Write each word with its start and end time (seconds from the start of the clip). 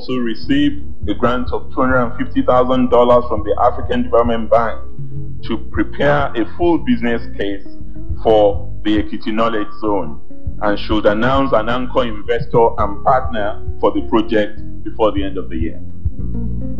also 0.00 0.16
received 0.16 0.82
a 1.10 1.14
grant 1.14 1.52
of 1.52 1.70
$250,000 1.72 3.28
from 3.28 3.44
the 3.44 3.54
African 3.60 4.02
Development 4.04 4.50
Bank 4.50 4.80
to 5.42 5.58
prepare 5.70 6.32
a 6.34 6.56
full 6.56 6.78
business 6.78 7.20
case 7.36 7.66
for 8.22 8.72
the 8.82 9.02
Ekiti 9.02 9.26
Knowledge 9.26 9.68
Zone 9.78 10.18
and 10.62 10.78
should 10.78 11.04
announce 11.04 11.52
an 11.52 11.68
anchor 11.68 12.04
investor 12.04 12.68
and 12.78 13.04
partner 13.04 13.62
for 13.78 13.92
the 13.92 14.00
project 14.08 14.62
before 14.84 15.12
the 15.12 15.22
end 15.22 15.36
of 15.36 15.50
the 15.50 15.56
year. 15.56 15.76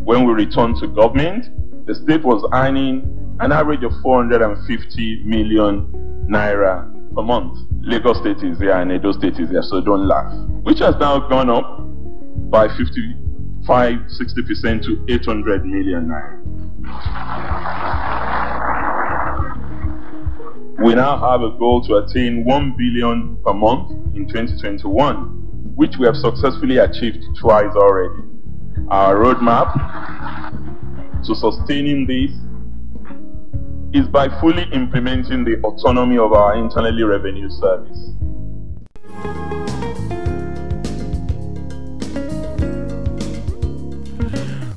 When 0.04 0.24
we 0.24 0.32
returned 0.32 0.76
to 0.78 0.88
government, 0.88 1.44
the 1.86 1.94
state 1.94 2.24
was 2.24 2.48
earning 2.54 3.36
an 3.40 3.52
average 3.52 3.84
of 3.84 3.92
450 4.02 5.24
million 5.24 6.26
naira 6.26 6.90
per 7.14 7.22
month. 7.22 7.58
Lagos 7.82 8.18
State 8.20 8.42
is 8.42 8.58
there 8.58 8.80
and 8.80 8.90
Edo 8.90 9.12
State 9.12 9.38
is 9.38 9.50
there, 9.50 9.62
so 9.62 9.82
don't 9.82 10.08
laugh. 10.08 10.32
Which 10.62 10.78
has 10.78 10.94
now 10.96 11.18
gone 11.28 11.50
up 11.50 11.80
by 12.50 12.68
55, 12.68 13.98
60% 13.98 14.82
to 14.84 15.06
800 15.08 15.64
million 15.64 16.08
naira. 16.08 16.40
We 20.84 20.94
now 20.94 21.18
have 21.18 21.42
a 21.42 21.50
goal 21.58 21.82
to 21.82 21.96
attain 21.96 22.44
1 22.44 22.74
billion 22.76 23.36
per 23.44 23.52
month 23.52 23.90
in 24.16 24.26
2021, 24.26 25.74
which 25.76 25.96
we 25.98 26.06
have 26.06 26.16
successfully 26.16 26.78
achieved 26.78 27.22
twice 27.38 27.74
already. 27.76 28.24
Our 28.88 29.16
roadmap 29.16 29.74
to 31.24 31.34
sustaining 31.34 32.06
this 32.06 32.32
is 33.92 34.08
by 34.08 34.28
fully 34.40 34.64
implementing 34.72 35.44
the 35.44 35.60
autonomy 35.62 36.16
of 36.16 36.32
our 36.32 36.56
internally 36.56 37.02
revenue 37.02 37.50
service. 37.50 38.10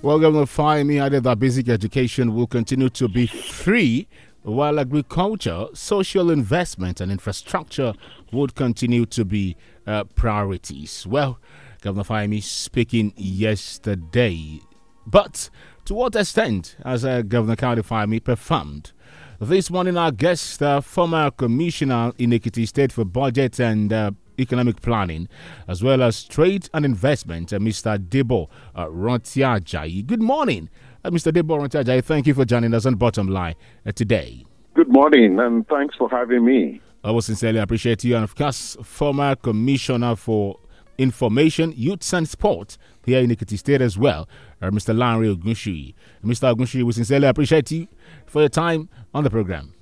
Well, 0.03 0.19
Governor 0.19 0.47
Fayemi 0.47 1.01
added 1.01 1.23
that 1.23 1.39
basic 1.39 1.69
education 1.69 2.35
will 2.35 2.45
continue 2.45 2.89
to 2.89 3.07
be 3.07 3.25
free, 3.25 4.09
while 4.41 4.77
agriculture, 4.77 5.67
social 5.73 6.29
investment, 6.29 6.99
and 6.99 7.09
infrastructure 7.09 7.93
would 8.33 8.53
continue 8.53 9.05
to 9.05 9.23
be 9.23 9.55
uh, 9.87 10.03
priorities. 10.03 11.07
Well, 11.07 11.39
Governor 11.79 12.03
Fayemi 12.03 12.43
speaking 12.43 13.13
yesterday. 13.15 14.59
But 15.07 15.49
to 15.85 15.93
what 15.93 16.17
extent 16.17 16.75
has 16.83 17.05
uh, 17.05 17.21
Governor 17.21 17.55
Kayode 17.55 17.85
Fayemi 17.85 18.21
performed? 18.21 18.91
This 19.39 19.71
morning, 19.71 19.95
our 19.95 20.11
guest, 20.11 20.61
uh, 20.61 20.81
former 20.81 21.31
commissioner 21.31 22.11
in 22.17 22.31
Ekiti 22.31 22.67
State 22.67 22.91
for 22.91 23.05
Budget 23.05 23.57
and 23.57 23.93
uh, 23.93 24.11
Economic 24.39 24.81
Planning, 24.81 25.27
as 25.67 25.83
well 25.83 26.01
as 26.01 26.23
Trade 26.23 26.69
and 26.73 26.85
Investment, 26.85 27.53
uh, 27.53 27.59
Mr. 27.59 27.97
Debo 27.97 28.49
uh, 28.75 28.85
Ranti 28.87 29.41
Ajayi. 29.41 30.05
Good 30.05 30.21
morning, 30.21 30.69
uh, 31.03 31.09
Mr. 31.09 31.31
Debo 31.31 31.59
Ranti 31.59 31.83
Ajayi. 31.83 32.03
Thank 32.03 32.27
you 32.27 32.33
for 32.33 32.45
joining 32.45 32.73
us 32.73 32.85
on 32.85 32.95
Bottom 32.95 33.27
Line 33.27 33.55
uh, 33.85 33.91
today. 33.91 34.45
Good 34.73 34.89
morning, 34.91 35.39
and 35.39 35.67
thanks 35.67 35.95
for 35.95 36.09
having 36.09 36.45
me. 36.45 36.81
I 37.03 37.11
will 37.11 37.21
sincerely 37.21 37.59
appreciate 37.59 38.03
you, 38.03 38.15
and 38.15 38.23
of 38.23 38.35
course, 38.35 38.77
former 38.81 39.35
commissioner 39.35 40.15
for 40.15 40.57
Information, 40.97 41.73
Youth 41.75 42.13
and 42.13 42.27
Sport 42.29 42.77
here 43.05 43.19
in 43.19 43.29
Ekiti 43.31 43.57
State 43.57 43.81
as 43.81 43.97
well, 43.97 44.29
uh, 44.61 44.69
Mr. 44.69 44.95
Lanre 44.95 45.35
Ogunsuyi. 45.35 45.93
Mr. 46.23 46.55
Ogunsuyi, 46.55 46.83
we 46.83 46.91
sincerely 46.91 47.27
appreciate 47.27 47.71
you 47.71 47.87
for 48.25 48.41
your 48.41 48.49
time 48.49 48.89
on 49.13 49.23
the 49.23 49.29
program. 49.29 49.73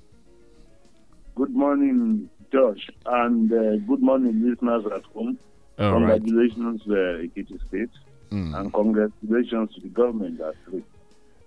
Good 1.34 1.50
morning, 1.54 2.28
Josh, 2.52 2.90
and 3.06 3.50
uh, 3.50 3.76
good 3.88 4.02
morning, 4.02 4.48
listeners 4.48 4.84
at 4.94 5.02
home. 5.14 5.38
All 5.78 5.92
congratulations, 5.92 6.82
right. 6.86 6.98
uh, 6.98 7.22
Ekiti 7.22 7.58
State, 7.68 7.90
mm. 8.30 8.54
and 8.58 8.72
congratulations 8.72 9.74
to 9.74 9.80
the 9.80 9.88
government 9.88 10.38
at 10.40 10.54
three. 10.66 10.84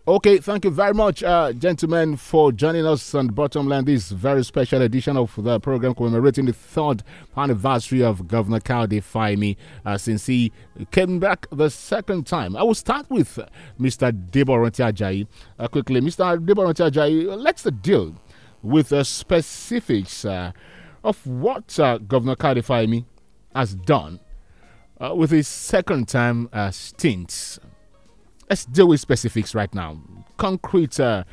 Okay, 0.07 0.37
thank 0.37 0.65
you 0.65 0.71
very 0.71 0.93
much, 0.93 1.23
uh, 1.23 1.51
gentlemen, 1.53 2.15
for 2.15 2.51
joining 2.51 2.85
us 2.85 3.13
on 3.15 3.27
Bottom 3.27 3.67
Line. 3.67 3.85
This 3.85 4.09
very 4.11 4.43
special 4.43 4.81
edition 4.81 5.15
of 5.17 5.33
the 5.35 5.59
program 5.59 5.95
commemorating 5.95 6.45
the 6.45 6.53
third 6.53 7.03
anniversary 7.37 8.03
of 8.03 8.27
Governor 8.27 8.59
Kayode 8.59 9.01
Fayemi 9.03 9.57
uh, 9.85 9.97
since 9.97 10.25
he 10.27 10.51
came 10.91 11.19
back 11.19 11.47
the 11.51 11.69
second 11.69 12.27
time. 12.27 12.55
I 12.55 12.61
will 12.63 12.75
start 12.75 13.09
with 13.09 13.39
Mr. 13.79 14.11
Deborah 14.31 14.69
Ajayi 14.71 15.27
uh, 15.57 15.67
quickly. 15.67 16.01
Mr. 16.01 16.43
Deborah 16.43 16.73
Ajayi, 16.73 17.25
let's 17.41 17.63
deal 17.63 18.13
with 18.61 18.89
the 18.89 19.03
specifics 19.03 20.25
uh, 20.25 20.51
of 21.05 21.25
what 21.25 21.79
uh, 21.79 21.97
Governor 21.99 22.35
Kayode 22.35 23.05
has 23.55 23.75
done 23.75 24.19
uh, 24.99 25.13
with 25.15 25.31
his 25.31 25.47
second 25.47 26.07
time 26.07 26.49
stint 26.71 27.59
let's 28.49 28.65
deal 28.65 28.87
with 28.87 28.99
specifics 28.99 29.55
right 29.55 29.73
now. 29.73 29.97
Concrete 30.37 30.99
uh, 30.99 31.23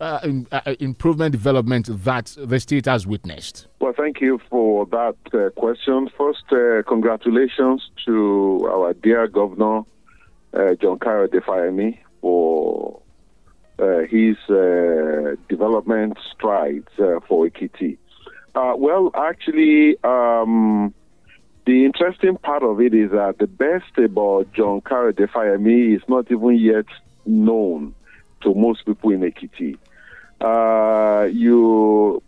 uh, 0.00 0.20
in, 0.24 0.46
uh, 0.50 0.74
improvement 0.80 1.32
development 1.32 1.88
that 2.04 2.34
the 2.38 2.58
state 2.58 2.86
has 2.86 3.06
witnessed. 3.06 3.68
Well, 3.80 3.92
thank 3.96 4.20
you 4.20 4.40
for 4.50 4.86
that 4.86 5.16
uh, 5.32 5.50
question. 5.50 6.08
First, 6.16 6.44
uh, 6.50 6.82
congratulations 6.88 7.88
to 8.06 8.68
our 8.70 8.94
dear 8.94 9.28
governor, 9.28 9.82
uh, 10.52 10.74
John 10.80 10.98
Kayode 10.98 11.98
for 12.20 13.00
his 14.08 14.36
development 15.48 16.16
strides 16.32 16.86
for 17.26 17.46
Ekiti. 18.54 18.74
well, 18.78 19.10
actually, 19.14 19.96
um, 20.04 20.94
the 21.66 21.84
interesting 21.84 22.36
part 22.36 22.62
of 22.62 22.80
it 22.80 22.94
is 22.94 23.10
that 23.12 23.38
the 23.38 23.46
best 23.46 23.96
about 23.98 24.52
John 24.52 24.80
Kayode 24.80 25.28
Fayemi 25.30 25.96
is 25.96 26.02
not 26.08 26.30
even 26.30 26.58
yet 26.58 26.86
known 27.24 27.94
to 28.42 28.54
most 28.54 28.84
people 28.84 29.12
in 29.12 29.20
Ekiti. 29.20 29.76
Uh, 30.40 31.26
you, 31.26 32.20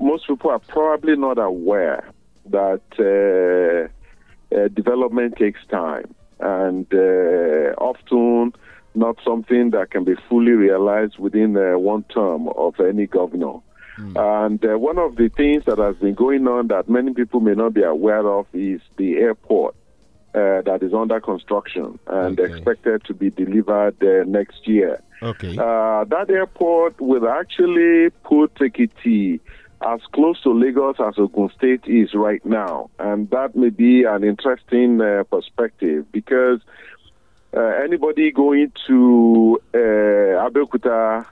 most 0.00 0.26
people 0.26 0.50
are 0.50 0.58
probably 0.58 1.16
not 1.16 1.38
aware 1.38 2.08
that 2.46 2.80
uh, 2.98 4.56
uh, 4.56 4.68
development 4.68 5.36
takes 5.36 5.60
time 5.66 6.14
and 6.40 6.86
uh, 6.94 7.74
often 7.76 8.54
not 8.94 9.18
something 9.22 9.70
that 9.70 9.90
can 9.90 10.04
be 10.04 10.14
fully 10.28 10.52
realized 10.52 11.18
within 11.18 11.56
uh, 11.56 11.78
one 11.78 12.04
term 12.04 12.48
of 12.48 12.80
any 12.80 13.06
governor. 13.06 13.58
Mm. 13.98 14.46
And 14.46 14.64
uh, 14.64 14.78
one 14.78 14.98
of 14.98 15.16
the 15.16 15.28
things 15.28 15.64
that 15.66 15.78
has 15.78 15.96
been 15.96 16.14
going 16.14 16.46
on 16.46 16.68
that 16.68 16.88
many 16.88 17.12
people 17.12 17.40
may 17.40 17.54
not 17.54 17.74
be 17.74 17.82
aware 17.82 18.26
of 18.26 18.46
is 18.52 18.80
the 18.96 19.16
airport 19.16 19.74
uh, 20.34 20.62
that 20.62 20.82
is 20.82 20.94
under 20.94 21.20
construction 21.20 21.98
and 22.06 22.38
okay. 22.38 22.52
expected 22.52 23.02
to 23.04 23.14
be 23.14 23.30
delivered 23.30 23.96
uh, 24.02 24.24
next 24.24 24.68
year. 24.68 25.02
Okay. 25.22 25.56
Uh, 25.58 26.04
that 26.04 26.26
airport 26.30 27.00
will 27.00 27.28
actually 27.28 28.10
put 28.22 28.54
Ekiti 28.56 29.40
as 29.84 30.00
close 30.12 30.40
to 30.42 30.50
Lagos 30.50 30.96
as 31.00 31.14
Ogun 31.18 31.50
State 31.56 31.84
is 31.86 32.14
right 32.14 32.44
now. 32.44 32.90
And 32.98 33.30
that 33.30 33.56
may 33.56 33.70
be 33.70 34.04
an 34.04 34.22
interesting 34.22 35.00
uh, 35.00 35.24
perspective 35.24 36.06
because 36.12 36.60
uh, 37.56 37.60
anybody 37.60 38.30
going 38.30 38.70
to 38.86 39.60
Abeokuta 39.74 41.26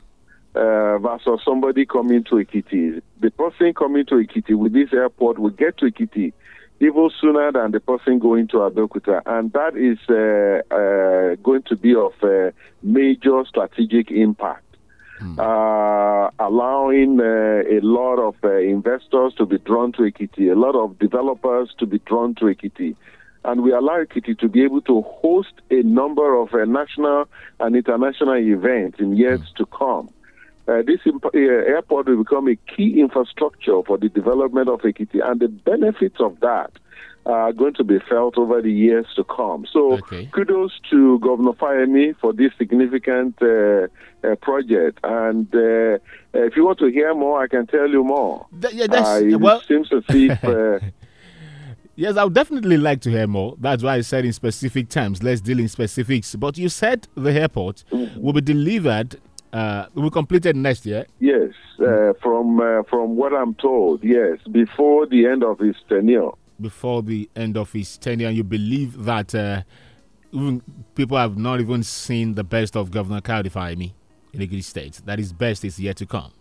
uh, 0.57 0.99
versus 0.99 1.41
somebody 1.45 1.87
coming 1.87 2.25
to 2.25 2.37
Ekiti. 2.37 3.01
The 3.21 3.31
person 3.31 3.75
coming 3.75 4.07
to 4.07 4.15
Ekiti 4.15 4.55
with 4.55 4.73
this 4.73 4.93
airport 4.93 5.39
will 5.39 5.51
get 5.51 5.79
to 5.79 5.87
Ekiti 5.87 6.33
even 6.81 7.11
sooner 7.21 7.53
than 7.53 7.71
the 7.71 7.81
person 7.81 8.19
going 8.19 8.49
to 8.49 8.57
Abeokuta, 8.59 9.23
and 9.25 9.51
that 9.55 9.77
is 9.77 9.99
uh, 10.11 10.75
uh, 10.75 11.37
going 11.43 11.63
to 11.63 11.77
be 11.77 11.95
of 11.95 12.13
major 12.83 13.45
strategic 13.49 14.11
impact. 14.11 14.63
Hmm. 15.19 15.41
Uh, 15.41 16.29
allowing 16.39 17.19
uh, 17.21 17.63
a 17.71 17.81
lot 17.81 18.19
of 18.19 18.35
uh, 18.45 18.59
investors 18.59 19.33
to 19.39 19.47
be 19.47 19.57
drawn 19.59 19.93
to 19.93 20.03
Ekiti, 20.03 20.53
a 20.53 20.55
lot 20.55 20.75
of 20.75 20.99
developers 20.99 21.75
to 21.79 21.87
be 21.87 21.99
drawn 22.01 22.35
to 22.35 22.45
Ekiti. 22.45 22.95
And 23.43 23.63
we 23.63 23.73
allow 23.73 24.05
Ekiti 24.05 24.39
to 24.41 24.49
be 24.49 24.63
able 24.63 24.83
to 24.83 25.01
host 25.03 25.55
a 25.71 25.83
number 25.83 26.39
of 26.39 26.51
national 26.69 27.29
and 27.61 27.75
international 27.75 28.37
events 28.37 29.01
in 29.01 29.17
years 29.17 29.41
hmm. 29.41 29.57
to 29.57 29.67
come. 29.67 30.11
Uh, 30.69 30.83
this 30.87 31.01
imp- 31.07 31.25
uh, 31.25 31.39
airport 31.39 32.09
will 32.09 32.19
become 32.19 32.49
a 32.49 32.57
key 32.57 33.01
infrastructure 33.01 33.83
for 33.87 33.99
the 33.99 34.09
development 34.09 34.69
of 34.69 34.81
Ekiti, 34.81 35.21
and 35.25 35.41
the 35.41 35.49
benefits 35.49 36.17
of 36.19 36.39
that 36.41 36.73
are 37.25 37.53
going 37.53 37.75
to 37.75 37.85
be 37.85 37.99
felt 38.09 38.39
over 38.39 38.63
the 38.63 38.73
years 38.73 39.07
to 39.17 39.25
come. 39.25 39.67
So, 39.73 39.95
okay. 39.95 40.27
kudos 40.33 40.73
to 40.91 41.19
Governor 41.21 41.53
Fayemi 41.53 42.17
for 42.21 42.33
this 42.33 42.53
significant 42.57 43.37
uh, 43.43 43.89
uh 44.25 44.37
project. 44.43 45.01
And 45.03 45.53
uh, 45.55 45.99
if 46.35 46.57
you 46.57 46.65
want 46.65 46.79
to 46.81 46.87
hear 46.87 47.15
more, 47.15 47.43
I 47.43 47.49
can 47.49 47.67
tell 47.67 47.89
you 47.89 48.05
more. 48.05 48.47
Th- 48.61 48.75
yeah, 48.75 48.87
that's, 48.87 49.37
well, 49.39 49.61
seems 49.63 49.93
as 49.93 50.05
if. 50.09 50.83
Yes, 51.99 52.19
I 52.19 52.25
would 52.25 52.35
definitely 52.35 52.77
like 52.77 53.01
to 53.03 53.11
hear 53.11 53.27
more. 53.27 53.57
That's 53.59 53.83
why 53.83 53.95
I 53.95 54.03
said 54.03 54.27
in 54.27 54.33
specific 54.35 54.91
terms. 54.91 55.23
Let's 55.23 55.41
deal 55.41 55.59
in 55.59 55.69
specifics. 55.69 56.37
But 56.37 56.59
you 56.59 56.69
said 56.69 57.09
the 57.15 57.33
airport 57.33 57.85
mm-hmm. 57.91 58.21
will 58.21 58.35
be 58.35 58.43
delivered 58.43 59.19
uh, 59.57 59.89
be 59.95 60.11
completed 60.11 60.55
next 60.55 60.85
year. 60.85 61.07
Yes, 61.19 61.53
uh, 61.81 62.13
from 62.23 62.61
uh, 62.61 62.83
from 62.91 63.17
what 63.17 63.33
I'm 63.33 63.55
told, 63.55 64.05
yes, 64.05 64.39
before 64.51 65.07
the 65.07 65.27
end 65.27 65.43
of 65.43 65.59
his 65.59 65.77
tenure. 65.89 66.31
Before 66.61 67.03
the 67.03 67.29
end 67.35 67.57
of 67.57 67.73
his 67.73 67.99
tenure, 67.99 68.31
you 68.31 68.45
believe 68.45 69.05
that 69.05 69.35
uh, 69.35 69.63
even 70.33 70.63
people 70.95 71.17
have 71.17 71.37
not 71.37 71.61
even 71.61 71.83
seen 71.83 72.35
the 72.35 72.45
best 72.45 72.77
of 72.77 72.91
Governor 72.91 73.21
Kayode 73.21 73.93
in 74.33 74.41
the 74.41 74.47
Ekiti 74.47 74.65
State. 74.65 75.01
That 75.07 75.19
his 75.19 75.33
best 75.33 75.65
is 75.65 75.79
yet 75.79 75.97
to 75.99 76.07
come. 76.07 76.33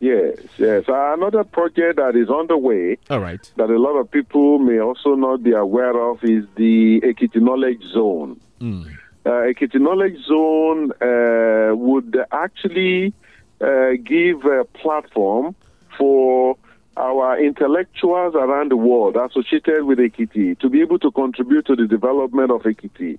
Yes, 0.00 0.36
yes. 0.58 0.84
Another 0.88 1.44
project 1.44 1.96
that 1.96 2.16
is 2.16 2.28
underway. 2.28 2.98
All 3.08 3.20
right. 3.20 3.50
That 3.56 3.70
a 3.70 3.78
lot 3.78 3.96
of 3.96 4.10
people 4.10 4.58
may 4.58 4.78
also 4.78 5.14
not 5.14 5.42
be 5.42 5.52
aware 5.52 5.98
of 6.10 6.22
is 6.22 6.44
the 6.56 7.00
Ekiti 7.00 7.40
Knowledge 7.40 7.82
Zone. 7.92 8.40
Mm. 8.60 8.95
Uh, 9.26 9.42
Ekiti 9.50 9.80
Knowledge 9.80 10.22
Zone 10.24 10.92
uh, 11.02 11.74
would 11.74 12.16
actually 12.30 13.12
uh, 13.60 13.90
give 14.04 14.44
a 14.44 14.64
platform 14.80 15.56
for 15.98 16.56
our 16.96 17.36
intellectuals 17.36 18.36
around 18.36 18.70
the 18.70 18.76
world 18.76 19.16
associated 19.16 19.82
with 19.82 19.98
Ekiti 19.98 20.56
to 20.60 20.68
be 20.68 20.80
able 20.80 21.00
to 21.00 21.10
contribute 21.10 21.66
to 21.66 21.74
the 21.74 21.88
development 21.88 22.52
of 22.52 22.62
Ekiti. 22.62 23.18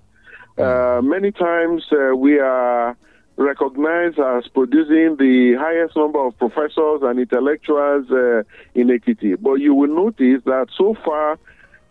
Uh, 0.57 1.01
many 1.01 1.31
times 1.31 1.83
uh, 1.91 2.15
we 2.15 2.39
are 2.39 2.95
recognized 3.35 4.17
as 4.17 4.47
producing 4.47 5.17
the 5.17 5.55
highest 5.59 5.95
number 5.97 6.25
of 6.25 6.37
professors 6.37 7.01
and 7.03 7.19
intellectuals 7.19 8.09
uh, 8.11 8.43
in 8.73 8.87
Ekiti. 8.87 9.35
But 9.39 9.55
you 9.55 9.73
will 9.75 9.93
notice 9.93 10.41
that 10.45 10.67
so 10.75 10.95
far, 11.05 11.37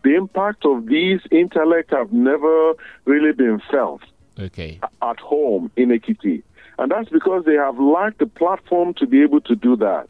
the 0.07 0.15
impact 0.15 0.65
of 0.65 0.87
these 0.87 1.21
intellect 1.33 1.91
have 1.91 2.13
never 2.13 2.75
really 3.07 3.33
been 3.33 3.61
felt 3.69 4.03
okay. 4.39 4.79
at 5.03 5.19
home 5.19 5.69
in 5.77 5.89
Ekiti. 5.89 6.45
And 6.79 6.93
that's 6.93 7.09
because 7.09 7.45
they 7.45 7.55
have 7.55 7.79
lacked 7.81 8.21
the 8.21 8.27
platform 8.27 8.95
to 8.95 9.07
be 9.07 9.21
able 9.23 9.41
to 9.41 9.57
do 9.57 9.75
that. 9.77 10.09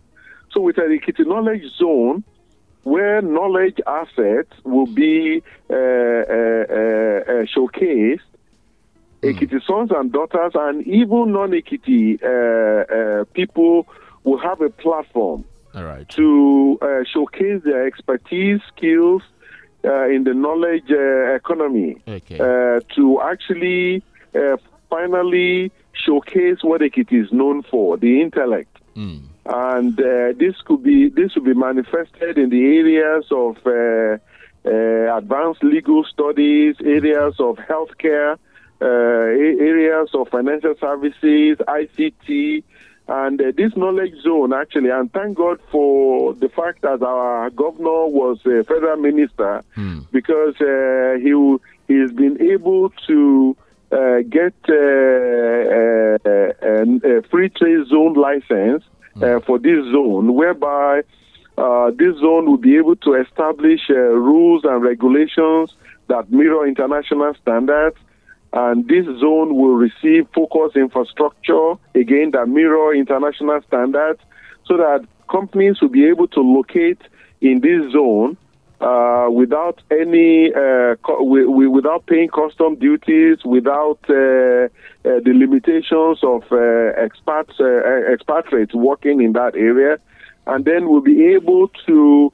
So 0.50 0.60
with 0.60 0.76
an 0.76 0.90
Ekiti 0.98 1.26
Knowledge 1.26 1.64
Zone, 1.78 2.24
where 2.82 3.22
knowledge 3.22 3.78
assets 3.86 4.52
will 4.64 4.86
be 4.86 5.42
uh, 5.70 5.74
uh, 5.74 5.76
uh, 5.76 7.46
showcased, 7.52 8.20
Ekiti 9.22 9.64
sons 9.66 9.90
and 9.96 10.12
daughters, 10.12 10.52
and 10.54 10.86
even 10.86 11.32
non-Ekiti 11.32 12.22
uh, 12.22 12.26
uh, 12.28 13.24
people 13.32 13.88
will 14.24 14.38
have 14.38 14.60
a 14.60 14.68
platform 14.68 15.44
to 16.10 16.78
uh, 16.82 16.86
showcase 17.12 17.62
their 17.64 17.86
expertise, 17.86 18.60
skills 18.68 19.22
uh, 19.22 19.35
in 19.84 20.24
the 20.24 20.34
knowledge 20.34 20.90
uh, 20.90 21.34
economy, 21.34 21.96
okay. 22.08 22.38
Uh, 22.38 22.80
to 22.94 23.20
actually 23.22 24.02
finally 24.90 25.72
showcase 25.92 26.58
what 26.62 26.82
it 26.82 26.94
is 27.10 27.32
known 27.32 27.62
for, 27.62 27.96
the 27.96 28.20
intellect. 28.20 28.76
Mm. 28.94 29.22
And 29.46 29.96
this 30.38 30.60
could 30.62 30.82
be 30.82 31.08
this 31.08 31.34
will 31.34 31.44
be 31.44 31.54
manifested 31.54 32.36
in 32.36 32.50
the 32.50 32.64
areas 32.78 33.26
of 33.30 33.56
advanced 35.16 35.62
legal 35.62 36.04
studies, 36.04 36.76
areas 36.84 37.36
of 37.38 37.56
healthcare, 37.56 38.36
uh, 38.80 38.84
areas 38.84 40.10
of 40.12 40.28
financial 40.28 40.74
services, 40.78 41.56
ICT, 41.66 42.62
and 43.08 43.40
uh, 43.40 43.52
this 43.56 43.76
knowledge 43.76 44.14
zone 44.22 44.52
actually. 44.52 44.90
And 44.90 45.12
thank 45.12 45.36
God 45.36 45.60
for 45.70 46.34
the 46.34 46.48
fact 46.48 46.82
that 46.82 47.02
our 47.02 47.50
governor 47.50 48.06
was 48.06 48.38
a 48.46 48.64
federal 48.64 48.96
minister 48.96 49.62
hmm. 49.74 50.00
because 50.12 50.54
uh, 50.60 51.16
he 51.22 51.32
he's 51.88 52.12
been 52.12 52.40
able 52.40 52.90
to. 53.06 53.56
Uh, 53.92 54.18
get 54.28 54.52
uh, 54.68 54.74
a 56.26 57.22
free 57.30 57.48
trade 57.50 57.86
zone 57.86 58.14
license 58.14 58.82
hmm. 59.14 59.38
for 59.46 59.60
this 59.60 59.84
zone, 59.92 60.34
whereby 60.34 61.02
this 61.96 62.16
zone 62.16 62.46
will 62.46 62.56
be 62.56 62.76
able 62.76 62.96
to 62.96 63.14
establish 63.14 63.88
rules 63.88 64.64
and 64.64 64.82
regulations 64.82 65.72
that 66.08 66.28
mirror 66.32 66.66
international 66.66 67.32
standards 67.34 67.96
and 68.56 68.88
this 68.88 69.04
zone 69.20 69.54
will 69.54 69.74
receive 69.74 70.26
focused 70.34 70.76
infrastructure, 70.76 71.74
again, 71.94 72.30
that 72.30 72.48
mirror 72.48 72.94
international 72.94 73.60
standards, 73.68 74.18
so 74.64 74.78
that 74.78 75.04
companies 75.30 75.78
will 75.82 75.90
be 75.90 76.06
able 76.06 76.26
to 76.28 76.40
locate 76.40 77.02
in 77.42 77.60
this 77.60 77.92
zone 77.92 78.38
uh, 78.80 79.28
without 79.30 79.82
any, 79.90 80.54
uh, 80.54 80.96
co- 81.02 81.22
without 81.22 82.06
paying 82.06 82.30
custom 82.30 82.76
duties, 82.76 83.44
without 83.44 83.98
uh, 84.08 84.14
uh 84.14 84.68
the 85.26 85.34
limitations 85.34 86.18
of 86.22 86.42
uh, 86.50 86.56
expats, 87.06 87.60
uh, 87.60 88.10
expatriates 88.10 88.74
working 88.74 89.20
in 89.20 89.34
that 89.34 89.54
area, 89.54 89.98
and 90.46 90.64
then 90.64 90.88
we'll 90.88 91.02
be 91.02 91.26
able 91.26 91.68
to 91.86 92.32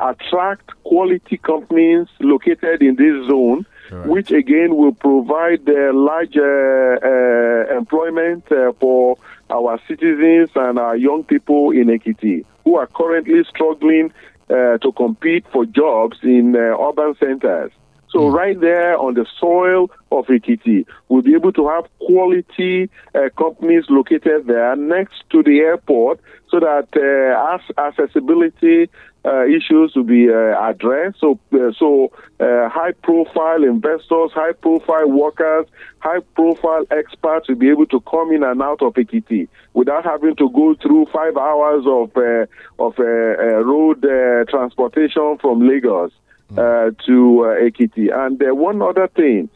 attract 0.00 0.70
quality 0.82 1.36
companies 1.36 2.08
located 2.20 2.82
in 2.82 2.96
this 2.96 3.14
zone 3.28 3.64
right. 3.92 4.06
which 4.06 4.30
again 4.30 4.76
will 4.76 4.94
provide 4.94 5.68
uh, 5.68 5.92
large 5.92 6.36
uh, 6.36 7.76
employment 7.76 8.50
uh, 8.50 8.72
for 8.80 9.16
our 9.50 9.78
citizens 9.86 10.50
and 10.54 10.78
our 10.78 10.96
young 10.96 11.24
people 11.24 11.70
in 11.70 11.86
Ekiti 11.88 12.44
who 12.64 12.76
are 12.76 12.86
currently 12.86 13.42
struggling 13.48 14.12
uh, 14.50 14.78
to 14.78 14.92
compete 14.92 15.44
for 15.52 15.64
jobs 15.66 16.18
in 16.22 16.54
uh, 16.54 16.58
urban 16.58 17.14
centers. 17.18 17.72
So 18.10 18.18
mm. 18.20 18.34
right 18.34 18.60
there 18.60 18.98
on 18.98 19.14
the 19.14 19.26
soil 19.40 19.90
of 20.10 20.26
Ekiti, 20.26 20.84
we'll 21.08 21.22
be 21.22 21.34
able 21.34 21.52
to 21.54 21.68
have 21.68 21.84
quality 21.98 22.90
uh, 23.14 23.30
companies 23.38 23.84
located 23.88 24.46
there 24.46 24.76
next 24.76 25.24
to 25.30 25.42
the 25.42 25.60
airport 25.60 26.20
so 26.50 26.60
that 26.60 26.88
uh, 26.94 27.54
as 27.54 27.62
accessibility 27.78 28.90
uh, 29.24 29.44
issues 29.44 29.92
to 29.92 30.02
be 30.02 30.28
uh, 30.28 30.68
addressed. 30.68 31.20
So, 31.20 31.38
uh, 31.52 31.70
so 31.78 32.10
uh, 32.40 32.68
high-profile 32.68 33.62
investors, 33.62 34.32
high-profile 34.34 35.08
workers, 35.08 35.66
high-profile 35.98 36.86
experts 36.90 37.48
will 37.48 37.56
be 37.56 37.70
able 37.70 37.86
to 37.86 38.00
come 38.00 38.32
in 38.32 38.42
and 38.42 38.60
out 38.60 38.82
of 38.82 38.94
Ekiti 38.94 39.48
without 39.74 40.04
having 40.04 40.34
to 40.36 40.50
go 40.50 40.74
through 40.74 41.06
five 41.12 41.36
hours 41.36 41.84
of 41.86 42.16
uh, 42.16 42.46
of 42.84 42.98
uh, 42.98 43.64
road 43.64 44.02
transportation 44.48 45.38
from 45.40 45.66
Lagos 45.68 46.12
to 46.56 47.56
Ekiti. 47.62 48.12
And 48.12 48.40
one 48.58 48.82
other 48.82 49.08
thing, 49.08 49.48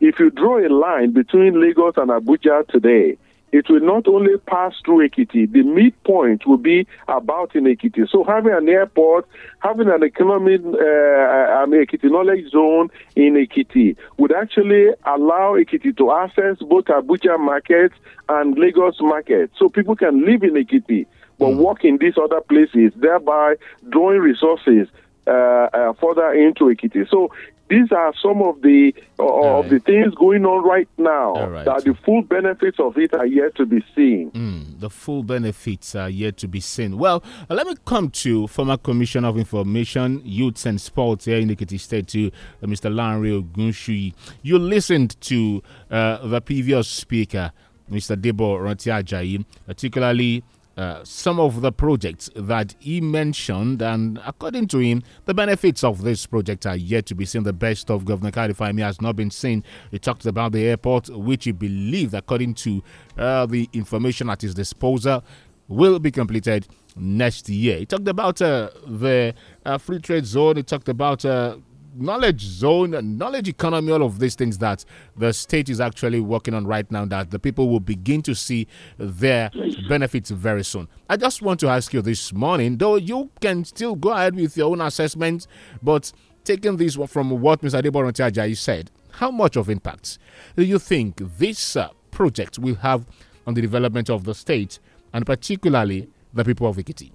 if 0.00 0.18
you 0.18 0.30
draw 0.30 0.58
a 0.58 0.68
line 0.68 1.12
between 1.12 1.60
Lagos 1.60 1.94
and 1.96 2.10
Abuja 2.10 2.66
today, 2.68 3.18
it 3.52 3.68
will 3.68 3.80
not 3.80 4.08
only 4.08 4.36
pass 4.38 4.74
through 4.84 5.08
Ekiti, 5.08 5.50
the 5.50 5.62
midpoint 5.62 6.46
will 6.46 6.56
be 6.56 6.86
about 7.06 7.54
in 7.54 7.64
Ekiti. 7.64 8.08
So 8.08 8.24
having 8.24 8.52
an 8.52 8.68
airport, 8.68 9.28
having 9.60 9.88
an 9.88 10.02
economic, 10.02 10.62
uh, 10.64 10.78
uh 10.78 11.62
an 11.64 11.70
Ekiti 11.70 12.10
knowledge 12.10 12.50
zone 12.50 12.88
in 13.14 13.34
Ekiti 13.34 13.96
would 14.16 14.32
actually 14.32 14.88
allow 15.04 15.54
Ekiti 15.54 15.96
to 15.98 16.12
access 16.12 16.56
both 16.60 16.86
Abuja 16.86 17.38
markets 17.38 17.94
and 18.28 18.58
Lagos 18.58 18.96
markets. 19.00 19.52
So 19.58 19.68
people 19.68 19.96
can 19.96 20.24
live 20.24 20.42
in 20.42 20.54
Ekiti 20.54 21.06
but 21.38 21.48
mm. 21.48 21.56
work 21.56 21.84
in 21.84 21.98
these 21.98 22.14
other 22.22 22.40
places, 22.40 22.92
thereby 22.94 23.56
drawing 23.88 24.20
resources 24.20 24.86
uh, 25.26 25.30
uh, 25.30 25.92
further 25.94 26.32
into 26.32 26.64
Ekiti. 26.64 27.08
So 27.08 27.32
these 27.72 27.90
are 27.90 28.12
some 28.22 28.42
of 28.42 28.60
the 28.60 28.94
uh, 29.18 29.24
right. 29.24 29.44
of 29.46 29.70
the 29.70 29.78
things 29.78 30.14
going 30.14 30.44
on 30.44 30.62
right 30.62 30.88
now. 30.98 31.48
Right. 31.48 31.64
That 31.64 31.84
the 31.84 31.94
full 32.04 32.20
benefits 32.20 32.78
of 32.78 32.98
it 32.98 33.14
are 33.14 33.24
yet 33.24 33.54
to 33.56 33.64
be 33.64 33.82
seen. 33.96 34.30
Mm, 34.32 34.80
the 34.80 34.90
full 34.90 35.22
benefits 35.22 35.94
are 35.94 36.10
yet 36.10 36.36
to 36.38 36.48
be 36.48 36.60
seen. 36.60 36.98
Well, 36.98 37.22
uh, 37.48 37.54
let 37.54 37.66
me 37.66 37.74
come 37.86 38.10
to 38.10 38.46
former 38.48 38.76
Commissioner 38.76 39.28
of 39.28 39.38
Information, 39.38 40.20
Youths 40.22 40.66
and 40.66 40.78
Sports 40.78 41.24
here 41.24 41.38
in 41.38 41.48
the 41.48 41.56
Ekiti 41.56 41.80
State, 41.80 42.08
to 42.08 42.26
uh, 42.62 42.66
Mr. 42.66 42.92
Lanre 42.92 43.42
Ogunsuyi. 43.42 44.12
You 44.42 44.58
listened 44.58 45.18
to 45.22 45.62
uh, 45.90 46.26
the 46.26 46.42
previous 46.42 46.88
speaker, 46.88 47.52
Mr. 47.90 48.16
Debo 48.20 48.58
Ranti 48.60 49.44
particularly 49.66 50.44
uh, 50.76 51.04
some 51.04 51.38
of 51.38 51.60
the 51.60 51.70
projects 51.72 52.30
that 52.34 52.74
he 52.78 53.00
mentioned, 53.00 53.82
and 53.82 54.18
according 54.24 54.68
to 54.68 54.78
him, 54.78 55.02
the 55.26 55.34
benefits 55.34 55.84
of 55.84 56.02
this 56.02 56.26
project 56.26 56.66
are 56.66 56.76
yet 56.76 57.06
to 57.06 57.14
be 57.14 57.24
seen. 57.24 57.42
The 57.42 57.52
best 57.52 57.90
of 57.90 58.04
Governor 58.04 58.30
Kayode 58.30 58.56
Fayemi 58.56 58.82
has 58.82 59.00
not 59.00 59.16
been 59.16 59.30
seen. 59.30 59.64
He 59.90 59.98
talked 59.98 60.26
about 60.26 60.52
the 60.52 60.64
airport, 60.64 61.08
which 61.10 61.44
he 61.44 61.52
believed, 61.52 62.14
according 62.14 62.54
to 62.54 62.82
uh, 63.18 63.46
the 63.46 63.68
information 63.72 64.30
at 64.30 64.40
his 64.42 64.54
disposal, 64.54 65.22
will 65.68 65.98
be 65.98 66.10
completed 66.10 66.66
next 66.96 67.48
year. 67.48 67.78
He 67.78 67.86
talked 67.86 68.08
about 68.08 68.40
uh, 68.40 68.70
the 68.86 69.34
uh, 69.64 69.78
free 69.78 69.98
trade 70.00 70.26
zone. 70.26 70.56
He 70.56 70.62
talked 70.62 70.88
about 70.88 71.24
uh, 71.24 71.56
knowledge 71.94 72.40
zone, 72.42 73.16
knowledge 73.18 73.48
economy, 73.48 73.92
all 73.92 74.02
of 74.02 74.18
these 74.18 74.34
things 74.34 74.58
that 74.58 74.84
the 75.16 75.32
state 75.32 75.68
is 75.68 75.80
actually 75.80 76.20
working 76.20 76.54
on 76.54 76.66
right 76.66 76.90
now 76.90 77.04
that 77.06 77.30
the 77.30 77.38
people 77.38 77.68
will 77.68 77.80
begin 77.80 78.22
to 78.22 78.34
see 78.34 78.66
their 78.98 79.50
benefits 79.88 80.30
very 80.30 80.64
soon. 80.64 80.88
I 81.08 81.16
just 81.16 81.42
want 81.42 81.60
to 81.60 81.68
ask 81.68 81.92
you 81.92 82.02
this 82.02 82.32
morning, 82.32 82.78
though 82.78 82.96
you 82.96 83.30
can 83.40 83.64
still 83.64 83.94
go 83.94 84.10
ahead 84.10 84.34
with 84.34 84.56
your 84.56 84.70
own 84.70 84.80
assessment, 84.80 85.46
but 85.82 86.12
taking 86.44 86.76
this 86.76 86.96
from 87.08 87.30
what 87.40 87.60
Mr. 87.62 87.82
Debo 87.82 88.02
Ranti 88.02 88.30
Ajayi 88.30 88.56
said, 88.56 88.90
how 89.12 89.30
much 89.30 89.56
of 89.56 89.68
impact 89.68 90.18
do 90.56 90.64
you 90.64 90.78
think 90.78 91.16
this 91.38 91.76
uh, 91.76 91.90
project 92.10 92.58
will 92.58 92.76
have 92.76 93.06
on 93.46 93.54
the 93.54 93.60
development 93.60 94.08
of 94.08 94.24
the 94.24 94.34
state 94.34 94.78
and 95.12 95.26
particularly 95.26 96.08
the 96.32 96.44
people 96.44 96.66
of 96.66 96.76
Ekiti? 96.76 97.12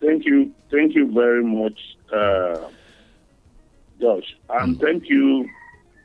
Thank 0.00 0.24
you. 0.24 0.52
Thank 0.70 0.94
you 0.94 1.12
very 1.12 1.44
much. 1.44 1.78
Uh, 2.12 2.68
Josh. 4.04 4.36
And 4.50 4.76
mm. 4.76 4.80
thank 4.80 5.08
you 5.08 5.48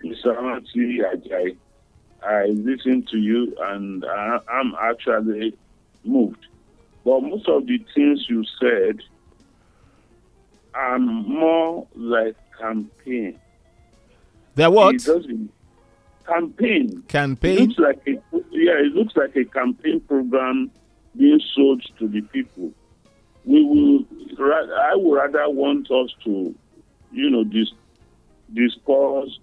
Mr. 0.06 0.38
Amati 0.38 1.00
Ajay. 1.00 1.58
I 2.24 2.46
listened 2.46 3.10
to 3.10 3.18
you 3.18 3.54
and 3.62 4.06
I, 4.06 4.40
I'm 4.50 4.74
actually 4.82 5.58
moved. 6.06 6.46
But 7.04 7.22
most 7.22 7.48
of 7.50 7.68
the 7.68 7.78
things 7.94 8.26
you 8.30 8.46
said 8.60 9.02
are 10.74 11.00
more 11.00 11.88
like 11.96 12.36
campaign. 12.58 13.38
They're 14.56 14.72
what? 14.72 14.96
It 14.96 15.04
doesn't 15.04 15.52
campaign. 16.26 17.04
Campaign. 17.08 17.58
It 17.58 17.68
looks 17.68 17.80
like 17.80 18.08
a, 18.08 18.12
yeah, 18.52 18.80
it 18.80 18.94
looks 18.94 19.16
like 19.16 19.36
a 19.36 19.46
campaign 19.46 20.00
program 20.02 20.72
being 21.18 21.42
sold 21.54 21.84
to 22.00 22.08
the 22.08 22.22
people. 22.22 22.72
We 23.44 23.64
will. 23.64 24.06
I 24.40 24.96
would 24.96 25.16
rather 25.16 25.50
want 25.50 25.90
us 25.92 26.14
to, 26.24 26.56
you 27.12 27.30
know, 27.30 27.44
dis, 27.44 27.70
discuss 28.54 29.40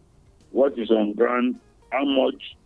what 0.50 0.78
is 0.78 0.90
on 0.90 1.12
ground, 1.14 1.58
how 1.92 2.04
much, 2.04 2.56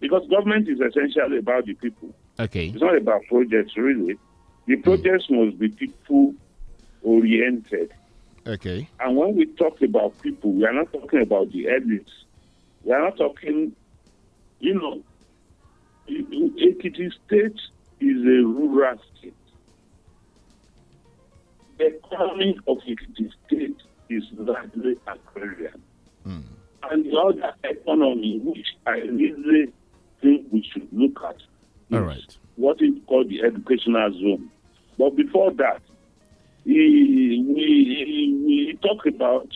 because 0.00 0.26
government 0.28 0.68
is 0.68 0.80
essentially 0.80 1.38
about 1.38 1.66
the 1.66 1.74
people. 1.74 2.14
Okay. 2.38 2.68
It's 2.68 2.80
not 2.80 2.96
about 2.96 3.22
projects, 3.28 3.76
really. 3.76 4.18
The 4.66 4.76
projects 4.76 5.26
must 5.28 5.58
be 5.58 5.68
people 5.68 6.34
oriented. 7.02 7.92
Okay. 8.46 8.88
And 9.00 9.16
when 9.16 9.36
we 9.36 9.46
talk 9.46 9.80
about 9.82 10.20
people, 10.22 10.52
we 10.52 10.64
are 10.64 10.72
not 10.72 10.92
talking 10.92 11.22
about 11.22 11.52
the 11.52 11.66
elites. 11.66 12.10
We 12.84 12.92
are 12.92 13.00
not 13.00 13.16
talking, 13.16 13.74
you 14.60 14.74
know, 14.74 15.02
Ekiti 16.08 17.12
State 17.26 17.60
is 18.00 18.16
a 18.22 18.44
rural 18.44 18.98
state. 19.16 19.34
The 21.78 21.96
economy 21.96 22.58
of 22.66 22.78
Ekiti 22.78 23.30
State 23.46 23.76
is 24.16 24.24
largely 24.36 24.96
agrarian. 25.06 25.82
Mm. 26.26 26.42
And 26.90 27.04
the 27.06 27.18
other 27.18 27.54
economy, 27.64 28.40
which 28.42 28.66
I 28.86 28.98
really 28.98 29.72
think 30.20 30.46
we 30.50 30.66
should 30.72 30.88
look 30.92 31.22
at, 31.24 31.36
is 31.36 31.42
All 31.92 32.00
right. 32.00 32.36
what 32.56 32.80
is 32.80 32.94
called 33.06 33.28
the 33.28 33.42
educational 33.42 34.12
zone. 34.12 34.50
But 34.98 35.16
before 35.16 35.52
that, 35.52 35.80
we 36.64 37.44
we, 37.48 38.38
we 38.46 38.78
talk 38.82 39.06
about 39.06 39.48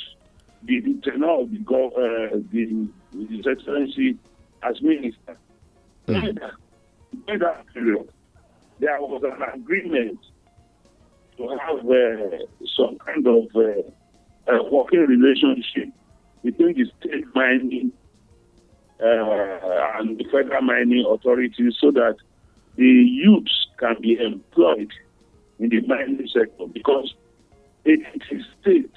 the, 0.63 0.81
the 0.81 0.95
tenure 1.03 1.41
of 1.41 1.51
the, 1.51 1.59
uh, 1.61 2.39
the 2.51 2.89
His 3.37 3.47
Excellency 3.47 4.17
as 4.63 4.81
minister. 4.83 5.37
Mm. 6.09 6.29
In 6.29 6.41
in 7.29 7.39
that 7.39 7.65
period, 7.73 8.09
there 8.79 9.01
was 9.01 9.23
an 9.25 9.43
agreement 9.61 10.19
to 11.37 11.49
have 11.49 11.79
uh, 11.79 12.45
some 12.77 12.99
kind 12.99 13.27
of 13.27 13.45
uh, 13.55 13.83
uh, 14.49 14.63
working 14.71 15.01
relationship 15.01 15.89
between 16.43 16.75
the 16.75 16.85
state 17.01 17.25
mining 17.35 17.93
uh, 19.01 19.97
and 19.99 20.19
the 20.19 20.25
federal 20.31 20.63
mining 20.63 21.05
authorities 21.09 21.75
so 21.81 21.91
that 21.91 22.17
the 22.77 22.85
youths 22.85 23.67
can 23.79 23.97
be 24.01 24.19
employed 24.19 24.93
in 25.59 25.69
the 25.71 25.81
mining 25.83 26.29
sector 26.33 26.67
because 26.73 27.15
it 27.85 28.01
is 28.31 28.45
state 28.61 28.91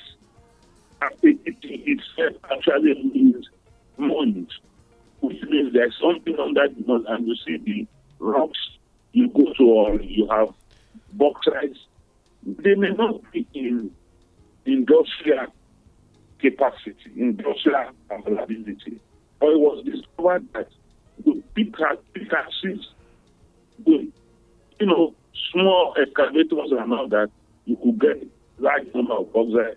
it, 1.22 1.40
it 1.46 1.56
itself 1.62 2.36
actually 2.52 2.94
means 3.14 3.48
money, 3.98 4.48
which 5.22 5.42
means 5.44 5.74
there's 5.74 5.98
something 6.00 6.36
on 6.36 6.54
that 6.54 6.74
and 7.08 7.28
you 7.28 7.36
see 7.46 7.58
the 7.58 7.88
rocks 8.20 8.58
you 9.14 9.28
go 9.30 9.52
to 9.54 9.64
or 9.64 10.02
you 10.02 10.28
have 10.28 10.50
bauxites, 11.18 11.78
they 12.44 12.76
may 12.76 12.90
not 12.90 13.20
be 13.32 13.48
in 13.54 13.92
industrial 14.74 15.48
capacity, 16.40 17.12
industrial 17.16 17.90
availability. 18.10 19.00
But 19.40 19.50
it 19.52 19.60
was 19.60 19.84
discovered 19.86 20.48
that 20.54 20.68
the 21.26 21.42
pick- 21.56 21.76
pickaxes, 22.14 22.88
the, 23.86 24.08
you 24.80 24.86
know, 24.86 25.14
small 25.52 25.96
excavators 26.00 26.72
and 26.72 26.94
all 26.94 27.08
that, 27.10 27.30
you 27.66 27.78
could 27.78 28.00
get 28.00 28.28
large 28.60 28.88
number 28.94 29.14
of 29.14 29.26
bauxites. 29.28 29.76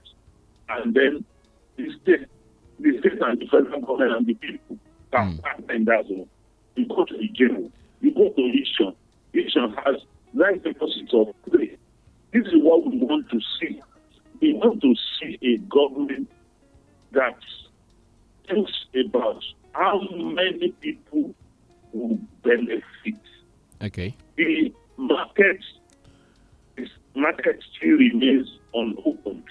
And 0.69 0.95
then 0.95 1.25
the 1.77 1.91
state, 2.03 2.27
the 2.81 2.99
state 3.01 3.21
and 3.21 3.41
the 3.41 3.47
federal 3.47 3.81
government 3.81 4.17
and 4.17 4.27
the 4.27 4.35
people 4.35 4.79
can 5.13 5.37
Mm. 5.37 5.43
partner 5.43 5.75
in 5.75 5.85
that 5.85 6.07
zone. 6.07 6.29
You 6.77 6.87
go 6.87 7.05
to 7.05 7.17
the 7.17 7.29
jail, 7.29 7.71
you 8.01 8.11
go 8.15 8.31
to 8.31 8.41
Ishon. 8.41 8.95
Ishon 9.35 9.75
has 9.85 9.97
nine 10.33 10.61
deposits 10.61 11.13
of 11.13 11.29
clay. 11.51 11.77
This 12.33 12.47
is 12.47 12.55
what 12.63 12.87
we 12.87 12.99
want 12.99 13.29
to 13.31 13.41
see. 13.61 13.81
We 14.43 14.55
want 14.55 14.83
to 14.83 14.95
see 15.21 15.39
a 15.41 15.59
government 15.73 16.29
that 17.13 17.39
thinks 18.49 18.73
about 19.07 19.45
how 19.73 20.01
many 20.11 20.73
people 20.81 21.33
will 21.93 22.19
benefit. 22.43 22.83
Okay. 23.81 24.17
The 24.37 24.75
market, 24.97 25.61
the 26.75 26.89
market 27.15 27.63
still 27.77 27.99
remains 27.99 28.59
unopened. 28.75 29.45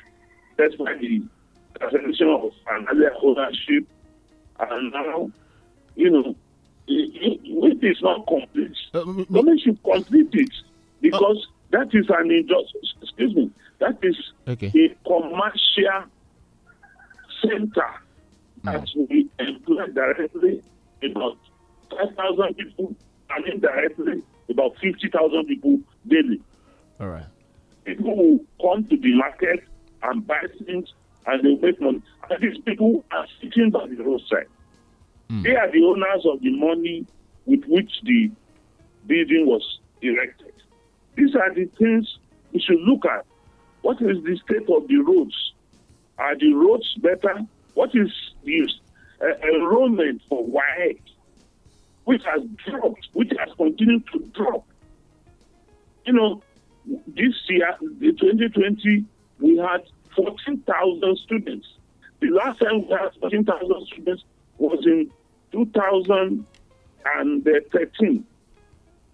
That's 0.57 0.77
why 0.77 0.98
the 0.98 1.21
cancellation 1.79 2.27
of 2.27 2.51
an 2.69 2.86
earlier 2.91 3.13
ownership 3.24 3.88
and 4.60 4.91
now, 4.91 5.31
you 5.95 6.10
know, 6.10 6.36
it, 6.88 7.81
is 7.81 8.01
not 8.01 8.27
complete. 8.27 8.75
Uh, 8.93 9.03
Government 9.05 9.62
should 9.62 9.81
complete 9.83 10.29
it 10.33 10.51
because 11.00 11.48
that 11.69 11.88
is 11.93 12.07
an 12.10 12.29
injustice. 12.29 12.93
Excuse 13.01 13.33
me. 13.36 13.51
That 13.81 13.97
is 14.03 14.15
Okay. 14.47 14.71
a 14.75 14.95
commercial 15.07 16.03
center 17.41 17.89
that 18.63 18.88
we 19.09 19.27
employ 19.39 19.88
directly 19.88 20.61
about 21.03 21.38
5,000 21.89 22.53
people 22.57 22.95
and 23.31 23.45
indirectly 23.47 24.21
about 24.50 24.77
50,000 24.79 25.45
people 25.47 25.79
daily. 26.07 26.39
All 27.00 27.07
right. 27.09 27.25
People 27.85 28.15
will 28.15 28.39
come 28.61 28.83
to 28.85 28.97
the 28.97 29.15
market 29.15 29.63
and 30.03 30.27
buy 30.27 30.45
things 30.63 30.93
and 31.25 31.43
they 31.43 31.55
make 31.55 31.81
money. 31.81 32.03
And 32.29 32.43
these 32.43 32.61
people 32.63 33.03
are 33.11 33.25
sitting 33.41 33.71
by 33.71 33.88
the 33.88 33.95
roadside. 34.03 34.45
Mm. 35.31 35.41
They 35.43 35.55
are 35.55 35.71
the 35.71 35.83
owners 35.83 36.23
of 36.31 36.39
the 36.41 36.51
money 36.55 37.07
with 37.47 37.63
which 37.65 37.91
the 38.03 38.29
building 39.07 39.47
was 39.47 39.79
erected. 40.03 40.53
These 41.15 41.33
are 41.35 41.51
the 41.51 41.65
things 41.79 42.19
we 42.53 42.59
should 42.61 42.79
look 42.81 43.05
at. 43.05 43.25
What 43.81 44.01
is 44.01 44.23
the 44.23 44.38
state 44.45 44.69
of 44.69 44.88
the 44.88 44.97
roads? 44.97 45.53
Are 46.17 46.38
the 46.38 46.53
roads 46.53 46.93
better? 46.95 47.45
What 47.73 47.95
is 47.95 48.11
the 48.43 48.69
uh, 49.21 49.27
enrollment 49.47 50.21
for 50.29 50.45
WAEC, 50.45 51.00
which 52.03 52.21
has 52.25 52.43
dropped, 52.67 53.07
which 53.13 53.31
has 53.39 53.50
continued 53.55 54.03
to 54.13 54.19
drop? 54.33 54.65
You 56.05 56.13
know, 56.13 56.43
this 57.07 57.33
year, 57.50 57.75
the 57.79 58.11
2020, 58.13 59.05
we 59.39 59.57
had 59.57 59.81
14,000 60.15 61.17
students. 61.17 61.67
The 62.19 62.29
last 62.29 62.59
time 62.59 62.88
we 62.88 62.91
had 62.91 63.15
14,000 63.19 63.88
students 63.88 64.23
was 64.57 64.85
in 64.85 65.11
2013. 65.51 68.25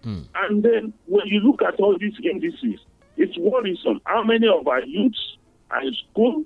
Mm. 0.04 0.28
And 0.34 0.62
then 0.62 0.92
when 1.06 1.26
you 1.26 1.40
look 1.40 1.62
at 1.62 1.80
all 1.80 1.98
these 1.98 2.14
indices, 2.22 2.78
it's 3.18 3.36
worrisome. 3.36 4.00
How 4.04 4.22
many 4.22 4.46
of 4.48 4.66
our 4.66 4.82
youths 4.82 5.36
are 5.70 5.82
in 5.82 5.94
school? 6.10 6.44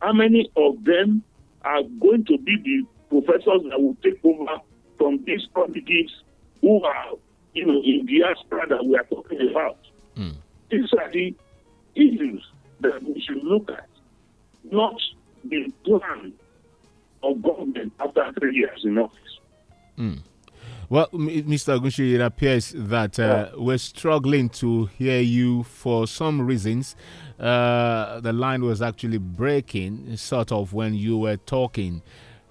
How 0.00 0.12
many 0.12 0.50
of 0.56 0.84
them 0.84 1.22
are 1.62 1.82
going 2.00 2.24
to 2.26 2.38
be 2.38 2.56
the 2.62 2.86
professors 3.08 3.62
that 3.70 3.80
will 3.80 3.96
take 4.02 4.20
over 4.22 4.60
from 4.98 5.24
these 5.24 5.46
prodigies 5.52 6.10
who 6.60 6.84
are, 6.84 7.12
you 7.54 7.66
know, 7.66 7.80
in 7.82 8.06
diaspora 8.06 8.68
that 8.68 8.84
we 8.84 8.96
are 8.96 9.04
talking 9.04 9.50
about? 9.50 9.78
Mm. 10.16 10.34
These 10.70 10.92
are 10.98 11.10
the 11.10 11.34
issues 11.94 12.46
that 12.80 13.02
we 13.02 13.20
should 13.20 13.42
look 13.42 13.70
at, 13.70 13.88
not 14.70 15.00
the 15.44 15.72
plan 15.84 16.32
of 17.22 17.42
government 17.42 17.92
after 18.00 18.32
three 18.38 18.54
years 18.54 18.82
in 18.84 18.98
office. 18.98 19.38
Well, 20.90 21.06
Mr. 21.12 21.78
Ogunsuyi, 21.78 22.14
it 22.16 22.20
appears 22.20 22.74
that 22.76 23.16
uh, 23.20 23.50
we're 23.56 23.78
struggling 23.78 24.48
to 24.48 24.86
hear 24.86 25.20
you 25.20 25.62
for 25.62 26.08
some 26.08 26.40
reasons. 26.40 26.96
Uh, 27.38 28.18
the 28.18 28.32
line 28.32 28.64
was 28.64 28.82
actually 28.82 29.18
breaking, 29.18 30.16
sort 30.16 30.50
of, 30.50 30.72
when 30.72 30.94
you 30.94 31.16
were 31.16 31.36
talking. 31.36 32.02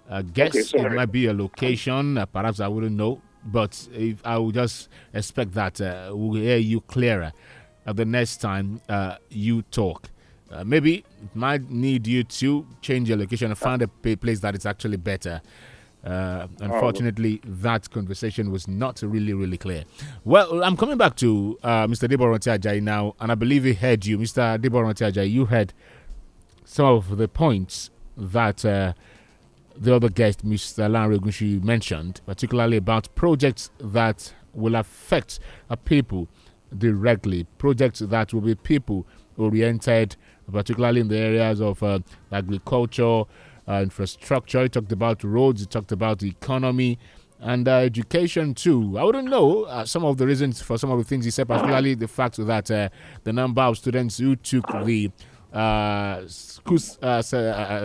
I 0.10 0.22
guess 0.22 0.74
it 0.74 0.92
might 0.94 1.12
be 1.12 1.26
a 1.26 1.34
location, 1.34 2.18
uh, 2.18 2.26
perhaps 2.28 2.62
I 2.62 2.70
wouldn't 2.70 2.96
know, 2.96 3.22
but 3.44 3.90
if 3.94 4.26
I 4.26 4.38
would 4.38 4.56
just 4.56 4.88
expect 5.14 5.52
that 5.56 5.82
uh, 5.82 6.12
we'll 6.14 6.42
hear 6.42 6.56
you 6.56 6.80
clearer 6.80 7.34
the 7.86 8.06
next 8.06 8.38
time 8.38 8.80
uh, 8.88 9.18
you 9.30 9.64
talk. 9.64 10.10
Uh, 10.50 10.64
maybe 10.64 11.00
it 11.00 11.36
might 11.36 11.70
need 11.70 12.08
you 12.08 12.24
to 12.24 12.66
change 12.82 13.10
your 13.10 13.18
location 13.18 13.52
and 13.52 13.58
find 13.58 13.82
a 13.82 13.88
place 13.90 14.40
that 14.40 14.56
is 14.56 14.66
actually 14.66 14.98
better. 14.98 15.42
Uh, 16.04 16.48
unfortunately, 16.62 17.42
that 17.44 17.90
conversation 17.90 18.52
was 18.52 18.68
not 18.68 19.02
really, 19.02 19.34
really 19.34 19.58
clear. 19.58 19.84
Well, 20.24 20.64
I'm 20.64 20.78
coming 20.78 20.98
back 20.98 21.16
to 21.18 21.60
uh, 21.62 21.88
Mr. 21.88 22.08
Debo 22.08 22.26
Ranti 22.32 22.58
Ajayi 22.58 22.82
now, 22.82 23.16
and 23.20 23.32
I 23.32 23.36
believe 23.36 23.66
he 23.66 23.74
heard 23.74 24.06
you. 24.06 24.18
Mr. 24.18 24.58
Debo 24.58 24.82
Ranti 24.84 25.12
Ajayi, 25.12 25.30
you 25.30 25.46
heard 25.46 25.74
some 26.64 26.86
of 26.86 27.18
the 27.18 27.28
points 27.28 27.90
that 28.16 28.64
uh, 28.64 28.94
the 29.76 29.96
other 29.96 30.10
guest, 30.10 30.46
Mr. 30.46 30.90
Lanre 30.90 31.18
Ogunsuyi, 31.20 31.62
mentioned, 31.64 32.22
particularly 32.26 32.78
about 32.78 33.14
projects 33.16 33.70
that 33.80 34.34
will 34.54 34.76
affect 34.76 35.40
people 35.86 36.28
directly, 36.78 37.46
projects 37.58 38.00
that 38.00 38.34
will 38.34 38.42
be 38.42 38.56
people 38.56 39.06
oriented, 39.38 40.16
particularly 40.52 41.02
in 41.02 41.08
the 41.08 41.18
areas 41.18 41.62
of 41.62 41.82
uh, 41.82 42.00
agriculture, 42.32 43.24
infrastructure. 43.76 44.64
He 44.64 44.70
talked 44.70 44.92
about 44.92 45.24
roads, 45.24 45.62
he 45.62 45.68
talked 45.68 45.92
about 45.92 46.20
the 46.20 46.30
economy 46.30 47.00
and 47.40 47.68
uh, 47.68 47.72
education 47.78 48.54
too. 48.54 48.98
I 48.98 49.04
wouldn't 49.04 49.30
know 49.30 49.64
uh, 49.64 49.86
some 49.86 50.04
of 50.04 50.18
the 50.18 50.28
reasons 50.28 50.62
for 50.62 50.78
some 50.78 50.92
of 50.92 50.98
the 50.98 51.06
things 51.06 51.26
he 51.26 51.32
said, 51.32 51.48
particularly 51.48 51.96
the 51.96 52.08
fact 52.08 52.38
that 52.38 52.70
uh, 52.70 52.90
the 53.24 53.34
number 53.34 53.62
of 53.62 53.78
students 53.78 54.18
who 54.18 54.36
took 54.36 54.68
the 54.86 55.12
uh, 55.54 56.22
schools, 56.28 57.00
uh, 57.02 57.06
uh, 57.06 57.22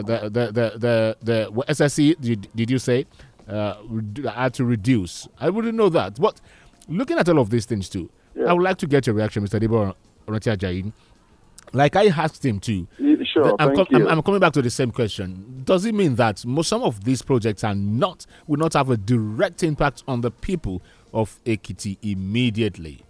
the, 0.03 0.31
the, 0.31 0.77
the, 0.81 1.17
the, 1.23 1.51
SSC, 1.69 2.21
did, 2.21 2.49
did 2.55 2.71
you 2.71 2.79
say, 2.79 3.07
had 3.49 4.55
to 4.55 4.65
reduce? 4.65 5.29
I 5.39 5.51
wouldn't 5.51 5.75
know 5.75 5.89
that. 5.91 6.21
But 6.21 6.41
looking 6.89 7.19
at 7.19 7.29
all 7.29 7.39
of 7.39 7.51
these 7.51 7.65
things 7.65 7.89
too, 7.89 8.11
yeah. 8.35 8.47
I 8.47 8.53
would 8.53 8.63
like 8.63 8.79
to 8.79 8.87
get 8.87 9.07
your 9.07 9.15
reaction, 9.15 9.47
Mr. 9.47 9.61
Debo 9.61 9.95
Orontiajayin. 10.27 10.93
Like 11.73 11.97
I 11.97 12.07
asked 12.07 12.45
him 12.45 12.61
to. 12.61 12.87
Sure, 13.35 13.57
I'm, 13.59 13.75
com 13.75 13.87
I'm, 13.93 14.07
I'm, 14.07 14.23
coming 14.23 14.39
back 14.39 14.53
to 14.53 14.63
the 14.63 14.71
same 14.71 14.93
question. 14.93 15.63
Does 15.65 15.85
it 15.85 15.93
mean 15.95 16.15
that 16.15 16.47
most, 16.47 16.69
some 16.69 16.83
of 16.83 17.03
these 17.03 17.21
projects 17.21 17.65
are 17.65 17.75
not 17.75 18.27
will 18.47 18.59
not 18.59 18.75
have 18.75 18.91
a 18.91 18.97
direct 18.97 19.65
impact 19.65 20.05
on 20.07 20.21
the 20.21 20.31
people 20.31 20.81
of 21.13 21.41
Ekiti 21.45 21.99
immediately? 22.03 23.03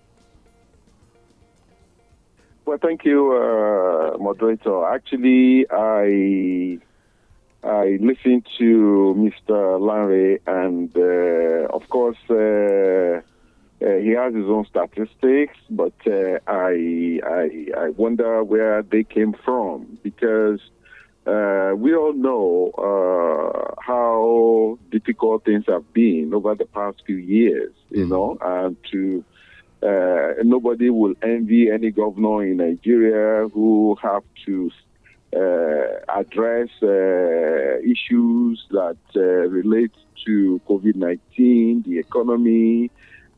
Well, 2.64 2.78
thank 2.80 3.04
you, 3.04 3.32
uh, 3.34 4.16
moderator. 4.16 4.86
Actually, 4.86 5.66
I 5.70 6.78
I 7.62 7.98
listened 8.00 8.46
to 8.56 9.14
Mr. 9.18 9.78
Larry, 9.78 10.40
and 10.46 10.90
uh, 10.96 11.68
of 11.76 11.86
course, 11.90 12.16
uh, 12.30 13.20
uh, 13.84 13.96
he 13.96 14.10
has 14.10 14.34
his 14.34 14.46
own 14.46 14.64
statistics, 14.66 15.56
but 15.68 15.92
uh, 16.06 16.38
I, 16.46 17.20
I, 17.26 17.66
I 17.76 17.88
wonder 17.90 18.42
where 18.42 18.82
they 18.82 19.04
came 19.04 19.34
from 19.44 19.98
because 20.02 20.60
uh, 21.26 21.72
we 21.76 21.94
all 21.94 22.12
know 22.14 22.70
uh, 22.78 23.74
how 23.80 24.78
difficult 24.90 25.44
things 25.44 25.64
have 25.68 25.92
been 25.92 26.32
over 26.32 26.54
the 26.54 26.66
past 26.66 27.02
few 27.04 27.16
years, 27.16 27.72
you 27.90 28.06
mm. 28.06 28.10
know, 28.10 28.38
and 28.40 28.76
to 28.92 29.24
uh, 29.82 30.42
nobody 30.42 30.88
will 30.88 31.14
envy 31.22 31.70
any 31.70 31.90
governor 31.90 32.42
in 32.44 32.56
Nigeria 32.58 33.48
who 33.48 33.98
have 34.02 34.22
to 34.46 34.70
uh, 35.36 36.20
address 36.20 36.68
issues 37.82 38.64
that 38.70 38.96
relate 39.14 39.92
to 40.24 40.60
COVID-19, 40.68 41.84
the 41.84 41.98
economy, 41.98 42.90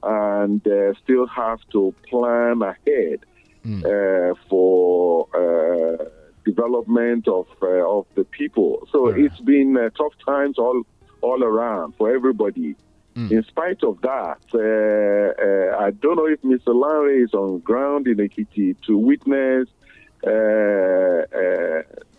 and 0.07 0.67
uh, 0.67 0.95
still 1.03 1.27
have 1.27 1.59
to 1.73 1.93
plan 2.09 2.63
ahead 2.63 3.21
mm. 3.65 3.83
uh, 3.85 4.35
for 4.49 5.27
uh, 5.35 6.05
development 6.45 7.27
of 7.27 7.47
uh, 7.63 7.67
of 7.67 8.07
the 8.15 8.25
people. 8.25 8.87
So 8.93 9.11
yeah. 9.11 9.27
it's 9.27 9.41
been 9.41 9.77
uh, 9.77 9.91
tough 9.91 10.15
times 10.25 10.59
all 10.59 10.83
all 11.21 11.43
around 11.43 11.95
for 11.97 12.15
everybody. 12.15 12.77
Mm. 13.17 13.31
In 13.33 13.43
spite 13.45 13.83
of 13.83 14.01
that, 14.03 14.41
uh, 14.55 15.83
I 15.83 15.91
don't 15.91 16.17
know 16.17 16.27
if 16.27 16.43
Mr. 16.43 16.75
Larry 16.75 17.23
is 17.23 17.33
on 17.33 17.61
ground 17.61 18.07
in 18.07 18.19
Ekiti 18.19 18.77
to 18.87 18.97
witness 18.97 19.69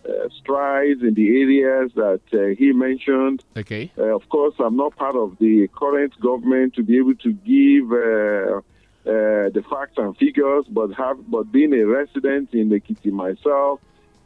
uh, 0.08 0.28
strides 0.40 1.02
in 1.02 1.14
the 1.14 1.28
areas 1.40 1.92
that 1.94 2.20
uh, 2.32 2.54
he 2.58 2.72
mentioned. 2.72 3.44
Okay. 3.56 3.92
Uh, 3.98 4.14
of 4.14 4.28
course, 4.28 4.54
I'm 4.58 4.76
not 4.76 4.96
part 4.96 5.16
of 5.16 5.36
the 5.38 5.68
current 5.68 6.18
government 6.20 6.74
to 6.74 6.82
be 6.82 6.96
able 6.98 7.14
to 7.16 7.32
give 7.32 7.88
the 7.90 9.64
facts 9.70 9.96
and 9.96 10.16
figures, 10.16 10.64
but 10.68 10.92
have 10.92 11.18
but 11.30 11.50
being 11.52 11.72
a 11.72 11.84
resident 11.86 12.52
in 12.52 12.70
Ekiti 12.70 13.10
myself, 13.12 13.80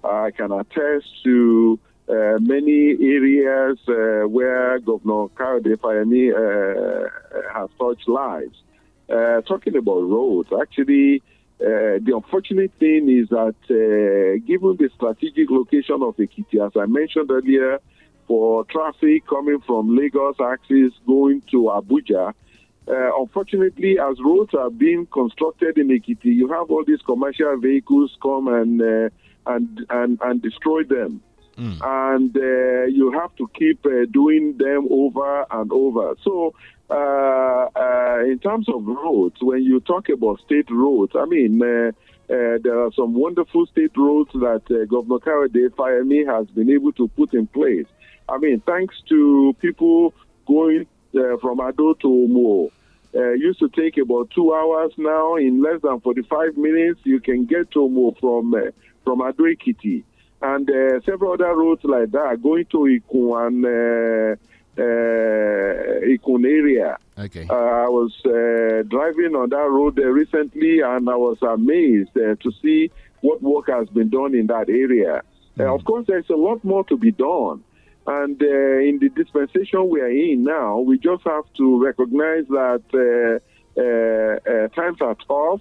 I 0.05 0.31
can 0.31 0.53
attest 0.53 1.07
to 1.25 1.79
uh, 2.09 2.38
many 2.40 2.97
areas 3.01 3.79
uh, 3.88 4.29
where 4.29 4.79
Governor 4.81 5.29
Kayode 5.37 5.77
Fayemi 5.77 6.33
uh, 6.35 7.09
has 7.55 7.71
touched 7.79 8.09
lives. 8.09 8.59
talking 9.47 9.77
about 9.77 10.03
roads, 10.03 10.49
actually, 10.61 11.23
uh, 11.62 11.98
the 12.03 12.12
unfortunate 12.14 12.72
thing 12.81 13.09
is 13.09 13.29
that, 13.29 13.55
uh, 13.70 14.44
given 14.46 14.77
the 14.79 14.90
strategic 14.94 15.48
location 15.51 16.03
of 16.03 16.16
Ekiti, 16.16 16.64
as 16.64 16.72
I 16.77 16.87
mentioned 16.87 17.31
earlier, 17.31 17.79
for 18.27 18.64
traffic 18.64 19.27
coming 19.29 19.61
from 19.66 19.96
Lagos 19.96 20.37
axis 20.40 20.92
going 21.07 21.42
to 21.53 21.70
Abuja, 21.79 22.35
uh, 22.88 23.20
unfortunately, 23.20 23.96
as 23.98 24.16
roads 24.25 24.55
are 24.55 24.70
being 24.70 25.07
constructed 25.07 25.79
in 25.79 25.88
Ekiti, 25.88 26.35
you 26.35 26.48
have 26.48 26.68
all 26.70 26.85
these 26.85 27.03
commercial 27.03 27.57
vehicles 27.61 28.16
come 28.20 28.48
and 28.48 28.83
uh, 28.83 29.09
and, 29.46 29.87
and 29.90 30.18
and 30.22 30.42
destroy 30.42 30.83
them. 30.83 31.22
Mm. 31.57 31.79
And 31.85 32.37
uh, 32.37 32.87
you 32.87 33.12
have 33.12 33.37
to 33.37 33.48
keep 33.55 33.85
uh, 33.87 34.07
doing 34.11 34.57
them 34.59 34.88
over 34.90 35.44
and 35.51 35.70
over. 35.70 36.16
So, 36.25 36.55
uh, 36.90 37.68
uh, 37.75 38.18
in 38.25 38.38
terms 38.38 38.68
of 38.68 38.85
roads, 38.87 39.37
when 39.40 39.62
you 39.62 39.81
talk 39.81 40.09
about 40.09 40.40
state 40.40 40.71
roads, 40.71 41.12
I 41.16 41.25
mean, 41.25 41.62
uh, 41.62 41.92
uh, 42.33 42.59
there 42.62 42.81
are 42.81 42.92
some 42.92 43.14
wonderful 43.14 43.66
state 43.66 43.92
roads 43.97 44.31
that 44.35 44.62
Governor 44.90 45.18
Kayode 45.18 45.71
Fayemi 45.71 46.27
has 46.27 46.47
been 46.49 46.71
able 46.71 46.92
to 46.92 47.09
put 47.09 47.35
in 47.35 47.47
place. 47.47 47.87
I 48.29 48.38
mean, 48.38 48.61
thanks 48.66 48.95
to 49.09 49.55
people 49.61 50.14
going 50.47 50.87
from 51.12 51.61
Ado 51.61 51.95
to 52.01 52.09
Omo. 52.09 52.71
Uh, 53.14 53.33
used 53.33 53.59
to 53.59 53.68
take 53.68 53.99
about 53.99 54.31
two 54.31 54.55
hours 54.55 54.92
now. 54.97 55.37
In 55.37 55.62
less 55.62 55.83
than 55.83 56.01
45 56.01 56.57
minutes, 56.57 57.01
you 57.05 57.21
can 57.21 57.45
get 57.45 57.71
to 57.73 57.81
Omo 57.81 58.18
from 58.18 58.55
uh, 58.55 58.71
from 59.05 59.21
Ado 59.21 59.42
Ekiti 59.42 60.05
and 60.42 60.68
uh, 60.68 61.01
several 61.05 61.33
other 61.33 61.55
roads 61.55 61.85
like 61.85 62.11
that 62.11 62.42
going 62.42 62.64
to 62.66 62.79
Ikun 62.79 63.66
and 63.66 64.38
uh, 64.78 64.82
uh, 64.82 66.00
Ikun 66.06 66.44
area. 66.44 66.96
Okay. 67.18 67.46
Uh, 67.48 67.54
I 67.54 67.88
was 67.88 68.12
uh, 68.24 68.82
driving 68.88 69.35
on 69.37 69.50
that 69.50 69.68
road 69.68 69.98
uh, 69.98 70.06
recently 70.06 70.80
and 70.80 71.08
I 71.08 71.16
was 71.16 71.38
amazed 71.42 72.16
uh, 72.16 72.37
to 72.37 72.52
see 72.62 72.90
what 73.20 73.42
work 73.42 73.68
has 73.68 73.88
been 73.90 74.08
done 74.08 74.35
in 74.35 74.46
that 74.48 74.68
area. 74.68 75.22
Mm. 75.58 75.74
of 75.74 75.85
course, 75.85 76.06
there's 76.08 76.30
a 76.30 76.37
lot 76.37 76.64
more 76.64 76.85
to 76.85 76.96
be 76.96 77.12
done. 77.12 77.62
And 78.06 78.40
in 78.42 78.98
the 79.00 79.11
dispensation 79.11 79.88
we 79.90 80.00
are 80.00 80.11
in 80.11 80.42
now, 80.42 80.80
we 80.80 80.98
just 80.98 81.22
have 81.24 81.44
to 81.58 81.85
recognize 81.85 82.46
that 82.48 82.82
times 84.74 84.98
are 85.02 85.16
tough 85.28 85.61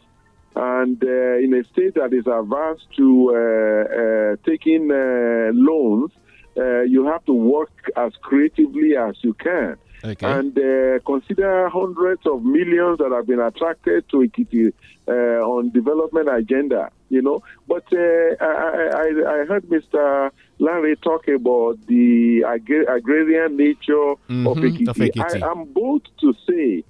and 0.55 1.01
uh, 1.03 1.37
in 1.37 1.53
a 1.53 1.63
state 1.71 1.95
that 1.95 2.13
is 2.13 2.25
averse 2.27 2.85
to 2.97 3.31
uh, 3.31 3.35
uh, 3.35 4.35
taking 4.45 4.89
loans, 4.89 6.11
you 6.55 7.05
have 7.07 7.25
to 7.25 7.33
work 7.33 7.91
as 7.95 8.13
creatively 8.21 8.95
as 8.95 9.15
you 9.21 9.33
can. 9.33 9.77
Okay. 10.03 10.25
And 10.25 10.57
uh, 10.57 10.99
consider 11.05 11.69
hundreds 11.69 12.25
of 12.25 12.43
millions 12.43 12.97
that 12.97 13.11
have 13.11 13.27
been 13.27 13.39
attracted 13.39 14.09
to 14.09 14.17
Ekiti 14.17 14.73
uh, 15.07 15.11
on 15.11 15.69
development 15.69 16.27
agenda, 16.27 16.89
you 17.09 17.21
know. 17.21 17.43
But 17.67 17.83
uh, 17.93 18.35
I, 18.43 18.89
I, 18.93 19.41
I, 19.41 19.45
heard 19.45 19.65
Mr. 19.65 20.31
Larry 20.57 20.95
talk 20.95 21.27
about 21.27 21.85
the 21.85 22.41
agrarian 22.41 23.57
nature 23.57 24.15
mm-hmm, 24.27 24.47
of 24.47 24.57
Ekiti. 24.57 24.87
Of 24.87 24.95
Ekiti. 24.95 25.43
I, 25.43 25.51
am 25.51 25.65
bold 25.65 26.07
to 26.21 26.33
say, 26.49 26.83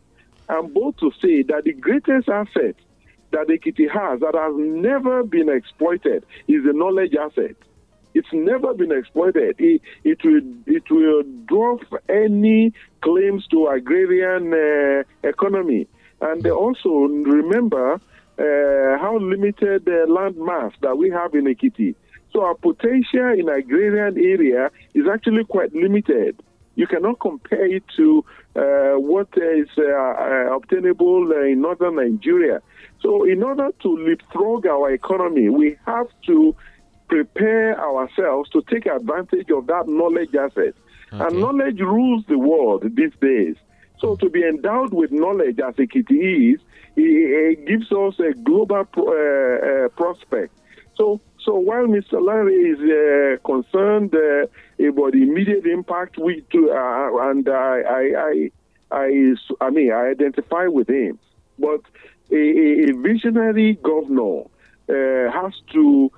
I'm 0.48 0.72
bold 0.74 0.98
to 1.00 1.12
say 1.22 1.44
that 1.44 1.66
the 1.66 1.74
greatest 1.74 2.30
asset 2.30 2.76
that 3.32 3.48
Ekiti 3.48 3.90
has 3.92 4.22
that 4.22 4.36
has 4.36 4.54
never 4.56 5.24
been 5.24 5.50
exploited 5.50 6.26
is 6.48 6.64
the 6.64 6.74
knowledge 6.74 7.16
asset. 7.16 7.56
It's 8.14 8.28
never 8.34 8.74
been 8.74 8.92
exploited. 8.92 9.56
It, 9.60 9.82
it 10.04 10.20
will 10.24 10.42
it 10.66 10.84
will 10.90 11.24
drop 11.46 11.80
any 12.10 12.74
claims 13.02 13.46
to 13.52 13.68
agrarian 13.68 14.54
uh, 14.54 15.04
economy. 15.28 15.88
And 16.20 16.46
also 16.48 16.90
remember 16.90 17.94
uh, 17.96 18.98
how 19.00 19.18
limited 19.20 19.86
the 19.86 20.06
land 20.08 20.38
mass 20.38 20.72
that 20.82 20.98
we 20.98 21.10
have 21.10 21.34
in 21.34 21.46
Ekiti. 21.46 21.96
So 22.32 22.44
our 22.44 22.56
potential 22.56 23.34
in 23.38 23.50
agrarian 23.50 24.18
area 24.18 24.72
is 24.94 25.06
actually 25.12 25.44
quite 25.46 25.74
limited. 25.74 26.42
You 26.76 26.88
cannot 26.88 27.20
compare 27.20 27.66
it 27.66 27.84
to 27.98 28.24
uh, 28.56 28.94
what 29.00 29.28
is 29.36 29.68
uh, 29.78 29.84
uh 29.84 30.56
obtainable 30.56 31.32
in 31.44 31.62
northern 31.62 31.96
Nigeria. 31.98 32.62
So, 33.02 33.24
in 33.24 33.42
order 33.44 33.70
to 33.82 33.98
leapfrog 33.98 34.66
our 34.68 34.92
economy, 34.92 35.50
we 35.50 35.78
have 35.86 36.08
to 36.28 36.56
prepare 37.12 37.78
ourselves 37.78 38.50
to 38.52 38.64
take 38.72 38.86
advantage 38.86 39.50
of 39.52 39.68
that 39.68 39.88
knowledge 39.88 40.34
asset. 40.34 40.74
Okay. 41.14 41.24
And 41.26 41.42
knowledge 41.42 41.80
rules 41.80 42.24
the 42.30 42.38
world 42.38 42.84
these 42.96 43.12
days. 43.22 43.56
So, 44.00 44.16
to 44.16 44.30
be 44.30 44.42
endowed 44.44 44.94
with 44.94 45.12
knowledge 45.12 45.60
as 45.60 45.76
it 45.78 45.92
is, 45.94 46.60
it, 46.96 47.68
gives 47.68 47.92
us 47.92 48.20
a 48.20 48.34
global 48.34 48.88
uh, 48.98 49.04
uh, 49.04 49.90
prospect. 49.90 50.54
So, 50.96 51.20
So 51.46 51.56
while 51.56 51.88
Mr. 51.88 52.18
Larry 52.28 52.60
is 52.74 52.80
uh, 52.80 53.38
concerned 53.52 54.14
uh, 54.16 54.46
about 54.90 55.12
the 55.14 55.24
immediate 55.28 55.66
impact, 55.66 56.18
we 56.18 56.44
do, 56.52 56.72
uh, 56.72 57.30
and 57.30 57.48
I, 57.50 57.76
I, 58.00 58.50
I, 58.92 59.36
I, 59.66 59.70
mean, 59.70 59.92
I 59.92 60.12
identify 60.16 60.66
with 60.68 60.90
him. 60.90 61.20
But 61.60 61.82
a, 62.32 62.44
a 62.90 62.94
visionary 63.10 63.80
governor 63.84 64.44
uh, 64.90 65.32
has 65.32 65.54
to 65.74 66.12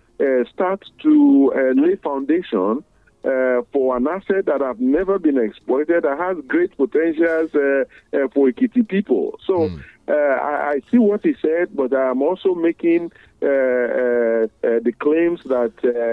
start 0.54 0.86
to 1.02 1.54
uh, 1.56 1.82
lay 1.82 1.96
foundation 1.96 2.84
uh, 3.26 3.62
for 3.72 3.96
an 3.96 4.06
asset 4.06 4.46
that 4.48 4.60
have 4.60 4.82
never 4.82 5.18
been 5.18 5.38
exploited 5.38 6.04
that 6.04 6.18
has 6.18 6.36
great 6.46 6.76
potentials 6.76 7.50
uh, 7.56 7.86
uh, 8.14 8.28
for 8.34 8.50
Ekiti 8.50 8.86
people. 8.86 9.40
So 9.48 9.70
mm. 9.70 9.84
I, 10.10 10.74
I, 10.74 10.82
see 10.92 10.98
what 10.98 11.24
he 11.24 11.34
said, 11.42 11.74
but 11.74 11.96
I'm 11.96 12.22
also 12.22 12.54
making 12.54 13.14
the 13.40 14.94
claims 15.00 15.40
that 15.46 15.72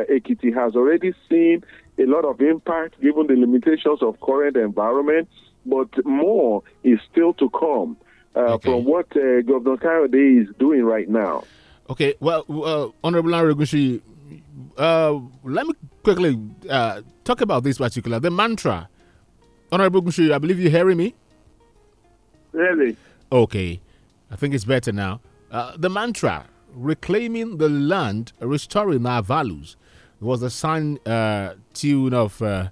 Ekiti 0.09 0.55
has 0.55 0.77
already 0.77 1.13
seen 1.29 1.65
a 1.99 2.05
lot 2.05 2.25
of 2.25 2.41
impact 2.41 3.01
given 3.01 3.27
the 3.27 3.35
limitations 3.35 4.03
of 4.03 4.21
current 4.21 4.57
environment, 4.57 5.29
but 5.67 5.89
more 6.07 6.63
is 6.85 7.01
still 7.11 7.35
to 7.35 7.51
come 7.51 7.97
okay. 8.37 8.71
from 8.71 8.85
what 8.85 9.11
Governor 9.11 9.79
Kayode 9.79 10.43
is 10.43 10.55
doing 10.61 10.85
right 10.85 11.09
now. 11.09 11.43
Okay, 11.91 12.15
well, 12.21 12.45
uh, 12.49 12.89
Honorable 13.03 13.31
Larry 13.31 13.53
uh, 14.79 15.19
let 15.43 15.67
me 15.67 15.75
quickly 16.05 16.39
uh, 16.69 17.03
talk 17.25 17.41
about 17.41 17.65
this 17.65 17.79
particular 17.79 18.21
the 18.21 18.31
mantra. 18.31 18.89
Honorable 19.73 20.01
Gushi, 20.01 20.33
I 20.33 20.39
believe 20.39 20.61
you're 20.61 20.71
hearing 20.71 20.97
me. 20.99 21.15
Really? 22.53 22.97
Okay, 23.33 23.81
I 24.31 24.37
think 24.37 24.55
it's 24.55 24.65
better 24.65 24.93
now. 24.93 25.21
Uh, 25.51 25.77
the 25.77 25.91
mantra 25.91 26.47
reclaiming 26.73 27.59
the 27.59 27.69
land, 27.69 28.33
restoring 28.41 29.05
our 29.05 29.23
values 29.23 29.77
was 30.21 30.41
the 30.41 30.51
sign 30.51 30.99
uh, 31.07 31.55
tune 31.75 32.15
of 32.15 32.41
uh, 32.41 32.69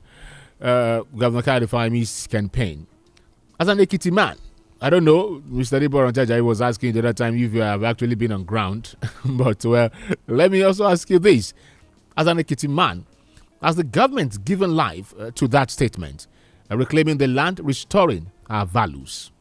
uh, 0.61 1.02
Governor 1.16 1.42
Kayode 1.42 2.31
campaign. 2.31 2.87
As 3.59 3.66
an 3.66 3.78
Ekiti 3.78 4.12
man, 4.12 4.37
I 4.81 4.91
don't 4.91 5.05
know, 5.05 5.43
Mr. 5.51 5.81
Deboran 5.81 6.12
Jaja 6.12 6.41
was 6.45 6.62
asking 6.62 6.93
the 6.93 7.01
other 7.01 7.12
time 7.12 7.35
if 7.37 7.53
you 7.53 7.61
have 7.62 7.83
actually 7.83 8.14
been 8.14 8.31
on 8.31 8.45
ground. 8.45 8.95
but, 9.25 9.64
well, 9.64 9.91
let 10.29 10.53
me 10.53 10.62
also 10.62 10.87
ask 10.87 11.11
you 11.11 11.19
this 11.19 11.53
as 12.17 12.29
an 12.29 12.38
Ekiti 12.38 12.69
man, 12.69 13.05
has 13.61 13.75
the 13.75 13.83
government 13.83 14.45
given 14.45 14.77
life 14.77 15.14
uh, 15.19 15.33
to 15.33 15.49
that 15.49 15.73
statement, 15.73 16.29
uh, 16.71 16.77
reclaiming 16.77 17.19
the 17.19 17.27
land, 17.27 17.61
restoring 17.61 18.31
our 18.49 18.64
values? 18.67 19.33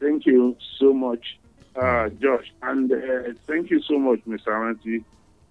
Thank 0.00 0.26
you 0.26 0.56
so 0.78 0.92
much, 0.92 1.38
uh, 1.76 2.08
Josh, 2.20 2.52
and 2.62 2.90
uh, 2.92 2.96
thank 3.46 3.70
you 3.70 3.80
so 3.82 3.98
much, 3.98 4.18
Mr. 4.26 4.48
Amanti. 4.48 5.04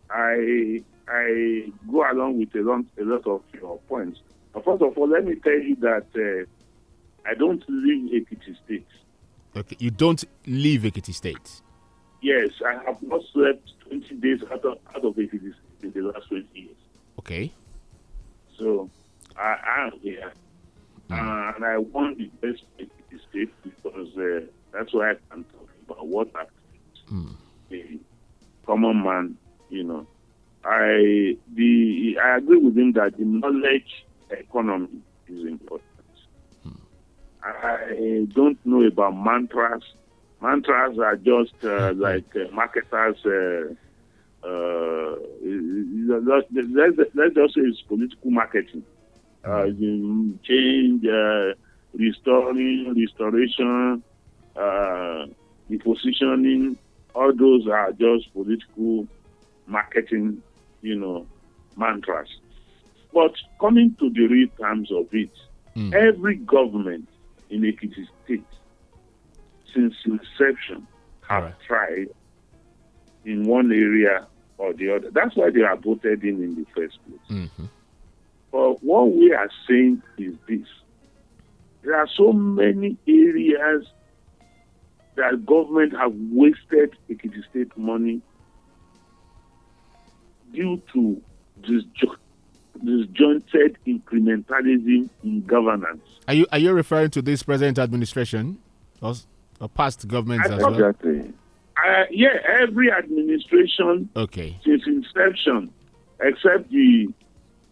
I 0.09 0.83
I 1.07 1.71
go 1.91 2.09
along 2.11 2.39
with 2.39 2.53
a 2.55 2.61
lot, 2.61 2.83
a 2.99 3.03
lot 3.03 3.25
of 3.27 3.41
your 3.53 3.79
points. 3.87 4.19
First 4.53 4.81
of 4.81 4.97
all, 4.97 5.07
let 5.09 5.25
me 5.25 5.35
tell 5.35 5.59
you 5.59 5.75
that 5.77 6.05
uh, 6.15 6.45
I 7.27 7.33
don't 7.33 7.63
live 7.67 8.11
Ekiti 8.11 8.55
State. 8.63 8.87
Okay, 9.55 9.75
you 9.79 9.91
don't 9.91 10.23
leave 10.45 10.81
Ekiti 10.81 11.13
State. 11.13 11.61
Yes, 12.21 12.49
I 12.65 12.73
have 12.85 13.01
not 13.01 13.21
slept 13.33 13.71
20 13.87 14.15
days 14.15 14.41
out 14.51 14.65
of, 14.65 14.77
out 14.95 15.05
of 15.05 15.15
Ekiti 15.15 15.53
in 15.81 15.91
the 15.91 16.01
last 16.01 16.27
20 16.29 16.47
years. 16.53 16.75
Okay. 17.19 17.51
So 18.57 18.89
I, 19.37 19.85
am 19.85 19.99
here. 20.01 20.31
Mm. 21.09 21.19
Uh, 21.19 21.55
and 21.55 21.65
I 21.65 21.77
want 21.77 22.17
the 22.17 22.25
best 22.41 22.63
the 22.77 23.19
state 23.29 23.51
because 23.63 24.15
uh, 24.17 24.45
that's 24.71 24.93
why 24.93 25.11
I 25.11 25.15
can 25.29 25.43
talk 25.45 25.69
about 25.87 26.07
what 26.07 26.27
happened. 26.27 26.51
Mm. 27.11 27.35
The 27.69 27.99
common 28.65 29.03
man, 29.03 29.37
you 29.69 29.83
know. 29.83 30.07
I 30.63 31.37
the 31.53 32.17
I 32.23 32.37
agree 32.37 32.57
with 32.57 32.75
him 32.75 32.93
that 32.93 33.17
the 33.17 33.23
knowledge 33.23 34.05
economy 34.31 34.87
is 35.27 35.45
important. 35.45 35.94
I 37.45 38.27
don't 38.33 38.57
know 38.65 38.83
about 38.83 39.15
mantras. 39.15 39.83
Mantras 40.41 40.97
are 40.99 41.15
just 41.15 41.53
uh, 41.63 41.93
hmm. 41.93 42.01
like 42.01 42.35
uh, 42.35 42.51
marketers 42.51 43.17
uh, 43.25 43.73
uh, 44.45 45.15
let's, 45.43 46.47
let's 47.15 47.35
just 47.35 47.55
say 47.55 47.61
it's 47.61 47.81
political 47.81 48.31
marketing. 48.31 48.83
Uh, 49.43 49.65
change, 50.43 51.05
uh, 51.05 51.53
restoring, 51.93 52.93
restoration, 52.95 54.03
uh, 54.55 55.25
the 55.69 55.77
positioning, 55.83 56.77
all 57.13 57.33
those 57.35 57.67
are 57.67 57.91
just 57.93 58.31
political 58.33 59.07
marketing, 59.67 60.41
you 60.81 60.95
know, 60.95 61.27
mantras. 61.77 62.29
But 63.13 63.33
coming 63.59 63.95
to 63.99 64.09
the 64.09 64.27
real 64.27 64.47
terms 64.59 64.91
of 64.91 65.07
it, 65.11 65.31
mm. 65.75 65.93
every 65.93 66.37
government 66.37 67.07
in 67.55 67.61
Ekiti 67.61 68.05
State 68.23 68.43
since 69.73 69.93
inception 70.05 70.85
have 71.27 71.43
right. 71.43 71.53
tried 71.65 72.07
in 73.23 73.45
one 73.45 73.71
area 73.71 74.27
or 74.57 74.73
the 74.73 74.95
other. 74.95 75.09
That's 75.11 75.35
why 75.35 75.49
they 75.49 75.61
are 75.61 75.75
voted 75.77 76.23
in 76.23 76.43
in 76.43 76.55
the 76.55 76.65
first 76.75 76.99
place. 77.05 77.19
Mm-hmm. 77.29 77.65
But 78.51 78.83
what 78.83 79.11
we 79.11 79.33
are 79.33 79.49
saying 79.67 80.01
is 80.17 80.35
this 80.47 80.67
there 81.83 81.95
are 81.95 82.07
so 82.15 82.33
many 82.33 82.97
areas 83.07 83.85
that 85.15 85.45
government 85.45 85.93
have 85.93 86.13
wasted 86.31 86.95
Ekiti 87.09 87.41
State 87.49 87.75
money 87.77 88.21
due 90.53 90.81
to 90.93 91.21
disjo- 91.61 92.17
disjointed 92.83 93.77
incrementalism 93.87 95.09
in 95.23 95.41
governance. 95.45 96.01
Are 96.27 96.33
you 96.33 96.45
are 96.51 96.59
you 96.59 96.73
referring 96.73 97.11
to 97.11 97.21
this 97.21 97.43
present 97.43 97.79
administration 97.79 98.57
or, 99.01 99.13
or 99.59 99.69
past 99.69 100.07
governments 100.07 100.49
I 100.49 100.55
as 100.55 100.61
well? 100.61 100.93
Uh, 101.77 102.03
yeah, 102.09 102.29
every 102.61 102.91
administration 102.91 104.09
okay. 104.15 104.57
since 104.63 104.83
inception, 104.87 105.71
except 106.21 106.69
the 106.71 107.07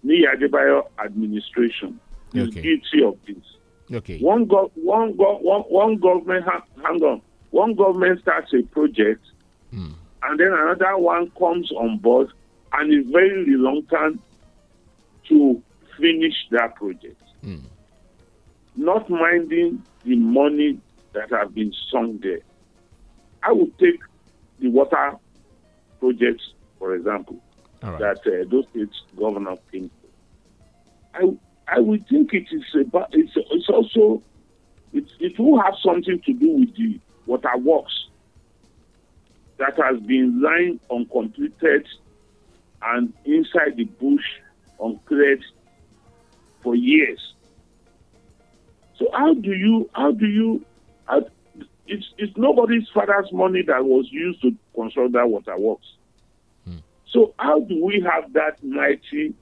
Niyi 0.06 0.24
Adebayo 0.36 0.88
administration, 1.04 2.00
is 2.34 2.50
okay. 2.50 2.62
guilty 2.62 3.04
of 3.04 3.18
this. 3.26 3.96
Okay. 3.96 4.20
One 4.20 4.46
go, 4.46 4.72
one 4.76 5.16
go, 5.16 5.38
one, 5.38 5.62
one 5.62 5.98
government 5.98 6.46
ha- 6.46 6.64
hang 6.84 7.02
on. 7.02 7.22
One 7.52 7.76
government 7.76 8.22
starts 8.22 8.52
a 8.54 8.64
project, 8.64 9.24
mm. 9.74 9.94
and 10.24 10.40
then 10.40 10.52
another 10.52 10.98
one 10.98 11.32
comes 11.38 11.72
on 11.72 11.98
board 12.00 12.30
and 12.74 12.94
is 12.94 13.10
very 13.12 13.44
reluctant 13.46 14.20
to 15.30 15.62
finish 15.98 16.36
that 16.52 16.76
project. 16.76 17.22
Mm. 17.44 17.64
Not 18.76 19.10
minding 19.10 19.84
the 20.04 20.16
money 20.16 20.80
that 21.14 21.30
have 21.32 21.54
been 21.54 21.74
sunk 21.92 22.22
there. 22.24 22.40
I 23.44 23.52
would 23.52 23.78
take 23.78 24.00
the 24.60 24.70
water 24.70 25.18
projects, 26.00 26.54
for 26.80 26.96
example, 26.96 27.40
right. 27.82 28.00
that 28.00 28.20
uh, 28.26 28.50
those 28.50 28.66
states 28.72 29.02
governor 29.18 29.56
came 29.72 29.92
I 31.14 31.38
I 31.68 31.80
would 31.80 32.08
think 32.08 32.34
it 32.34 32.48
is 32.52 32.64
about 32.80 33.10
it's 33.14 33.34
it's 33.36 33.70
also 33.70 34.22
it 34.92 35.06
it 35.20 35.40
will 35.40 35.62
have 35.62 35.76
something 35.84 36.20
to 36.26 36.34
do 36.34 36.50
with 36.52 36.76
the 36.76 37.00
water 37.26 37.56
works 37.58 38.08
that 39.58 39.78
has 39.78 40.00
been 40.02 40.42
lying 40.42 40.80
uncompleted 40.92 41.88
and 42.82 43.14
inside 43.26 43.78
the 43.78 43.86
bush 43.86 44.26
uncleared 44.80 45.44
for 46.62 46.76
years. 46.76 47.34
So 48.98 49.08
how 49.14 49.34
do 49.34 49.54
you 49.54 49.90
how 49.94 50.12
do 50.12 50.26
you 50.26 50.66
how, 51.06 51.22
it's, 51.88 52.06
it's 52.18 52.36
nobody's 52.38 52.88
father's 52.94 53.32
money 53.32 53.62
that 53.68 53.84
was 53.84 54.08
used 54.12 54.42
to 54.42 54.56
construct 54.74 55.14
that 55.14 55.28
water 55.28 55.58
works. 55.58 55.86
Hmm. 56.66 56.78
So 57.10 57.34
how 57.38 57.60
do 57.60 57.84
we 57.84 58.06
have 58.10 58.32
that 58.34 58.64
mighty 58.64 59.34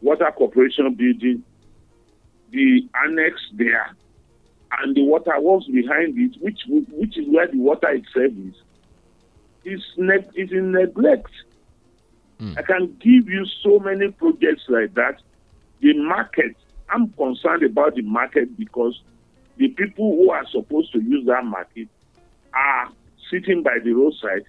water 0.00 0.32
corporation 0.36 0.94
building, 0.94 1.44
the 2.50 2.88
annex 3.04 3.36
there, 3.54 3.94
and 4.78 4.96
the 4.96 5.02
water 5.02 5.38
works 5.40 5.66
behind 5.66 6.18
it, 6.18 6.40
which 6.40 6.60
which 6.68 7.18
is 7.18 7.26
where 7.28 7.48
the 7.48 7.58
water 7.58 7.90
itself 7.90 8.32
is, 8.46 8.54
is, 9.64 9.82
ne- 9.96 10.30
is 10.34 10.52
in 10.52 10.72
neglect. 10.72 11.30
Hmm. 12.40 12.54
I 12.56 12.62
can 12.62 12.96
give 13.00 13.28
you 13.28 13.44
so 13.62 13.78
many 13.78 14.10
projects 14.10 14.64
like 14.68 14.94
that. 14.94 15.20
The 15.80 15.92
market, 15.94 16.56
I'm 16.88 17.10
concerned 17.10 17.62
about 17.62 17.94
the 17.94 18.02
market 18.02 18.56
because 18.58 19.00
the 19.56 19.68
people 19.68 20.16
who 20.16 20.30
are 20.30 20.46
supposed 20.48 20.92
to 20.92 21.00
use 21.00 21.26
that 21.26 21.44
market 21.44 21.88
are 22.54 22.88
sitting 23.30 23.62
by 23.62 23.78
the 23.84 23.92
roadside, 23.92 24.44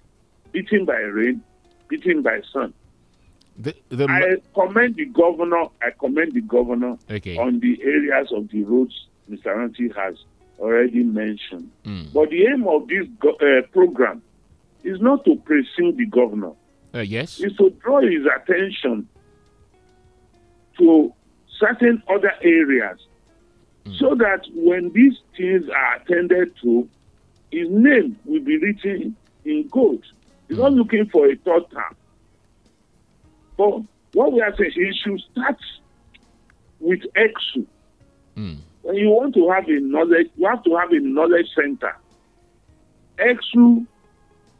beaten 0.52 0.86
by 0.86 0.96
rain, 0.96 1.42
beaten 1.88 2.22
by 2.22 2.40
sun. 2.52 2.72
The, 3.58 3.74
the, 3.90 4.06
I 4.08 4.36
commend 4.58 4.96
the 4.96 5.04
governor. 5.04 5.66
I 5.82 5.90
commend 5.90 6.32
the 6.32 6.40
governor 6.40 6.96
okay. 7.10 7.36
on 7.36 7.60
the 7.60 7.78
areas 7.82 8.32
of 8.32 8.48
the 8.48 8.64
roads 8.64 9.06
Mr. 9.30 9.56
Auntie 9.56 9.90
has 9.96 10.16
already 10.58 11.02
mentioned. 11.02 11.70
Mm. 11.84 12.12
But 12.12 12.30
the 12.30 12.46
aim 12.46 12.66
of 12.66 12.88
this 12.88 13.06
go, 13.20 13.30
uh, 13.34 13.66
program 13.72 14.22
is 14.84 15.00
not 15.00 15.24
to 15.24 15.36
pursue 15.36 15.92
the 15.92 16.06
governor. 16.06 16.52
Uh, 16.94 17.00
yes. 17.00 17.40
Is 17.40 17.56
to 17.56 17.70
draw 17.82 18.00
his 18.00 18.26
attention 18.26 19.08
to 20.78 21.12
certain 21.58 22.02
other 22.08 22.32
areas 22.42 22.98
mm. 23.84 23.98
so 23.98 24.14
that 24.14 24.44
when 24.54 24.92
these 24.92 25.18
things 25.36 25.68
are 25.68 25.96
attended 25.96 26.54
to, 26.62 26.88
his 27.50 27.68
name 27.70 28.18
will 28.24 28.40
be 28.40 28.58
written 28.58 29.16
in 29.44 29.68
gold. 29.68 30.04
He's 30.48 30.58
mm. 30.58 30.60
not 30.60 30.72
looking 30.72 31.08
for 31.10 31.26
a 31.26 31.36
third 31.36 31.70
term. 31.70 31.96
But 33.56 33.82
what 34.12 34.32
we 34.32 34.40
are 34.40 34.54
saying, 34.56 34.72
he 34.74 34.92
should 35.02 35.20
start 35.32 35.58
with 36.80 37.00
EKSU. 37.16 37.66
Mm. 38.36 38.58
When 38.82 38.96
you 38.96 39.08
want 39.08 39.34
to 39.34 39.48
have 39.50 39.68
a 39.68 39.80
knowledge, 39.80 40.30
you 40.36 40.46
have 40.46 40.64
to 40.64 40.76
have 40.76 40.90
a 40.90 40.98
knowledge 40.98 41.46
center. 41.54 41.96
EKSU 43.18 43.86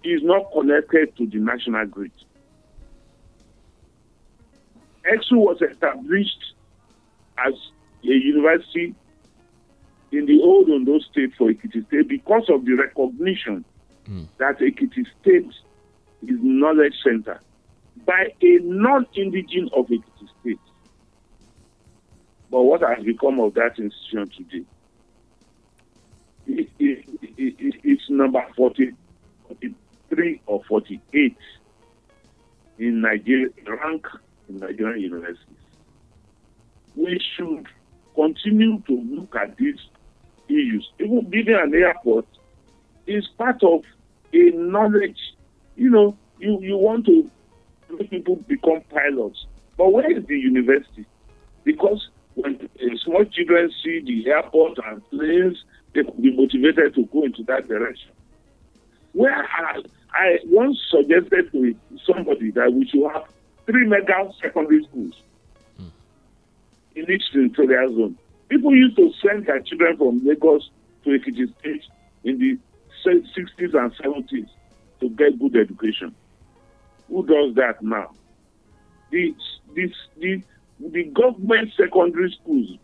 is 0.05 0.21
not 0.23 0.51
connected 0.53 1.17
to 1.17 1.27
the 1.27 1.39
national 1.39 1.87
grid. 1.87 2.13
EKSU 5.05 5.33
was 5.37 5.61
established 5.63 6.55
as 7.39 7.55
a 8.05 8.07
university 8.09 8.95
in 10.13 10.27
the 10.27 10.41
old 10.43 10.69
Ondo 10.71 10.99
state 10.99 11.33
for 11.37 11.51
Ekiti 11.51 11.87
State 11.87 12.09
because 12.09 12.45
of 12.49 12.65
the 12.65 12.75
recognition 12.75 13.65
mm. 14.09 14.27
that 14.39 14.59
Ekiti 14.59 15.05
State 15.21 15.47
is 16.23 16.39
knowledge 16.43 16.95
center 17.03 17.41
by 18.07 18.29
a 18.41 18.59
non-indigenous 18.63 19.71
of 19.75 19.87
Ekiti 19.87 20.29
State. 20.41 20.59
But 22.51 22.63
what 22.63 22.83
has 22.83 23.05
become 23.05 23.41
of 23.41 23.55
that 23.55 23.79
institution 23.79 24.31
today? 24.37 24.65
It, 26.47 26.69
it, 26.79 27.05
it, 27.39 27.75
it's 27.83 28.11
number 28.11 28.45
40, 28.57 28.93
43 30.13 30.43
or 30.47 30.63
48 30.69 31.37
in 32.79 33.01
Nigeria, 33.01 33.49
rank 33.67 34.07
in 34.49 34.59
Nigerian 34.59 35.01
universities. 35.01 35.57
We 36.97 37.21
should 37.37 37.67
continue 38.15 38.81
to 38.87 38.93
look 38.93 39.35
at 39.37 39.57
these 39.57 39.79
issues. 40.49 40.91
Even 40.99 41.29
building 41.31 41.57
an 41.59 41.75
airport 41.75 42.27
is 43.07 43.27
part 43.39 43.63
of 43.63 43.83
a 44.33 44.51
knowledge. 44.51 45.19
You 45.77 45.91
know, 45.91 46.17
you, 46.39 46.59
you 46.61 46.77
want 46.77 47.07
to 47.07 47.31
make 47.91 48.11
people 48.11 48.37
become 48.37 48.83
pilots. 48.91 49.47
But 49.79 49.93
where 49.93 50.11
is 50.11 50.27
the 50.27 50.39
university? 50.39 51.07
Because 51.65 52.09
when 52.35 52.69
small 53.03 53.25
children 53.25 53.71
see 53.83 54.01
the 54.01 54.31
airport 54.31 54.79
and 54.85 55.09
planes, 55.11 55.65
they 55.95 56.03
could 56.05 56.21
be 56.21 56.37
motivated 56.37 56.95
to 56.97 57.05
go 57.07 57.25
into 57.25 57.43
that 57.45 57.69
direction. 57.69 58.11
Where 59.13 59.45
I, 59.45 59.83
I 60.13 60.39
once 60.47 60.79
suggested 60.91 61.53
to 61.53 61.75
somebody 62.07 62.51
that 62.53 62.73
we 62.73 62.87
should 62.89 63.11
have 63.13 63.25
three 63.67 63.87
mega 63.87 64.31
secondary 64.41 64.85
schools 64.85 65.15
mm. 65.81 65.91
in 66.95 67.11
each 67.11 67.31
territorial 67.33 67.95
zone. 67.95 68.19
People 68.49 68.75
used 68.75 68.97
to 68.97 69.13
send 69.27 69.47
their 69.47 69.61
children 69.61 69.97
from 69.97 70.27
Lagos 70.27 70.71
to 71.05 71.11
Ekiti 71.11 71.53
State 71.59 71.85
in 72.25 72.39
the 72.39 72.59
60s 73.05 73.75
and 73.75 73.93
70s 73.95 74.49
to 75.01 75.09
get 75.11 75.39
good 75.39 75.57
education. 75.57 76.15
Who 77.09 77.27
does 77.27 77.55
that 77.57 77.83
now? 77.83 78.13
The, 79.11 79.35
this, 79.75 79.91
the, 80.19 80.43
the 80.81 81.05
government 81.05 81.73
secondary 81.77 82.31
schools, 82.41 82.79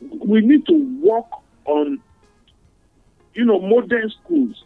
we 0.00 0.40
need 0.40 0.66
to 0.66 1.00
work 1.02 1.26
on, 1.64 2.00
you 3.34 3.44
know, 3.44 3.60
modern 3.60 4.10
schools 4.10 4.64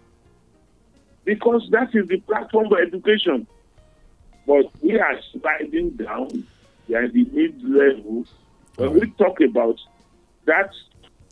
because 1.29 1.69
that 1.73 1.95
is 1.95 2.09
the 2.09 2.17
platform 2.21 2.71
for 2.71 2.81
education. 2.81 3.47
But 4.47 4.65
we 4.81 4.99
are 4.99 5.21
sliding 5.31 5.91
down. 5.91 6.47
We 6.89 6.95
are 6.95 7.03
in 7.03 7.13
the 7.13 7.25
mid 7.31 7.63
level. 7.63 8.25
When 8.77 8.95
we 8.95 9.11
talk 9.11 9.39
about 9.43 9.79
that 10.47 10.71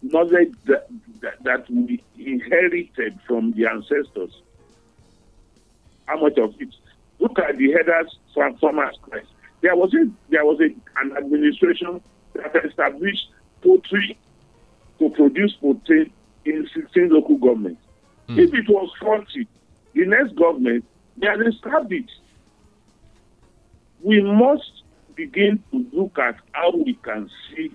knowledge 0.03 0.53
that, 0.67 0.87
that, 1.23 1.43
that 1.45 1.71
we 1.71 2.05
inherited 2.19 3.19
from 3.27 3.53
the 3.53 3.69
ancestors, 3.69 4.43
how 6.05 6.21
much 6.21 6.37
of 6.37 6.55
it? 6.61 6.75
Look 7.19 7.39
at 7.39 7.57
the 7.57 7.73
headers 7.73 8.19
from 8.35 8.59
Farmers 8.59 8.99
Christ. 9.01 9.29
There 9.63 9.77
was 9.77 9.95
a 9.95 10.11
there 10.29 10.45
was 10.45 10.61
a, 10.61 10.67
an 11.01 11.17
administration 11.17 12.03
that 12.35 12.55
established 12.67 13.31
poultry 13.63 14.19
to 14.99 15.09
produce 15.09 15.55
protein 15.55 16.13
in 16.45 16.69
16 16.75 17.09
local 17.09 17.39
governments. 17.39 17.81
Mm. 18.29 18.39
If 18.41 18.53
it 18.53 18.69
was 18.69 18.91
40, 19.01 19.49
the 19.97 20.05
next 20.05 20.37
government 20.37 20.85
they 21.17 21.27
had 21.27 21.41
established. 21.41 22.21
We 24.03 24.23
must 24.23 24.71
begin 25.15 25.65
to 25.73 25.87
look 25.93 26.19
at 26.19 26.37
how 26.53 26.77
we 26.77 26.95
can 27.03 27.31
see 27.49 27.75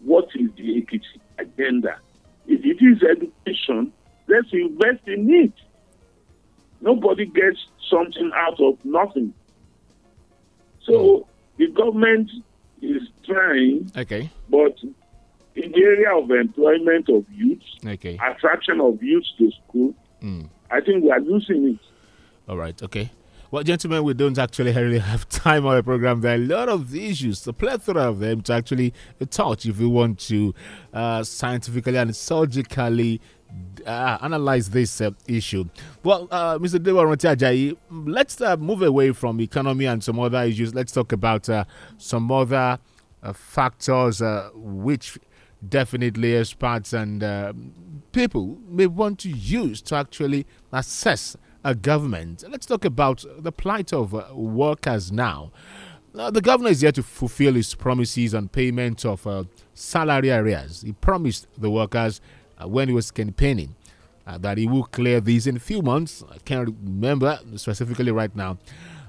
what 0.00 0.28
is 0.34 0.50
the 0.56 0.78
equity 0.78 1.20
agenda. 1.38 1.98
If 2.46 2.64
it 2.64 2.84
is 2.84 3.02
education, 3.02 3.92
let's 4.26 4.48
invest 4.52 5.06
in 5.06 5.32
it. 5.32 5.52
Nobody 6.80 7.26
gets 7.26 7.58
something 7.88 8.30
out 8.34 8.60
of 8.60 8.84
nothing. 8.84 9.32
So 10.82 11.26
the 11.56 11.68
government 11.68 12.30
is 12.82 13.02
trying, 13.24 13.90
okay, 13.96 14.30
but 14.50 14.76
in 15.54 15.72
the 15.72 15.82
area 15.82 16.14
of 16.14 16.30
employment 16.30 17.08
of 17.08 17.24
youth, 17.30 17.62
okay, 17.84 18.18
attraction 18.24 18.80
of 18.80 19.02
youth 19.02 19.24
to 19.38 19.50
school, 19.52 19.94
mm. 20.22 20.48
I 20.70 20.80
think 20.80 21.04
we 21.04 21.10
are 21.10 21.20
losing 21.20 21.68
it. 21.68 21.78
All 22.48 22.56
right, 22.56 22.80
okay. 22.82 23.10
Well, 23.50 23.62
gentlemen, 23.62 24.02
we 24.02 24.14
don't 24.14 24.38
actually 24.38 24.72
really 24.72 24.98
have 24.98 25.28
time 25.28 25.66
on 25.66 25.76
the 25.76 25.82
program. 25.82 26.20
There 26.20 26.32
are 26.32 26.34
a 26.34 26.38
lot 26.38 26.68
of 26.68 26.94
issues, 26.94 27.46
a 27.46 27.52
plethora 27.52 28.02
of 28.02 28.18
them 28.18 28.40
to 28.42 28.52
actually 28.52 28.92
touch 29.30 29.66
if 29.66 29.78
we 29.78 29.86
want 29.86 30.18
to 30.20 30.52
uh, 30.92 31.22
scientifically 31.22 31.96
and 31.96 32.14
surgically 32.14 33.20
uh, 33.86 34.18
analyze 34.20 34.70
this 34.70 35.00
uh, 35.00 35.10
issue. 35.28 35.64
Well, 36.02 36.28
uh, 36.30 36.58
Mr. 36.58 36.82
Dewa 36.82 37.16
let's 37.90 38.40
uh, 38.40 38.56
move 38.56 38.82
away 38.82 39.12
from 39.12 39.40
economy 39.40 39.86
and 39.86 40.02
some 40.02 40.18
other 40.18 40.42
issues. 40.42 40.74
Let's 40.74 40.92
talk 40.92 41.12
about 41.12 41.48
uh, 41.48 41.64
some 41.98 42.30
other 42.32 42.78
uh, 43.22 43.32
factors 43.32 44.20
which 44.54 45.18
definitely 45.66 46.36
experts 46.36 46.92
and 46.92 47.22
people 48.12 48.58
may 48.68 48.86
want 48.86 49.18
to 49.20 49.28
use 49.28 49.82
to 49.82 49.94
actually 49.94 50.46
assess 50.72 51.36
a 51.64 51.74
government. 51.74 52.44
Let's 52.48 52.66
talk 52.66 52.84
about 52.84 53.24
the 53.38 53.52
plight 53.52 53.92
of 53.92 54.12
workers 54.32 55.10
now. 55.10 55.50
the 56.12 56.40
governor 56.40 56.70
is 56.70 56.80
here 56.80 56.92
to 56.92 57.02
fulfill 57.02 57.54
his 57.54 57.74
promises 57.74 58.34
on 58.34 58.48
payment 58.48 59.04
of 59.04 59.48
salary 59.74 60.30
arrears. 60.30 60.82
He 60.82 60.92
promised 60.92 61.46
the 61.58 61.70
workers 61.70 62.20
uh, 62.58 62.68
when 62.68 62.88
he 62.88 62.94
was 62.94 63.10
campaigning 63.10 63.74
uh, 64.26 64.38
that 64.38 64.58
he 64.58 64.66
will 64.66 64.84
clear 64.84 65.20
these 65.20 65.46
in 65.46 65.56
a 65.56 65.60
few 65.60 65.82
months. 65.82 66.24
I 66.30 66.38
can't 66.38 66.74
remember 66.82 67.38
specifically 67.56 68.10
right 68.10 68.34
now. 68.34 68.58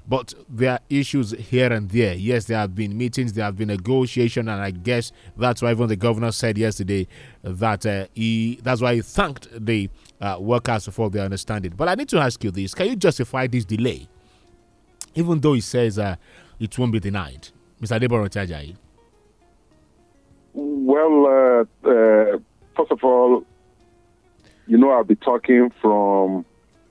But 0.08 0.32
there 0.48 0.72
are 0.72 0.80
issues 0.88 1.32
here 1.32 1.70
and 1.70 1.90
there. 1.90 2.14
Yes, 2.14 2.46
there 2.46 2.56
have 2.56 2.74
been 2.74 2.96
meetings, 2.96 3.34
there 3.34 3.44
have 3.44 3.56
been 3.56 3.68
negotiation, 3.68 4.48
and 4.48 4.60
I 4.60 4.70
guess 4.70 5.12
that's 5.36 5.60
why 5.60 5.70
even 5.72 5.86
the 5.88 5.96
governor 5.96 6.32
said 6.32 6.56
yesterday 6.56 7.06
that 7.42 7.84
uh, 7.84 8.06
he 8.14 8.58
that's 8.62 8.80
why 8.80 8.94
he 8.94 9.02
thanked 9.02 9.48
the 9.52 9.90
uh, 10.20 10.38
workers 10.40 10.88
for 10.88 11.10
their 11.10 11.24
understanding. 11.24 11.74
But 11.76 11.88
I 11.88 11.94
need 11.94 12.08
to 12.08 12.18
ask 12.18 12.42
you 12.42 12.50
this: 12.50 12.74
Can 12.74 12.86
you 12.86 12.96
justify 12.96 13.48
this 13.48 13.66
delay, 13.66 14.08
even 15.14 15.40
though 15.40 15.52
he 15.52 15.60
says 15.60 15.98
uh, 15.98 16.16
it 16.58 16.78
won't 16.78 16.92
be 16.92 17.00
denied, 17.00 17.48
Mr. 17.82 18.00
Deborah 18.00 18.30
Tajai? 18.30 18.76
Well, 20.54 21.26
uh, 21.26 21.88
uh, 21.88 22.38
first 22.74 22.90
of 22.92 23.04
all, 23.04 23.44
you 24.66 24.78
know, 24.78 24.90
I'll 24.90 25.04
be 25.04 25.16
talking 25.16 25.70
from 25.82 26.46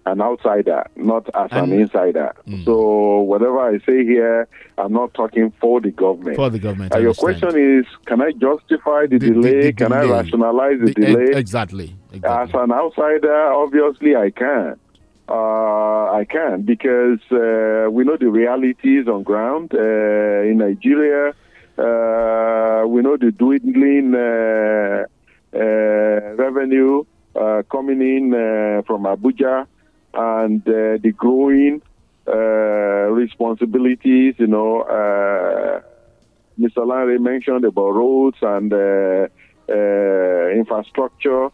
an 0.07 0.21
outsider, 0.21 0.87
not 0.95 1.27
as 1.35 1.49
an 1.51 1.71
insider. 1.73 2.33
Mm. 2.47 2.63
So 2.63 3.19
whatever 3.19 3.59
I 3.59 3.77
say 3.79 4.05
here, 4.05 4.47
I'm 4.77 4.93
not 4.93 5.13
talking 5.13 5.51
for 5.59 5.81
the 5.81 5.91
government. 5.91 6.37
For 6.37 6.49
the 6.49 6.59
government. 6.59 6.95
Uh, 6.95 6.99
your 6.99 7.13
question 7.13 7.53
is, 7.57 7.85
can 8.05 8.21
I 8.21 8.31
justify 8.31 9.07
the, 9.07 9.17
the 9.17 9.31
delay? 9.31 9.51
The, 9.51 9.67
the 9.67 9.73
can. 9.73 9.93
I 9.93 10.03
rationalize 10.03 10.79
the, 10.79 10.85
the 10.85 10.93
delay? 10.93 11.27
Exactly. 11.33 11.95
exactly. 12.13 12.23
As 12.23 12.49
an 12.53 12.71
outsider, 12.71 13.51
obviously 13.53 14.15
I 14.15 14.29
can. 14.31 14.79
Uh, 15.29 16.09
I 16.21 16.25
can 16.29 16.61
because 16.61 17.19
uh, 17.31 17.91
we 17.91 18.05
know 18.05 18.15
the 18.15 18.29
realities 18.29 19.09
on 19.09 19.23
ground 19.23 19.73
uh, 19.73 20.49
in 20.49 20.59
Nigeria. 20.59 21.33
Uh, 21.77 22.87
we 22.87 23.01
know 23.01 23.17
the 23.17 23.31
dwindling 23.37 24.15
uh, 24.15 25.03
uh, 25.53 26.33
revenue 26.35 27.03
uh, 27.35 27.61
coming 27.69 28.01
in 28.01 28.33
uh, 28.33 28.83
from 28.87 29.03
Abuja 29.03 29.67
and 30.17 30.67
uh, 30.67 30.97
the 31.01 31.13
growing 31.15 31.81
uh, 32.27 32.31
responsibilities, 33.11 34.35
you 34.39 34.47
know, 34.47 34.81
uh, 34.81 35.81
Mr. 36.59 36.85
Larry 36.87 37.19
mentioned 37.19 37.63
about 37.63 37.91
roads 37.91 38.37
and 38.41 38.73
infrastructure. 40.51 41.49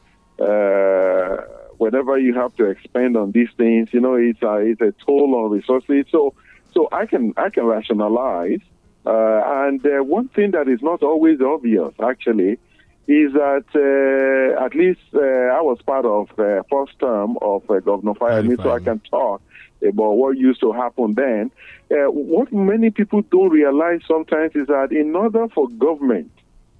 whenever 1.77 2.17
you 2.17 2.33
have 2.33 2.55
to 2.55 2.65
expand 2.65 3.17
on 3.17 3.31
these 3.31 3.49
things, 3.57 3.89
you 3.91 3.99
know, 3.99 4.15
it's 4.15 4.41
a, 4.41 4.55
it's 4.59 4.81
a 4.81 4.93
toll 5.05 5.35
on 5.35 5.51
resources. 5.51 6.05
So, 6.09 6.33
so 6.73 6.87
I 6.91 7.05
can 7.05 7.33
I 7.37 7.49
can 7.49 7.65
rationalize. 7.65 8.61
Uh, 9.05 9.41
and 9.45 9.85
uh, 9.85 10.01
one 10.01 10.29
thing 10.29 10.51
that 10.51 10.69
is 10.69 10.81
not 10.81 11.03
always 11.03 11.41
obvious, 11.41 11.93
actually, 12.01 12.57
is 13.07 13.33
that 13.33 13.65
uh, 13.75 14.63
at 14.65 14.75
least 14.75 15.01
uh, 15.13 15.19
I 15.19 15.61
was 15.61 15.79
part 15.85 16.05
of 16.05 16.29
uh, 16.39 16.63
first 16.71 16.97
term 16.99 17.37
of 17.41 17.69
uh, 17.69 17.79
Governor 17.79 18.13
Fayemi, 18.13 18.55
so 18.61 18.71
I 18.71 18.79
can 18.79 18.99
talk 18.99 19.41
about 19.85 20.13
what 20.13 20.37
used 20.37 20.61
to 20.61 20.71
happen 20.71 21.13
then. 21.13 21.51
Uh, 21.91 22.09
what 22.09 22.51
many 22.53 22.89
people 22.89 23.21
don't 23.23 23.49
realize 23.49 24.01
sometimes 24.07 24.55
is 24.55 24.67
that 24.67 24.91
in 24.91 25.15
order 25.15 25.47
for 25.49 25.67
government 25.69 26.31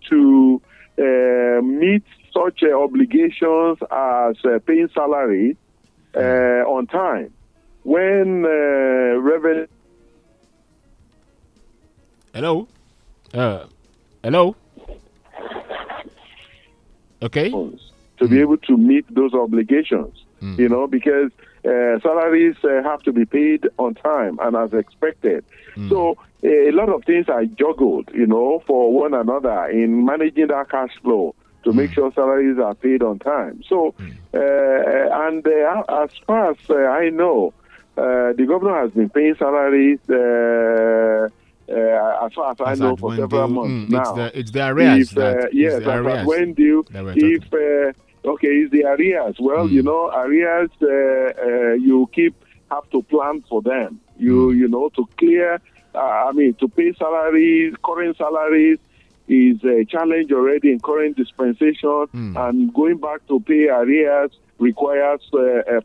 to 0.09 0.61
uh, 0.97 1.61
meet 1.61 2.03
such 2.33 2.63
uh, 2.63 2.71
obligations 2.73 3.77
as 3.91 4.35
uh, 4.45 4.59
paying 4.65 4.89
salaries 4.93 5.55
uh, 6.15 6.63
on 6.67 6.87
time, 6.87 7.33
when 7.83 8.45
uh, 8.45 9.19
revenue. 9.19 9.67
Hello? 12.33 12.67
hello? 14.23 14.55
Okay. 17.23 17.49
To 18.19 18.27
be 18.27 18.39
able 18.39 18.57
to 18.57 18.77
meet 18.77 19.05
those 19.13 19.33
obligations, 19.33 20.23
mm. 20.41 20.57
you 20.57 20.69
know, 20.69 20.87
because 20.87 21.31
uh, 21.65 21.99
salaries 21.99 22.55
uh, 22.63 22.83
have 22.83 23.01
to 23.03 23.11
be 23.11 23.25
paid 23.25 23.67
on 23.79 23.95
time 23.95 24.37
and 24.41 24.55
as 24.55 24.73
expected. 24.73 25.43
Mm. 25.75 25.89
So 25.89 26.17
a 26.43 26.71
lot 26.71 26.89
of 26.89 27.03
things 27.05 27.27
are 27.29 27.45
juggled, 27.45 28.09
you 28.13 28.27
know, 28.27 28.61
for 28.67 28.93
one 28.93 29.13
another 29.13 29.65
in 29.69 30.05
managing 30.05 30.47
that 30.47 30.69
cash 30.69 30.91
flow 31.01 31.35
to 31.63 31.71
mm. 31.71 31.75
make 31.75 31.91
sure 31.93 32.11
salaries 32.13 32.59
are 32.59 32.75
paid 32.75 33.01
on 33.01 33.19
time. 33.19 33.63
So, 33.67 33.95
mm. 33.97 34.13
uh, 34.33 35.27
and 35.27 35.45
uh, 35.47 36.03
as 36.03 36.11
far 36.27 36.51
as 36.51 36.57
uh, 36.69 36.75
I 36.75 37.09
know, 37.09 37.53
uh, 37.97 38.33
the 38.33 38.45
governor 38.47 38.81
has 38.81 38.91
been 38.91 39.09
paying 39.09 39.35
salaries. 39.35 39.99
Uh, 41.73 42.25
as 42.25 42.33
far 42.33 42.51
as, 42.51 42.57
I 42.59 42.75
know, 42.75 42.95
for 42.95 43.15
several 43.15 43.47
months 43.47 43.71
mm, 43.71 43.89
now. 43.89 44.01
It's 44.01 44.11
the, 44.11 44.39
it's 44.39 44.51
the 44.51 44.67
arrears. 44.67 45.11
If, 45.11 45.17
uh, 45.17 45.47
yes, 45.51 45.79
the 45.83 45.89
arrears 45.89 46.27
when 46.27 46.53
due, 46.53 46.85
if 46.93 47.43
uh, 47.51 48.29
okay, 48.29 48.47
it's 48.47 48.71
the 48.71 48.83
arrears. 48.83 49.37
Well, 49.39 49.67
mm. 49.67 49.71
you 49.71 49.81
know, 49.81 50.11
arrears 50.13 50.69
uh, 50.81 50.87
uh, 50.87 51.73
you 51.73 52.07
keep 52.13 52.35
have 52.69 52.87
to 52.91 53.01
plan 53.03 53.43
for 53.49 53.61
them. 53.61 53.99
You 54.17 54.49
mm. 54.49 54.57
you 54.57 54.67
know 54.67 54.89
to 54.89 55.07
clear. 55.17 55.59
Uh, 55.95 55.99
I 55.99 56.31
mean, 56.33 56.53
to 56.55 56.67
pay 56.67 56.93
salaries, 56.93 57.73
current 57.83 58.17
salaries 58.17 58.79
is 59.27 59.63
a 59.63 59.85
challenge 59.85 60.31
already 60.31 60.71
in 60.71 60.79
current 60.79 61.17
dispensation, 61.17 62.07
mm. 62.13 62.49
and 62.49 62.73
going 62.73 62.97
back 62.97 63.25
to 63.29 63.39
pay 63.39 63.67
arrears 63.69 64.31
requires 64.59 65.21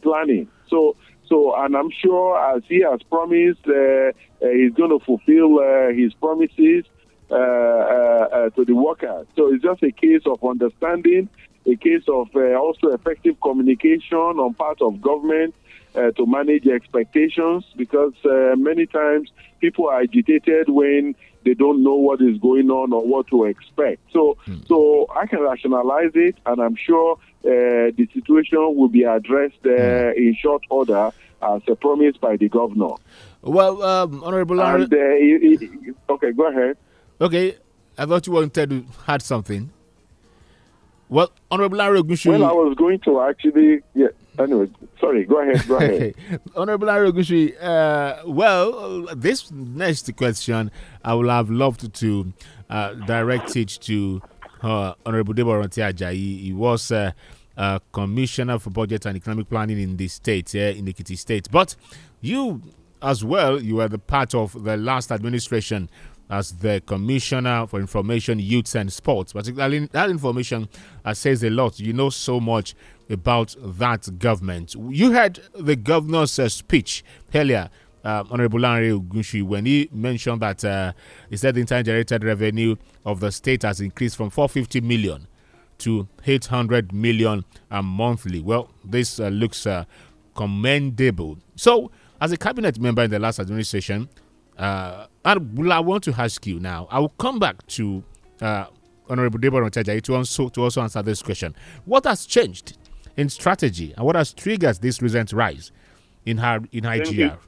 planning. 0.03 0.49
So 0.69 0.97
so, 1.29 1.55
and 1.57 1.77
I'm 1.77 1.91
sure 1.91 2.39
as 2.57 2.63
he 2.69 2.81
has 2.81 3.03
promised, 3.03 3.67
uh, 3.67 3.73
uh, 3.73 4.13
he's 4.41 4.73
going 4.73 4.91
to 4.91 5.01
fulfill 5.05 5.61
uh, 5.61 5.93
his 5.93 6.15
promises 6.15 6.85
uh, 7.31 7.35
uh, 7.35 7.37
uh, 7.37 8.51
to 8.51 8.65
the 8.65 8.75
workers. 8.75 9.27
So 9.37 9.53
it's 9.53 9.63
just 9.63 9.83
a 9.83 9.93
case 9.93 10.23
of 10.25 10.43
understanding, 10.43 11.29
a 11.67 11.77
case 11.77 12.05
of 12.09 12.35
also 12.35 12.89
effective 12.89 13.39
communication 13.41 14.17
on 14.17 14.55
part 14.55 14.81
of 14.81 15.01
government 15.03 15.55
to 15.95 16.27
manage 16.27 16.67
expectations 16.67 17.65
because 17.77 18.15
many 18.57 18.87
times 18.87 19.31
people 19.61 19.89
are 19.89 20.01
agitated 20.01 20.69
when 20.69 21.15
they 21.45 21.55
don't 21.55 21.83
know 21.83 21.95
what 21.95 22.23
is 22.23 22.39
going 22.39 22.71
on 22.71 22.93
or 22.93 23.07
what 23.07 23.27
to 23.29 23.45
expect. 23.45 24.01
So, 24.13 24.37
mm. 24.47 24.67
so 24.69 25.07
I 25.15 25.27
can 25.27 25.41
rationalize 25.41 26.13
it, 26.15 26.37
and 26.47 26.61
I'm 26.61 26.77
sure 26.77 27.19
the 27.43 28.09
situation 28.13 28.59
will 28.77 28.89
be 28.89 29.05
addressed 29.05 29.59
uh, 29.65 29.69
mm. 29.69 30.17
in 30.17 30.37
short 30.41 30.63
order 30.71 31.11
as 31.43 31.63
promised 31.81 32.21
by 32.21 32.37
the 32.37 32.49
governor. 32.49 32.95
Well, 33.43 33.83
um, 33.83 34.23
Honorable 34.25 34.61
and, 34.61 34.93
uh, 34.93 36.13
okay, 36.15 36.33
go 36.33 36.49
ahead. 36.49 36.77
Okay, 37.21 37.57
I 37.97 38.07
thought 38.07 38.27
you 38.27 38.33
wanted 38.33 38.71
to 38.71 38.85
add 39.07 39.23
something. 39.23 39.71
Well, 41.09 41.33
Honorable 41.51 41.79
Lanre 41.79 42.03
Ogunsuyi. 42.03 42.39
Well, 42.39 42.45
I 42.45 42.53
was 42.53 42.77
going 42.77 43.01
to 43.01 43.21
actually, 43.23 43.81
yeah. 43.95 44.09
Anyway, 44.39 44.69
sorry. 45.01 45.25
Go 45.25 45.41
ahead. 45.41 45.67
Go 45.67 45.77
ahead. 45.77 46.15
Honorable 46.57 46.87
Lanre 46.89 47.11
Ogunsuyi. 47.11 47.55
Uh, 47.63 48.23
well, 48.27 49.07
this 49.17 49.51
next 49.51 50.15
question, 50.17 50.71
I 51.05 51.15
would 51.15 51.29
have 51.29 51.51
loved 51.51 51.93
to 51.95 52.33
uh, 52.69 52.93
direct 52.95 53.57
it 53.57 53.69
to 53.83 54.21
uh, 54.63 54.95
Honorable 55.05 55.35
Debo 55.35 55.61
Ranti 55.63 55.83
Ajayi. 55.83 56.41
He 56.41 56.53
was 56.53 56.91
uh, 56.91 57.13
uh, 57.57 57.79
Commissioner 57.93 58.59
for 58.59 58.71
Budget 58.71 59.07
and 59.07 59.17
Economic 59.17 59.49
Planning 59.49 59.81
in 59.81 59.97
the 59.97 60.09
state, 60.09 60.55
yeah, 60.55 60.69
in 60.69 60.87
Ekiti 60.87 61.19
State. 61.19 61.49
But 61.51 61.75
you, 62.21 62.63
as 63.03 63.25
well, 63.25 63.61
you 63.61 63.77
were 63.77 63.89
the 63.89 63.99
part 63.99 64.35
of 64.35 64.65
the 64.65 64.77
last 64.77 65.11
administration 65.11 65.91
as 66.31 66.53
the 66.53 66.83
Commissioner 66.87 67.67
for 67.67 67.81
Information, 67.81 68.39
Youth 68.39 68.75
and 68.75 68.93
Sports. 68.93 69.33
Particularly, 69.33 69.87
that 69.87 70.11
information 70.11 70.69
uh, 71.05 71.15
says 71.15 71.43
a 71.43 71.51
lot. 71.51 71.81
You 71.81 71.93
know 71.93 72.11
so 72.11 72.39
much 72.39 72.75
about 73.11 73.57
that 73.59 74.19
government. 74.19 74.75
You 74.91 75.13
heard 75.13 75.41
the 75.55 75.77
governor's 75.77 76.39
uh, 76.39 76.49
speech 76.49 77.03
earlier. 77.35 77.71
Uh, 78.05 78.25
Honorable 78.31 78.61
Lanre 78.61 78.93
Ogunsuyi, 78.99 79.43
when 79.43 79.67
he 79.67 79.89
mentioned 79.93 80.41
that 80.43 80.65
uh, 80.65 80.93
he 81.31 81.37
said 81.37 81.55
the 81.55 81.61
internal 81.61 81.83
generated 81.83 82.23
revenue 82.25 82.77
of 83.05 83.21
the 83.21 83.33
state 83.33 83.63
has 83.63 83.81
increased 83.81 84.17
from 84.17 84.31
450 84.31 84.81
million 84.83 85.27
to 85.79 86.09
800 86.27 86.93
million 86.93 87.45
a 87.71 87.83
monthly. 87.83 88.41
Well, 88.41 88.71
this 88.85 89.19
uh, 89.21 89.29
looks 89.29 89.67
uh, 89.67 89.85
commendable. 90.35 91.39
So, 91.57 91.91
as 92.21 92.33
a 92.33 92.37
cabinet 92.37 92.79
member 92.79 93.03
in 93.03 93.11
the 93.11 93.19
last 93.19 93.39
administration, 93.39 94.09
uh, 94.59 95.07
and 95.25 95.73
I 95.73 95.81
want 95.81 96.05
to 96.05 96.15
ask 96.19 96.47
you 96.47 96.59
now. 96.59 96.89
I 96.91 96.99
will 96.99 97.11
come 97.11 97.39
back 97.39 97.65
to 97.69 98.03
uh, 98.41 98.67
Honorable 99.09 99.39
Debo 99.39 99.63
Ranti 99.63 99.83
Ajayi 99.83 100.03
to 100.03 100.17
also 100.17 100.49
to 100.49 100.63
also 100.63 100.83
answer 100.83 101.03
this 101.03 101.23
question. 101.23 101.55
What 101.85 102.05
has 102.05 102.27
changed 102.27 102.77
in 103.17 103.29
strategy, 103.29 103.95
and 103.97 104.05
what 104.05 104.17
has 104.17 104.33
triggered 104.33 104.77
this 104.77 105.01
recent 105.01 105.33
rise 105.33 105.71
in 106.27 106.39
her 106.39 106.61
in 106.73 106.85
IGR? 106.85 107.39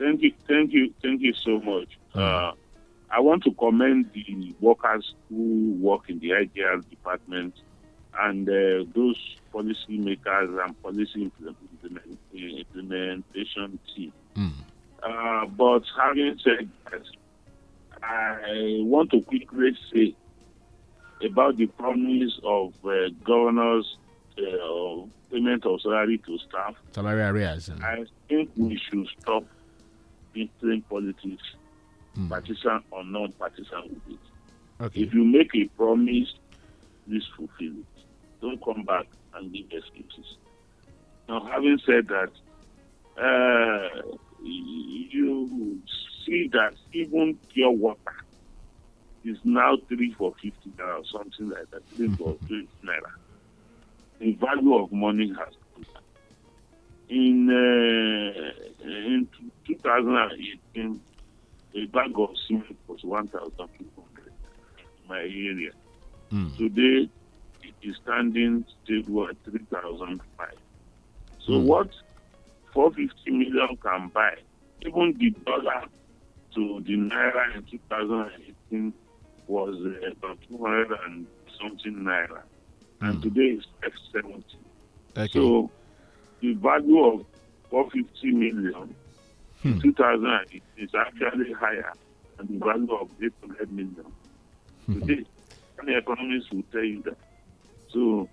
Thank 0.00 0.22
you, 0.22 0.32
thank 0.48 0.72
you, 0.72 0.94
thank 1.02 1.20
you, 1.20 1.34
so 1.34 1.60
much. 1.60 1.98
Mm. 2.14 2.54
I 3.10 3.20
want 3.20 3.44
to 3.44 3.52
commend 3.52 4.10
the 4.14 4.54
workers 4.58 5.14
who 5.28 5.76
work 5.78 6.08
in 6.08 6.18
the 6.20 6.30
IGR 6.30 6.88
department 6.88 7.54
and 8.18 8.48
uh, 8.48 8.84
those 8.94 9.36
policy 9.52 9.98
makers 9.98 10.58
and 10.64 10.82
policy 10.82 11.30
implementation 12.72 13.78
team. 13.94 14.12
Mm. 14.36 14.52
Uh, 15.02 15.46
but 15.46 15.82
having 15.98 16.38
said 16.42 16.70
that, 16.90 17.02
I 18.02 18.78
want 18.80 19.10
to 19.10 19.20
quickly 19.20 19.76
say 19.92 20.14
about 21.22 21.58
the 21.58 21.66
promise 21.66 22.40
of 22.42 22.72
uh, 22.86 23.10
governors 23.22 23.98
uh, 24.38 25.02
payment 25.30 25.66
of 25.66 25.80
salary 25.82 26.18
to 26.24 26.38
staff. 26.38 26.74
Salary 26.92 27.22
arrears. 27.22 27.70
I 27.82 28.06
think 28.28 28.50
we 28.56 28.78
should 28.78 29.06
stop 29.20 29.44
entering 30.36 30.82
politics 30.82 31.42
mm. 32.16 32.28
partisan 32.28 32.82
or 32.90 33.04
non-partisan 33.04 33.82
with 33.88 34.14
it. 34.14 34.84
Okay. 34.84 35.02
If 35.02 35.14
you 35.14 35.24
make 35.24 35.54
a 35.54 35.66
promise, 35.76 36.34
please 37.06 37.26
fulfill 37.36 37.72
it. 37.72 38.04
Don't 38.40 38.62
come 38.64 38.84
back 38.84 39.06
and 39.34 39.52
give 39.52 39.66
excuses. 39.70 40.36
Now, 41.28 41.44
having 41.44 41.78
said 41.84 42.08
that, 42.08 42.30
uh, 43.20 44.16
you 44.42 45.80
see 46.24 46.48
that 46.52 46.74
even 46.92 47.38
pure 47.52 47.70
water 47.70 47.98
is 49.24 49.36
now 49.44 49.76
three 49.88 50.12
for 50.14 50.32
fifty 50.42 50.70
naira 50.78 51.00
or 51.00 51.04
something 51.04 51.50
like 51.50 51.70
that, 51.70 51.86
three 51.90 52.08
for 52.16 52.36
three 52.46 52.66
naira. 52.82 53.12
The 54.18 54.32
value 54.32 54.74
of 54.74 54.92
money 54.92 55.28
has 55.28 55.54
gone. 55.74 56.02
In 57.10 57.50
uh, 57.50 58.69
in 58.82 59.28
2018, 59.66 61.00
a 61.74 61.86
bag 61.86 62.12
of 62.16 62.30
cement 62.46 62.76
was 62.86 63.02
1,200 63.04 63.78
in 63.78 65.08
my 65.08 65.18
area. 65.18 65.72
Mm. 66.32 66.56
Today, 66.56 67.08
it 67.62 67.74
is 67.82 67.96
standing 68.02 68.64
stable 68.84 69.28
at 69.28 69.36
3,005. 69.44 70.48
So 71.40 71.52
mm. 71.52 71.64
what 71.64 71.90
450 72.72 73.30
million 73.30 73.76
can 73.82 74.08
buy, 74.08 74.36
even 74.82 75.16
the 75.18 75.30
dollar 75.44 75.84
to 76.54 76.82
the 76.86 76.96
naira 76.96 77.56
in 77.56 77.64
2018 77.64 78.92
was 79.46 79.76
uh, 79.84 80.10
about 80.10 80.38
200 80.48 80.90
and 81.06 81.26
something 81.60 81.94
naira. 81.94 82.42
And 83.00 83.18
mm. 83.18 83.22
today 83.22 83.58
it's 83.58 83.66
570. 84.12 84.44
Okay. 85.16 85.30
So 85.32 85.70
the 86.40 86.54
value 86.54 87.04
of 87.04 87.26
450 87.70 88.32
million 88.32 88.94
Hmm. 89.62 89.78
2000 89.78 90.46
is 90.78 90.88
actually 90.94 91.52
higher 91.52 91.92
than 92.38 92.46
the 92.46 92.64
value 92.64 92.94
of 92.94 93.10
800 93.22 93.70
million. 93.72 94.06
Hmm. 94.86 95.00
Today, 95.00 95.24
any 95.82 95.94
economists 95.96 96.50
will 96.50 96.62
tell 96.72 96.82
you 96.84 97.02
that. 97.02 97.16
So 97.92 98.28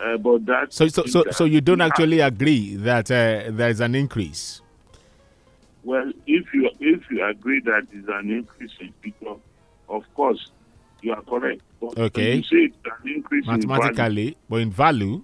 Uh, 0.00 0.16
but 0.16 0.44
that 0.44 0.72
so 0.72 0.88
so 0.88 1.04
so, 1.06 1.22
so 1.30 1.44
you 1.44 1.60
don't 1.60 1.80
actually 1.80 2.18
agree 2.18 2.74
that 2.74 3.08
uh, 3.12 3.44
there 3.52 3.68
is 3.70 3.78
an 3.80 3.94
increase. 3.94 4.60
Well, 5.84 6.10
if 6.26 6.52
you 6.52 6.68
if 6.80 7.00
you 7.10 7.24
agree 7.24 7.60
that 7.60 7.86
there 7.92 8.00
is 8.02 8.08
an 8.08 8.28
increase 8.28 8.72
in 8.80 8.92
people, 9.02 9.40
of 9.88 10.02
course, 10.14 10.50
you 11.00 11.12
are 11.12 11.22
correct. 11.22 11.62
But 11.80 11.96
okay. 11.96 12.36
You 12.36 12.42
say 12.42 12.56
it's 12.56 12.76
an 12.84 13.08
increase 13.14 13.46
mathematically, 13.46 14.28
in 14.28 14.34
but 14.48 14.60
in 14.62 14.70
value. 14.72 15.22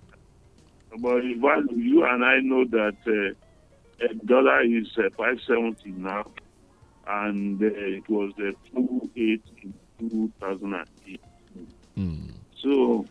But 1.01 1.17
in 1.25 1.41
value, 1.41 1.77
you 1.77 2.05
and 2.05 2.25
I 2.25 2.39
know 2.39 2.65
that 2.67 2.97
uh, 3.09 3.35
a 4.01 4.15
dollar 4.27 4.63
is 4.63 4.89
uh, 4.99 5.03
five 5.17 5.39
seventy 5.47 5.91
now, 5.91 6.27
and 7.07 7.63
uh, 7.63 7.67
it 7.67 8.09
was 8.09 8.33
uh, 8.39 8.53
two 8.75 9.11
eight 9.17 9.43
in 9.63 9.75
two 9.99 10.33
thousand 10.41 10.75
and 10.75 10.89
eight. 11.07 11.21
Mm. 11.99 12.33
So, 12.63 13.07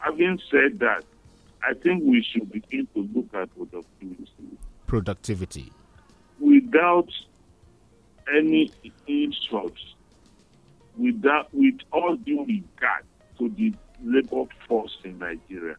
having 0.00 0.38
said 0.50 0.78
that, 0.80 1.04
I 1.66 1.74
think 1.74 2.02
we 2.04 2.22
should 2.22 2.50
begin 2.50 2.86
to 2.94 3.08
look 3.14 3.32
at 3.34 3.54
productivity. 3.56 4.58
Productivity. 4.86 5.72
Without 6.40 7.08
any 8.34 8.70
insults, 9.06 9.94
without 10.98 11.48
with 11.52 11.76
all 11.92 12.16
due 12.16 12.44
regard 12.44 13.04
to 13.38 13.48
the 13.50 13.72
labor 14.02 14.44
force 14.68 14.96
in 15.04 15.18
Nigeria, 15.18 15.76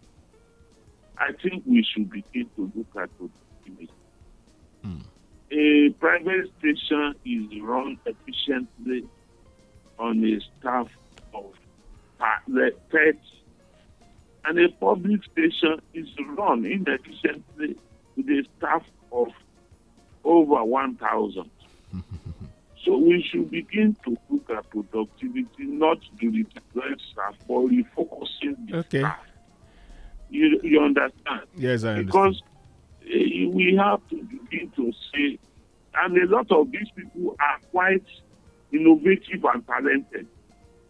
I 1.17 1.31
think 1.33 1.63
we 1.65 1.83
should 1.83 2.09
begin 2.09 2.49
to 2.55 2.71
look 2.75 2.87
at 3.01 3.09
productivity. 3.17 3.89
Mm. 4.85 5.01
A 5.51 5.89
private 5.99 6.51
station 6.59 7.15
is 7.25 7.61
run 7.61 7.97
efficiently 8.05 9.07
on 9.97 10.23
a 10.23 10.39
staff 10.59 10.87
of 11.33 11.53
30 12.49 13.19
and 14.45 14.59
a 14.59 14.69
public 14.69 15.21
station 15.23 15.81
is 15.93 16.07
run 16.37 16.65
inefficiently 16.65 17.75
with 18.15 18.27
a 18.27 18.43
staff 18.57 18.83
of 19.11 19.29
over 20.23 20.63
1,000. 20.63 21.49
so 22.83 22.97
we 22.97 23.23
should 23.23 23.49
begin 23.49 23.95
to 24.05 24.17
look 24.29 24.49
at 24.49 24.69
productivity, 24.69 25.47
not 25.59 25.99
to 26.19 26.27
reduce 26.27 27.01
staff, 27.11 27.35
but 27.47 27.55
refocusing 27.55 28.69
the 28.69 28.77
okay. 28.77 28.99
staff. 28.99 29.19
You, 30.29 30.59
you 30.63 30.79
understand? 30.81 31.41
Yes, 31.55 31.83
I 31.83 31.95
understand. 31.95 32.07
Because 32.07 32.43
uh, 33.01 33.49
we 33.49 33.79
have 33.79 34.07
to 34.09 34.27
begin 34.55 34.71
to 34.75 34.91
say, 35.13 35.39
and 35.95 36.17
a 36.17 36.27
lot 36.27 36.51
of 36.51 36.71
these 36.71 36.87
people 36.95 37.35
are 37.39 37.59
quite 37.71 38.03
innovative 38.71 39.43
and 39.53 39.65
talented. 39.67 40.27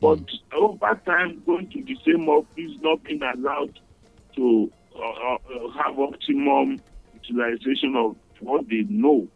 But 0.02 0.20
mm. 0.20 0.54
over 0.54 1.00
time, 1.06 1.42
going 1.46 1.70
to 1.72 1.84
the 1.84 1.98
same 2.06 2.28
office, 2.28 2.72
not 2.82 3.04
being 3.04 3.22
allowed 3.22 3.80
to 4.36 4.72
uh, 4.96 5.36
uh, 5.36 5.70
have 5.78 6.00
optimum 6.00 6.82
utilization 7.14 7.96
of 7.96 8.16
what 8.40 8.68
they 8.68 8.86
know. 8.90 9.28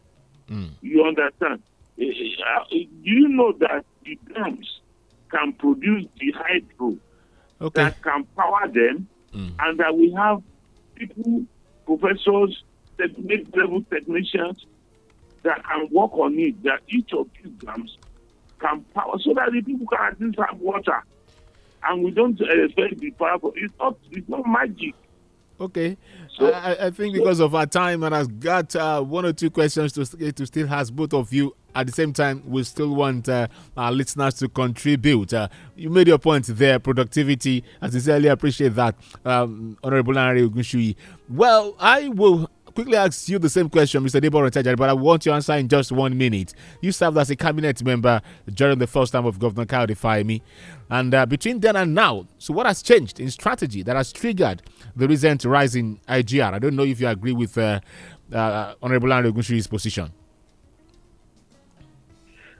Mm. 0.49 0.71
You 0.81 1.03
understand? 1.03 1.61
Uh, 1.99 2.63
do 2.69 2.87
you 3.03 3.27
know 3.27 3.53
that 3.59 3.85
the 4.03 4.17
dams 4.33 4.79
can 5.29 5.53
produce 5.53 6.05
the 6.19 6.31
hydro 6.31 6.97
okay. 7.61 7.83
that 7.83 8.01
can 8.01 8.23
power 8.35 8.67
them, 8.67 9.07
mm. 9.33 9.51
and 9.59 9.79
that 9.79 9.95
we 9.95 10.11
have 10.13 10.41
people, 10.95 11.43
professors, 11.85 12.63
mid-level 13.17 13.83
technicians 13.89 14.65
that 15.43 15.63
can 15.63 15.87
work 15.91 16.13
on 16.13 16.37
it. 16.37 16.61
That 16.63 16.81
each 16.87 17.13
of 17.13 17.27
these 17.41 17.53
dams 17.53 17.97
can 18.59 18.81
power 18.93 19.17
so 19.19 19.33
that 19.33 19.51
the 19.51 19.61
people 19.61 19.87
can 19.87 19.99
at 20.13 20.19
least 20.21 20.39
have 20.39 20.59
water. 20.59 21.03
And 21.83 22.03
we 22.03 22.11
don't 22.11 22.39
expect 22.39 22.99
the 22.99 23.11
power. 23.11 23.39
It's 23.55 23.73
not. 23.79 23.97
It's 24.11 24.27
not 24.27 24.45
magic. 24.45 24.95
Okay, 25.61 25.97
so, 26.29 26.53
I, 26.53 26.85
I, 26.85 26.89
think 26.89 27.13
because 27.13 27.41
of 27.41 27.53
our 27.53 27.65
time 27.65 28.03
and 28.03 28.15
I've 28.15 28.39
got 28.39 28.73
uh, 28.77 29.01
one 29.01 29.25
or 29.25 29.33
two 29.33 29.49
questions 29.49 29.91
to 29.93 30.31
to 30.31 30.45
still 30.45 30.69
ask 30.73 30.93
both 30.93 31.13
of 31.13 31.33
you. 31.33 31.53
At 31.75 31.85
the 31.85 31.91
same 31.93 32.13
time, 32.13 32.41
we 32.47 32.63
still 32.63 32.95
want 32.95 33.27
uh, 33.29 33.47
our 33.77 33.91
listeners 33.91 34.35
to 34.35 34.47
contribute. 34.47 35.33
Uh, 35.33 35.49
you 35.75 35.89
made 35.89 36.07
your 36.07 36.17
point 36.17 36.45
there, 36.47 36.79
productivity. 36.79 37.63
I 37.81 37.89
sincerely 37.89 38.29
appreciate 38.29 38.69
that, 38.75 38.95
um, 39.25 39.77
Honorable 39.83 40.13
Lanre 40.13 40.49
Ogunsuyi. 40.49 40.95
Well, 41.29 41.75
I 41.77 42.07
will 42.07 42.49
quickly 42.69 42.97
ask 42.97 43.27
you 43.29 43.39
the 43.39 43.49
same 43.49 43.69
question, 43.69 44.03
Mr. 44.03 44.21
Debo 44.21 44.41
Ranti 44.41 44.61
Ajayi, 44.63 44.77
but 44.77 44.89
I 44.89 44.93
want 44.93 45.25
your 45.25 45.35
answer 45.35 45.53
in 45.53 45.67
just 45.67 45.91
one 45.91 46.17
minute. 46.17 46.53
You 46.81 46.91
served 46.91 47.17
as 47.17 47.29
a 47.29 47.35
cabinet 47.35 47.83
member 47.83 48.21
during 48.53 48.79
the 48.79 48.87
first 48.87 49.13
time 49.13 49.25
of 49.25 49.39
Governor 49.39 49.65
Kayode 49.65 49.97
Fayemi. 49.97 50.41
And 50.89 51.13
uh, 51.13 51.25
between 51.25 51.59
then 51.59 51.75
and 51.75 51.93
now, 51.93 52.27
so 52.37 52.53
what 52.53 52.65
has 52.65 52.81
changed 52.81 53.19
in 53.19 53.29
strategy 53.31 53.83
that 53.83 53.95
has 53.95 54.11
triggered 54.11 54.61
the 54.95 55.07
recent 55.07 55.45
rise 55.45 55.75
in 55.75 55.99
IGR? 56.07 56.53
I 56.53 56.59
don't 56.59 56.75
know 56.75 56.83
if 56.83 56.99
you 56.99 57.07
agree 57.07 57.33
with 57.33 57.57
uh, 57.57 57.79
uh, 58.33 58.73
Honorable 58.81 59.09
Lanre 59.09 59.31
Ogunsuyi's 59.31 59.67
position. 59.67 60.11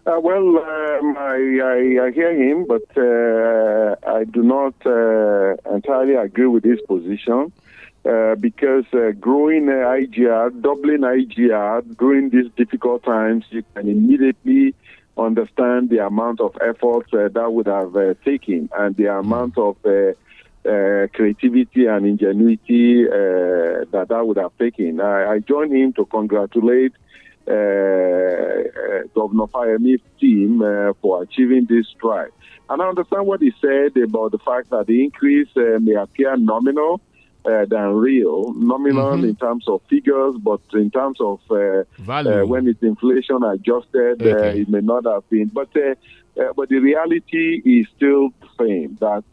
Uh, 0.05 0.20
well, 0.20 0.57
um, 0.57 1.18
I, 1.18 1.60
I, 1.62 2.05
I, 2.05 2.12
hear 2.12 2.34
him, 2.34 2.66
but 2.66 2.82
uh, 2.97 3.95
I 4.07 4.24
do 4.24 4.41
not 4.41 4.74
uh, 4.86 5.55
entirely 5.76 6.16
agree 6.16 6.47
with 6.47 6.64
his 6.64 6.80
position. 6.88 7.51
Uh, 8.10 8.34
because 8.36 8.86
uh, 8.93 9.12
growing 9.20 9.70
uh, 9.70 9.74
IGR, 9.74 10.62
doubling 10.62 11.01
IGR 11.01 11.84
during 11.97 12.32
these 12.32 12.49
difficult 12.57 13.03
times, 13.03 13.45
you 13.51 13.64
can 13.76 13.88
immediately 13.88 14.74
understand 15.16 15.91
the 15.91 16.03
amount 16.03 16.39
of 16.39 16.57
effort 16.60 17.05
uh, 17.14 17.28
that 17.28 17.53
would 17.53 17.68
have 17.68 17.95
uh, 17.95 18.16
taken 18.26 18.68
and 18.80 18.95
the 18.95 19.05
amount 19.05 19.55
of 19.60 19.76
creativity 21.14 21.86
and 21.86 22.07
ingenuity 22.07 23.05
that 23.05 24.07
that 24.10 24.26
would 24.26 24.38
have 24.38 24.57
taken. 24.57 25.01
I, 25.01 25.34
I 25.34 25.39
join 25.39 25.76
him 25.76 25.93
to 25.93 26.05
congratulate 26.05 26.93
Governor 27.45 28.39
Fayemi's 29.53 30.01
team 30.20 30.60
for 31.01 31.22
achieving 31.22 31.68
this 31.70 31.86
stride. 31.95 32.32
And 32.70 32.82
I 32.82 32.88
understand 32.88 33.28
what 33.28 33.41
he 33.41 33.51
said 33.62 33.95
about 33.97 34.32
the 34.32 34.39
fact 34.39 34.72
that 34.72 34.88
the 34.88 35.03
increase 35.03 35.49
may 35.55 35.93
appear 35.93 36.36
nominal, 36.38 37.01
uh, 37.46 37.66
than 37.66 37.94
real, 37.94 38.54
nominal 38.54 39.12
mm-hmm. 39.12 39.30
in 39.30 39.36
terms 39.36 39.68
of 39.68 39.82
figures, 39.90 40.36
but 40.40 40.60
in 40.74 40.92
terms 40.92 41.20
of 41.22 41.40
uh, 41.50 41.84
uh, 42.12 42.46
when 42.46 42.68
it's 42.68 42.82
inflation 42.84 43.44
adjusted, 43.44 44.22
uh, 44.22 44.26
okay. 44.26 44.62
it 44.62 44.70
may 44.70 44.82
not 44.82 45.06
have 45.06 45.28
been. 45.30 45.48
But 45.48 45.70
uh, 45.76 45.96
uh, 46.40 46.54
but 46.56 46.70
the 46.70 46.80
reality 46.80 47.62
is 47.64 47.88
still 47.96 48.30
the 48.42 48.48
same 48.60 48.98
that 49.00 49.24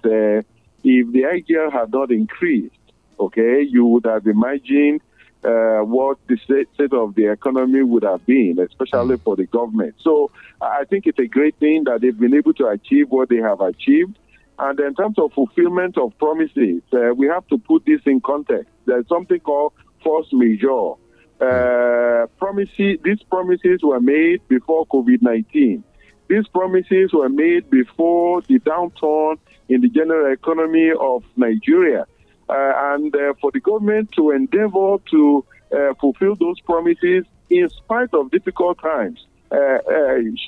if 0.84 1.12
the 1.12 1.22
IGR 1.22 1.72
had 1.72 1.92
not 1.92 2.10
increased, 2.10 2.74
okay, 3.18 3.62
you 3.62 3.84
would 3.86 4.06
have 4.06 4.26
imagined 4.26 5.00
what 5.42 6.18
the 6.28 6.36
state 6.44 6.92
of 6.92 7.14
the 7.14 7.30
economy 7.30 7.82
would 7.82 8.02
have 8.02 8.24
been, 8.26 8.58
especially 8.58 9.16
mm. 9.16 9.22
for 9.22 9.36
the 9.36 9.46
government. 9.46 9.94
So 10.00 10.30
I 10.60 10.84
think 10.84 11.06
it's 11.06 11.18
a 11.18 11.26
great 11.26 11.56
thing 11.56 11.84
that 11.84 12.00
they've 12.00 12.18
been 12.18 12.34
able 12.34 12.54
to 12.54 12.66
achieve 12.66 13.10
what 13.10 13.28
they 13.28 13.36
have 13.36 13.60
achieved. 13.60 14.18
And 14.58 14.78
in 14.80 14.94
terms 14.94 15.18
of 15.18 15.32
fulfillment 15.32 15.98
of 15.98 16.16
promises, 16.18 16.82
uh, 16.92 17.12
we 17.14 17.26
have 17.26 17.46
to 17.48 17.58
put 17.58 17.84
this 17.84 18.00
in 18.06 18.20
context. 18.20 18.70
There's 18.86 19.06
something 19.08 19.40
called 19.40 19.74
force 20.02 20.28
majeure. 20.32 20.94
Uh, 21.38 22.26
promises, 22.38 22.98
these 23.04 23.22
promises 23.30 23.80
were 23.82 24.00
made 24.00 24.46
before 24.48 24.86
COVID 24.86 25.20
19. 25.20 25.84
These 26.28 26.48
promises 26.48 27.12
were 27.12 27.28
made 27.28 27.70
before 27.70 28.40
the 28.42 28.58
downturn 28.60 29.38
in 29.68 29.80
the 29.82 29.88
general 29.88 30.32
economy 30.32 30.90
of 30.98 31.22
Nigeria. 31.36 32.06
Uh, 32.48 32.72
and 32.94 33.14
uh, 33.14 33.34
for 33.40 33.50
the 33.52 33.60
government 33.60 34.10
to 34.12 34.30
endeavor 34.30 34.96
to 35.10 35.44
uh, 35.76 35.94
fulfill 36.00 36.36
those 36.36 36.58
promises 36.60 37.24
in 37.50 37.68
spite 37.70 38.14
of 38.14 38.30
difficult 38.30 38.80
times 38.80 39.26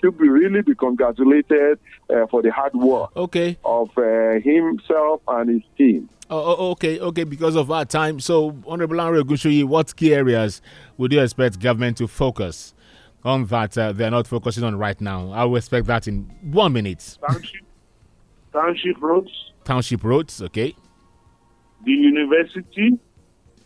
should 0.01 0.19
be 0.19 0.29
really 0.29 0.63
be 0.63 0.75
congratulated 0.75 1.79
uh, 2.11 2.27
for 2.27 2.43
the 2.43 2.51
hard 2.51 2.75
work 2.75 3.11
okay. 3.17 3.57
of 3.65 3.91
uh, 3.97 4.41
himself 4.41 5.21
and 5.29 5.51
his 5.51 5.63
team. 5.77 6.09
Oh, 6.31 6.57
oh, 6.59 6.71
okay, 6.73 7.01
okay. 7.01 7.25
Because 7.25 7.57
of 7.57 7.71
our 7.71 7.87
time, 7.87 8.21
so 8.21 8.55
Honorable 8.67 8.99
Henry 8.99 9.23
Ogunsuyi, 9.23 9.65
what 9.65 9.97
key 9.97 10.15
areas 10.15 10.61
would 10.99 11.13
you 11.13 11.23
expect 11.23 11.59
government 11.59 11.97
to 11.99 12.07
focus 12.07 12.75
on 13.25 13.47
that 13.47 13.79
uh, 13.79 13.93
they're 13.93 14.11
not 14.11 14.27
focusing 14.27 14.63
on 14.65 14.77
right 14.77 15.01
now? 15.01 15.33
I 15.33 15.45
will 15.45 15.57
expect 15.57 15.87
that 15.87 16.07
in 16.07 16.25
one 16.43 16.75
minute. 16.75 17.17
Township, 17.27 17.63
township 18.53 19.01
roads. 19.01 19.31
Township 19.65 20.05
roads, 20.05 20.43
okay. 20.43 20.75
The 21.85 21.93
university 21.93 22.99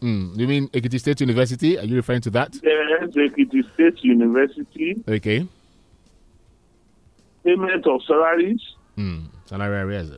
Mm. 0.03 0.36
You 0.36 0.48
mean 0.48 0.68
Ekiti 0.68 0.98
State 0.98 1.20
University? 1.20 1.78
Are 1.78 1.84
you 1.84 1.96
referring 1.96 2.22
to 2.22 2.30
that? 2.30 2.59
Yes, 2.62 3.11
Ekiti 3.11 3.62
State 3.74 4.03
University. 4.03 4.96
Okay. 5.09 5.46
Payment 7.44 7.86
of 7.86 8.03
salaries. 8.07 8.61
Mm. 8.98 9.26
Salary 9.46 9.80
arrears. 9.80 10.11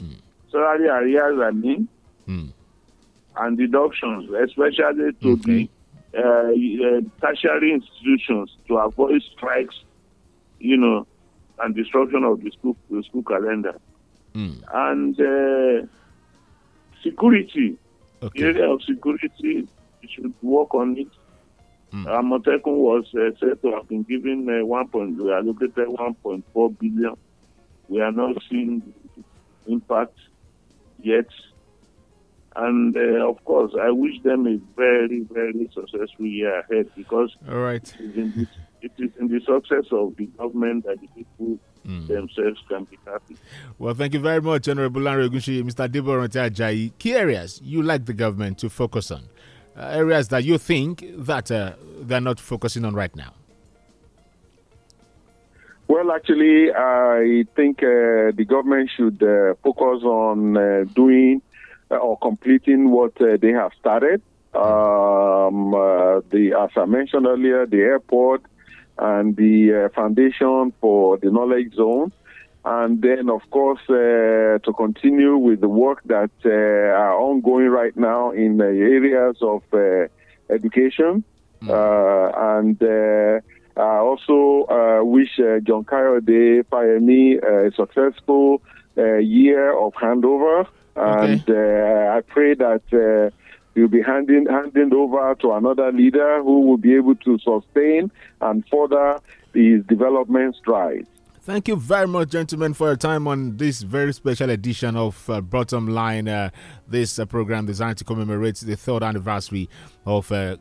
Mm. 0.00 0.16
Salary 0.50 0.88
arrears, 0.88 1.40
I 1.40 1.50
mean. 1.50 1.88
Mm. 2.28 2.52
And 3.36 3.58
deductions, 3.58 4.30
especially 4.30 5.12
to 5.22 5.32
okay. 5.32 5.68
the 6.12 6.18
uh, 6.18 6.18
uh, 6.18 7.00
tertiary 7.20 7.72
institutions 7.72 8.56
to 8.68 8.76
avoid 8.76 9.22
strikes, 9.34 9.74
you 10.60 10.76
know, 10.76 11.06
and 11.60 11.74
disruption 11.74 12.24
of 12.24 12.42
the 12.42 12.50
school, 12.50 12.76
the 12.90 13.02
school 13.02 13.22
calendar. 13.22 13.74
Mm. 14.34 14.62
And 14.72 15.20
uh, 15.20 15.86
security 17.02 17.78
Okay. 18.22 18.40
The 18.40 18.48
area 18.48 18.70
of 18.70 18.82
security, 18.82 19.68
we 20.00 20.08
should 20.08 20.32
work 20.42 20.74
on 20.74 20.96
it. 20.96 21.08
Mm. 21.92 22.06
Amotekun 22.06 22.76
was 22.76 23.04
uh, 23.14 23.36
said 23.38 23.60
to 23.62 23.72
have 23.72 23.88
been 23.88 24.02
given 24.04 24.48
uh, 24.48 24.64
one 24.64 24.88
point, 24.88 25.22
we 25.22 25.32
allocated 25.32 25.88
1.4 25.88 26.78
billion. 26.78 27.14
We 27.88 28.00
are 28.00 28.12
not 28.12 28.42
seeing 28.48 28.94
impact 29.66 30.18
yet. 31.02 31.26
And 32.54 32.96
uh, 32.96 33.28
of 33.28 33.44
course, 33.44 33.72
I 33.80 33.90
wish 33.90 34.20
them 34.22 34.46
a 34.46 34.58
very, 34.76 35.20
very 35.30 35.70
successful 35.74 36.26
year 36.26 36.60
ahead 36.60 36.90
because 36.96 37.34
All 37.50 37.58
right. 37.58 37.82
it, 37.98 38.00
is 38.00 38.16
in 38.16 38.32
the, 38.36 38.46
it 38.82 38.92
is 38.98 39.10
in 39.18 39.28
the 39.28 39.40
success 39.40 39.86
of 39.90 40.16
the 40.16 40.26
government 40.26 40.84
that 40.84 41.00
the 41.00 41.08
people 41.08 41.58
mm. 41.86 42.06
themselves 42.06 42.60
can 42.68 42.84
be 42.84 42.98
happy. 43.06 43.36
Well, 43.78 43.94
thank 43.94 44.14
you 44.14 44.20
very 44.20 44.40
much, 44.40 44.68
Honorable 44.68 45.00
Lanre 45.00 45.28
Ogunsuyi, 45.28 45.62
Mr. 45.62 45.88
Debo 45.88 46.26
Ajayi. 46.28 46.92
Key 46.98 47.14
areas 47.14 47.60
you 47.62 47.82
like 47.82 48.06
the 48.06 48.12
government 48.12 48.58
to 48.58 48.70
focus 48.70 49.10
on, 49.10 49.28
uh, 49.76 49.86
areas 49.86 50.28
that 50.28 50.44
you 50.44 50.58
think 50.58 51.04
that 51.16 51.50
uh, 51.50 51.72
they're 52.00 52.20
not 52.20 52.38
focusing 52.38 52.84
on 52.84 52.94
right 52.94 53.14
now. 53.16 53.32
Well, 55.88 56.10
actually, 56.12 56.72
I 56.74 57.44
think 57.54 57.82
uh, 57.82 58.32
the 58.32 58.46
government 58.48 58.90
should 58.96 59.22
uh, 59.22 59.54
focus 59.62 60.02
on 60.04 60.56
uh, 60.56 60.84
doing 60.94 61.42
uh, 61.90 61.96
or 61.96 62.16
completing 62.18 62.90
what 62.90 63.12
they 63.18 63.52
have 63.52 63.72
started. 63.78 64.22
Um, 64.54 65.72
the, 66.30 66.54
as 66.58 66.70
I 66.76 66.84
mentioned 66.86 67.26
earlier, 67.26 67.66
the 67.66 67.80
airport, 67.80 68.42
and 68.98 69.36
the 69.36 69.86
uh, 69.86 69.88
foundation 69.94 70.72
for 70.80 71.16
the 71.18 71.30
knowledge 71.30 71.74
zone. 71.74 72.12
And 72.64 73.02
then, 73.02 73.28
of 73.28 73.42
course, 73.50 73.80
uh, 73.88 74.58
to 74.62 74.72
continue 74.76 75.36
with 75.36 75.60
the 75.60 75.68
work 75.68 76.00
that 76.04 76.30
uh, 76.44 76.48
are 76.48 77.16
ongoing 77.18 77.68
right 77.68 77.96
now 77.96 78.30
in 78.30 78.58
the 78.58 78.66
areas 78.66 79.36
of 79.40 79.62
uh, 79.72 80.06
education. 80.52 81.24
Mm. 81.62 82.32
and 82.58 83.42
I 83.76 83.96
also 83.98 85.02
wish 85.04 85.36
John 85.36 85.84
Kayode 85.84 86.64
Fayemi 86.64 87.40
a 87.40 87.72
successful 87.72 88.60
year 88.96 89.72
of 89.72 89.94
handover. 89.94 90.66
Okay. 90.96 91.32
And 91.32 91.44
I 92.10 92.20
pray 92.20 92.54
that 92.54 93.32
He'll 93.74 93.88
be 93.88 94.02
handing 94.02 94.46
handing 94.46 94.92
over 94.94 95.34
to 95.36 95.52
another 95.52 95.90
leader 95.92 96.42
who 96.42 96.60
will 96.60 96.76
be 96.76 96.94
able 96.94 97.14
to 97.16 97.38
sustain 97.38 98.10
and 98.40 98.64
further 98.70 99.20
his 99.54 99.84
development 99.86 100.56
strides. 100.56 101.06
Thank 101.44 101.66
you 101.66 101.74
very 101.74 102.06
much, 102.06 102.30
gentlemen, 102.30 102.72
for 102.72 102.86
your 102.88 102.96
time 102.96 103.26
on 103.26 103.56
this 103.56 103.82
very 103.82 104.12
special 104.12 104.48
edition 104.50 104.94
of 104.94 105.28
uh, 105.28 105.40
Bottom 105.40 105.88
Line. 105.88 106.28
Uh, 106.28 106.50
this 106.86 107.18
uh, 107.18 107.26
program 107.26 107.66
designed 107.66 107.98
to 107.98 108.04
commemorate 108.04 108.58
the 108.58 108.76
third 108.76 109.02
anniversary 109.02 109.68
of 110.06 110.30
uh, 110.30 110.56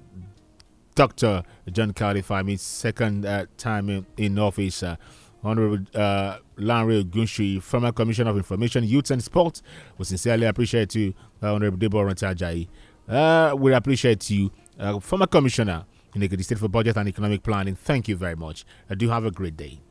Dr. 0.95 1.43
John 1.71 1.93
Kayode 1.93 2.25
Fayemi's 2.25 2.63
second 2.63 3.27
uh, 3.27 3.45
time 3.57 3.89
in, 3.89 4.05
in 4.17 4.39
office. 4.39 4.81
Uh, 4.81 4.95
Honorable 5.43 5.83
uh, 5.95 6.37
Lanre 6.57 7.61
former 7.63 7.91
Commissioner 7.91 8.29
of 8.29 8.37
Information, 8.37 8.83
Youth 8.83 9.09
and 9.09 9.23
Sport, 9.23 9.63
we 9.97 10.05
sincerely 10.05 10.45
appreciate 10.45 10.93
you, 10.93 11.15
Honorable 11.41 11.79
Debo 11.79 12.05
Ranti 12.05 12.31
Ajayi. 12.31 12.67
Uh, 13.11 13.53
we 13.57 13.73
appreciate 13.73 14.29
you, 14.29 14.51
uh, 14.79 14.97
former 14.99 15.27
commissioner 15.27 15.83
in 16.15 16.21
the 16.21 16.43
State 16.43 16.57
for 16.57 16.69
Budget 16.69 16.95
and 16.95 17.09
Economic 17.09 17.43
Planning. 17.43 17.75
Thank 17.75 18.07
you 18.07 18.15
very 18.15 18.35
much. 18.35 18.65
I 18.89 18.95
do 18.95 19.09
have 19.09 19.25
a 19.25 19.31
great 19.31 19.57
day. 19.57 19.81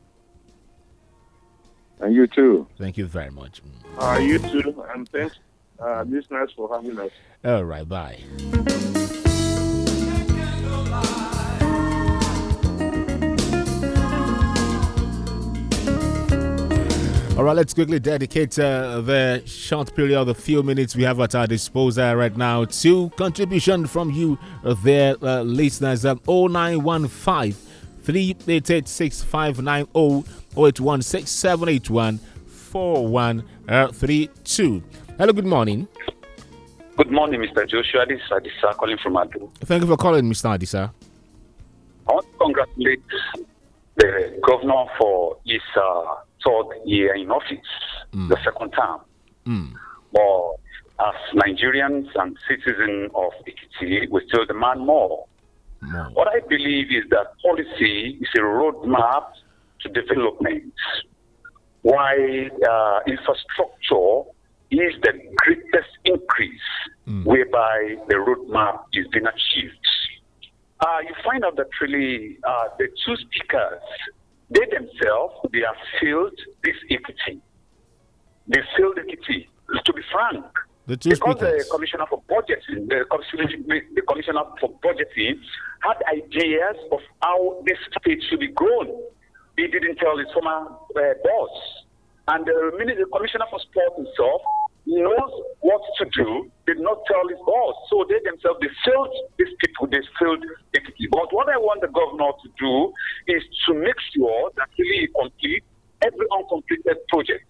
And 1.99 2.15
you 2.15 2.25
too. 2.25 2.67
Thank 2.79 2.97
you 2.97 3.05
very 3.05 3.29
much. 3.29 3.61
Uh, 3.99 4.19
you 4.19 4.39
too. 4.39 4.83
And 4.91 5.07
thanks, 5.09 5.37
uh, 5.79 6.03
listeners, 6.07 6.51
for 6.55 6.67
having 6.73 6.99
us. 6.99 7.11
All 7.45 7.63
right. 7.63 7.87
Bye. 7.87 8.23
All 17.41 17.45
right, 17.45 17.55
let's 17.55 17.73
quickly 17.73 17.99
dedicate 17.99 18.59
uh, 18.59 19.01
the 19.01 19.41
short 19.47 19.95
period, 19.95 20.19
of 20.19 20.27
the 20.27 20.35
few 20.35 20.61
minutes 20.61 20.95
we 20.95 21.01
have 21.01 21.19
at 21.21 21.33
our 21.33 21.47
disposal 21.47 22.13
right 22.13 22.37
now 22.37 22.65
to 22.65 23.09
contribution 23.17 23.87
from 23.87 24.11
you, 24.11 24.37
uh, 24.63 24.75
there, 24.83 25.15
uh, 25.23 25.41
listeners. 25.41 26.05
Um, 26.05 26.21
0915 26.27 27.53
388 28.03 28.87
6590 28.87 30.29
0816 30.55 31.25
781 31.25 32.19
4132. 32.45 34.83
Hello, 35.17 35.33
good 35.33 35.47
morning. 35.47 35.87
Good 36.95 37.09
morning, 37.09 37.41
Mr. 37.41 37.67
Joshua. 37.67 38.05
This 38.05 38.21
is 38.21 38.29
Adisa 38.29 38.77
calling 38.77 38.99
from 39.01 39.15
Adu. 39.15 39.49
Thank 39.61 39.81
you 39.81 39.89
for 39.89 39.97
calling, 39.97 40.25
Mr. 40.25 40.55
Adisa. 40.55 40.91
I 42.07 42.13
want 42.13 42.27
to 42.31 42.37
congratulate 42.37 43.01
the 43.95 44.39
governor 44.45 44.85
for 44.99 45.37
his 45.43 45.61
uh, 45.75 46.17
third 46.45 46.67
year 46.85 47.15
in 47.15 47.31
office, 47.31 47.57
mm. 48.13 48.29
the 48.29 48.37
second 48.43 48.71
term. 48.71 49.01
Mm. 49.45 49.73
But 50.13 51.05
as 51.07 51.15
Nigerians 51.33 52.07
and 52.15 52.37
citizens 52.47 53.11
of 53.15 53.31
Ekiti, 53.47 54.09
we 54.09 54.21
still 54.27 54.45
demand 54.45 54.85
more. 54.85 55.25
Mm. 55.83 56.13
What 56.13 56.27
I 56.27 56.39
believe 56.47 56.87
is 56.91 57.09
that 57.09 57.27
policy 57.41 58.19
is 58.21 58.29
a 58.35 58.41
roadmap 58.41 59.25
to 59.81 59.89
development, 59.89 60.73
while 61.81 62.49
uh, 62.69 62.99
infrastructure 63.07 64.29
is 64.69 64.93
the 65.01 65.13
greatest 65.37 65.89
increase 66.05 66.69
mm. 67.07 67.25
whereby 67.25 67.95
the 68.07 68.15
roadmap 68.15 68.83
is 68.93 69.07
being 69.11 69.25
achieved. 69.25 69.75
Uh, 70.79 70.99
you 71.01 71.13
find 71.23 71.43
out 71.43 71.55
that 71.57 71.67
really 71.81 72.37
uh, 72.47 72.63
the 72.79 72.87
two 73.05 73.15
speakers 73.17 73.81
they 74.51 74.65
themselves, 74.67 75.33
they 75.51 75.63
have 75.65 75.79
failed 75.99 76.37
this 76.63 76.75
equity. 76.89 77.41
They 78.47 78.61
failed 78.77 78.99
equity, 78.99 79.49
to 79.85 79.93
be 79.93 80.01
frank. 80.11 80.45
The 80.87 80.97
because 80.97 81.37
speakers. 81.39 81.65
the 81.65 81.71
commissioner 81.71 82.05
for 82.09 82.21
budgeting, 82.27 82.89
the 82.89 83.05
commissioner, 83.07 83.81
the 83.95 84.01
commissioner 84.01 84.43
for 84.59 84.73
budgeting 84.83 85.39
had 85.81 85.97
ideas 86.11 86.75
of 86.91 86.99
how 87.21 87.63
this 87.65 87.77
state 87.95 88.21
should 88.29 88.39
be 88.39 88.49
grown. 88.49 88.91
He 89.55 89.67
didn't 89.67 89.97
tell 89.97 90.17
his 90.17 90.27
former 90.33 90.67
uh, 90.67 91.13
boss. 91.23 91.55
And 92.27 92.45
the, 92.45 92.71
the 92.75 93.05
commissioner 93.13 93.45
for 93.49 93.59
sport 93.59 93.95
himself 93.95 94.41
knows 94.85 95.31
what 95.59 95.81
to 95.99 96.05
do, 96.13 96.51
did 96.65 96.79
not 96.79 96.99
tell 97.07 97.27
his 97.29 97.37
boss. 97.45 97.75
So 97.89 98.05
they 98.09 98.19
themselves, 98.23 98.59
they 98.61 98.69
failed 98.85 99.13
these 99.37 99.53
people, 99.63 99.87
they 99.87 100.01
failed 100.19 100.43
equity. 100.75 101.07
But 101.11 101.31
what 101.31 101.49
I 101.49 101.57
want 101.57 101.81
the 101.81 101.87
governor 101.87 102.31
to 102.31 102.49
do 102.59 102.93
is 103.27 103.43
to 103.67 103.73
make 103.73 103.99
sure 104.15 104.51
that 104.57 104.69
really 104.77 105.09
complete 105.19 105.63
every 106.01 106.25
uncompleted 106.31 106.97
project. 107.09 107.45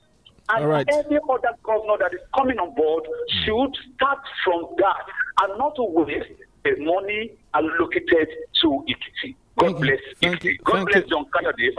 And 0.49 0.67
right. 0.67 0.88
every 0.91 1.19
other 1.29 1.55
governor 1.63 1.97
that 1.99 2.13
is 2.13 2.19
coming 2.36 2.57
on 2.57 2.75
board 2.75 3.03
should 3.45 3.71
start 3.95 4.19
from 4.43 4.75
that 4.77 5.05
and 5.43 5.57
not 5.57 5.75
to 5.75 5.84
waste 5.84 6.27
the 6.63 6.75
money 6.79 7.32
allocated 7.53 8.27
to 8.61 8.84
equity. 8.89 9.38
God 9.57 9.79
bless 9.79 9.99
Thank 10.21 10.43
you. 10.43 10.57
God 10.63 10.73
Thank 10.75 10.89
bless 10.89 11.03
you. 11.03 11.09
John 11.09 11.25
Kennedy, 11.33 11.71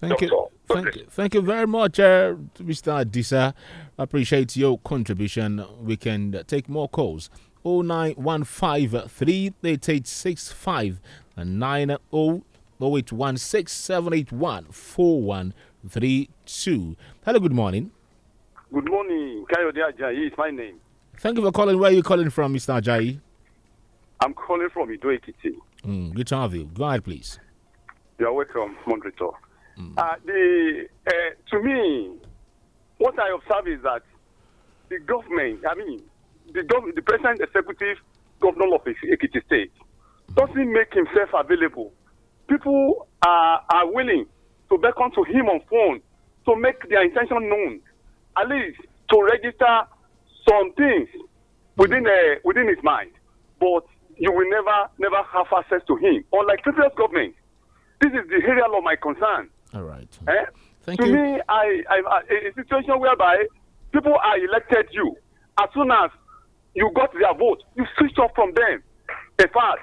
Thank 0.00 0.10
Doctor. 0.10 0.24
you. 0.26 0.48
Thank 0.68 0.96
you. 0.96 1.06
Thank 1.08 1.34
you 1.34 1.42
very 1.42 1.66
much, 1.66 1.98
uh, 1.98 2.34
Mr. 2.58 3.04
Adisa. 3.04 3.54
Appreciate 3.98 4.56
your 4.56 4.78
contribution. 4.78 5.64
We 5.80 5.96
can 5.96 6.44
take 6.46 6.68
more 6.68 6.88
calls. 6.88 7.30
0915 7.64 9.08
38865 9.08 11.00
and 11.36 11.58
90 11.58 11.96
0816 12.80 13.66
781 13.66 14.66
4132. 14.70 16.96
Hello, 17.24 17.40
good 17.40 17.52
morning. 17.52 17.90
Good 18.72 18.88
morning. 18.90 19.44
Kayode 19.52 19.78
Ajayi 19.92 20.26
is 20.26 20.32
my 20.36 20.50
name. 20.50 20.76
Thank 21.18 21.38
you 21.38 21.44
for 21.44 21.52
calling. 21.52 21.78
Where 21.78 21.90
are 21.90 21.94
you 21.94 22.02
calling 22.02 22.28
from, 22.30 22.54
Mr. 22.54 22.80
Ajayi? 22.80 23.20
I'm 24.20 24.34
calling 24.34 24.68
from 24.72 24.90
Ido 24.92 25.08
Ekiti. 25.08 25.54
Mm, 25.84 26.14
good 26.14 26.26
to 26.28 26.36
have 26.36 26.54
you. 26.54 26.64
Go 26.66 26.84
ahead, 26.84 27.04
please. 27.04 27.38
You 28.18 28.26
are 28.26 28.32
welcome, 28.32 28.76
moderator. 28.86 29.28
Mm. 29.78 29.92
Uh, 29.98 30.14
the, 30.24 30.86
uh, 31.06 31.12
to 31.50 31.62
me, 31.62 32.12
what 32.98 33.18
I 33.18 33.34
observe 33.34 33.68
is 33.72 33.82
that 33.82 34.02
the 34.88 34.98
government, 35.00 35.60
I 35.68 35.74
mean, 35.74 36.02
the, 36.52 36.60
gov- 36.60 36.94
the 36.94 37.02
present 37.02 37.40
executive 37.40 37.98
governor 38.40 38.74
of 38.74 38.82
Ekiti 38.84 39.44
State 39.46 39.72
doesn't 40.34 40.72
make 40.72 40.92
himself 40.94 41.30
available. 41.34 41.92
People 42.48 43.06
are, 43.24 43.62
are 43.70 43.92
willing 43.92 44.26
to 44.70 44.78
beckon 44.78 45.10
to 45.12 45.24
him 45.24 45.46
on 45.48 45.60
phone 45.70 46.00
to 46.46 46.56
make 46.60 46.88
their 46.88 47.04
intention 47.04 47.48
known, 47.48 47.80
at 48.38 48.48
least 48.48 48.78
to 49.10 49.22
register 49.22 49.80
some 50.48 50.72
things 50.74 51.08
within 51.76 52.06
uh, 52.06 52.36
within 52.44 52.68
his 52.68 52.78
mind. 52.82 53.10
But 53.60 53.84
you 54.18 54.32
will 54.32 54.48
never 54.48 54.88
never 54.98 55.22
have 55.32 55.46
access 55.56 55.82
to 55.86 55.96
him. 55.96 56.24
Unlike 56.32 56.62
previous 56.62 56.92
government, 56.96 57.34
this 58.00 58.12
is 58.12 58.28
the 58.28 58.40
area 58.46 58.64
of 58.64 58.82
my 58.82 58.96
concern. 58.96 59.48
All 59.74 59.82
right. 59.82 60.08
Eh? 60.28 60.44
Thank 60.82 61.00
to 61.00 61.06
you. 61.06 61.12
me, 61.14 61.40
I, 61.48 61.82
I, 61.90 62.00
I, 62.06 62.20
a 62.48 62.54
situation 62.54 63.00
whereby 63.00 63.44
people 63.92 64.14
are 64.14 64.38
elected 64.38 64.86
you 64.92 65.16
as 65.60 65.68
soon 65.74 65.90
as 65.90 66.10
you 66.74 66.90
got 66.94 67.12
their 67.12 67.34
vote. 67.34 67.62
You 67.74 67.84
switch 67.98 68.16
off 68.18 68.30
from 68.34 68.52
them. 68.54 68.82
In 69.38 69.48
fact, 69.48 69.80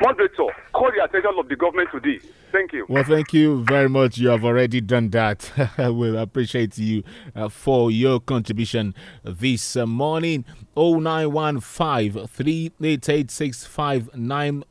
moderator, 0.00 0.46
call 0.72 0.90
the 0.96 1.04
attention 1.04 1.32
of 1.38 1.48
the 1.48 1.56
government 1.56 1.90
to 1.92 2.00
this. 2.00 2.24
Thank 2.52 2.72
you. 2.72 2.86
Well, 2.88 3.04
thank 3.04 3.32
you 3.32 3.64
very 3.64 3.88
much. 3.88 4.18
You 4.18 4.28
have 4.28 4.44
already 4.44 4.80
done 4.80 5.10
that. 5.10 5.50
we 5.78 6.16
appreciate 6.16 6.78
you 6.78 7.02
uh, 7.34 7.48
for 7.48 7.90
your 7.90 8.20
contribution 8.20 8.94
this 9.24 9.76
uh, 9.76 9.86
morning. 9.86 10.44
0915 10.76 12.26
388 12.26 13.30
6590 13.30 14.66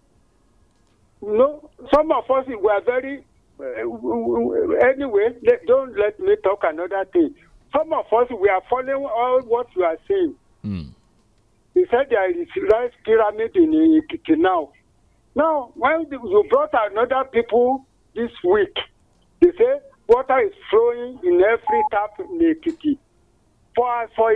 No, 1.21 1.71
some 1.95 2.11
of 2.13 2.25
us 2.31 2.47
were 2.49 2.81
very. 2.85 3.25
Uh, 3.61 4.89
anyway, 4.89 5.29
let, 5.47 5.65
don't 5.67 5.97
let 5.97 6.19
me 6.19 6.35
talk 6.43 6.61
another 6.65 7.05
thing. 7.13 7.35
Some 7.77 7.93
of 7.93 8.07
us 8.07 8.29
we 8.41 8.49
are 8.49 8.63
following 8.69 9.05
all 9.05 9.41
what 9.43 9.67
you 9.77 9.85
are 9.85 9.99
saying. 10.09 10.35
Mm. 10.65 10.95
He 11.75 11.85
said 11.91 12.07
there 12.11 12.31
is 12.31 12.49
rice 12.73 12.93
pyramid 13.05 13.55
in 13.55 13.73
Ekiti 13.73 14.37
now. 14.39 14.71
Now, 15.35 15.73
when 15.75 16.07
you 16.11 16.45
brought 16.51 16.71
another 16.73 17.25
people 17.33 17.87
this 18.15 18.31
week, 18.45 18.75
they 19.41 19.51
say 19.59 19.81
water 20.09 20.39
is 20.41 20.53
flowing 20.71 21.19
in 21.25 21.41
every 21.43 21.83
tap 21.91 22.11
in 22.19 22.39
Ekiti. 22.39 22.99
For, 23.75 24.09
for 24.15 24.33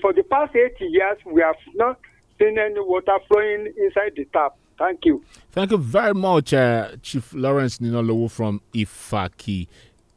for 0.00 0.12
the 0.12 0.24
past 0.24 0.54
80 0.56 0.84
years, 0.86 1.18
we 1.26 1.40
have 1.40 1.56
not 1.74 1.98
seen 2.40 2.58
any 2.58 2.80
water 2.80 3.16
flowing 3.28 3.72
inside 3.78 4.12
the 4.16 4.24
tap. 4.32 4.56
Thank 4.78 5.04
you. 5.04 5.22
Thank 5.52 5.70
you 5.70 5.78
very 5.78 6.14
much, 6.14 6.52
uh, 6.52 6.96
Chief 7.02 7.32
Lawrence 7.34 7.78
Ninolowo 7.78 8.30
from 8.30 8.60
Ifaki. 8.74 9.68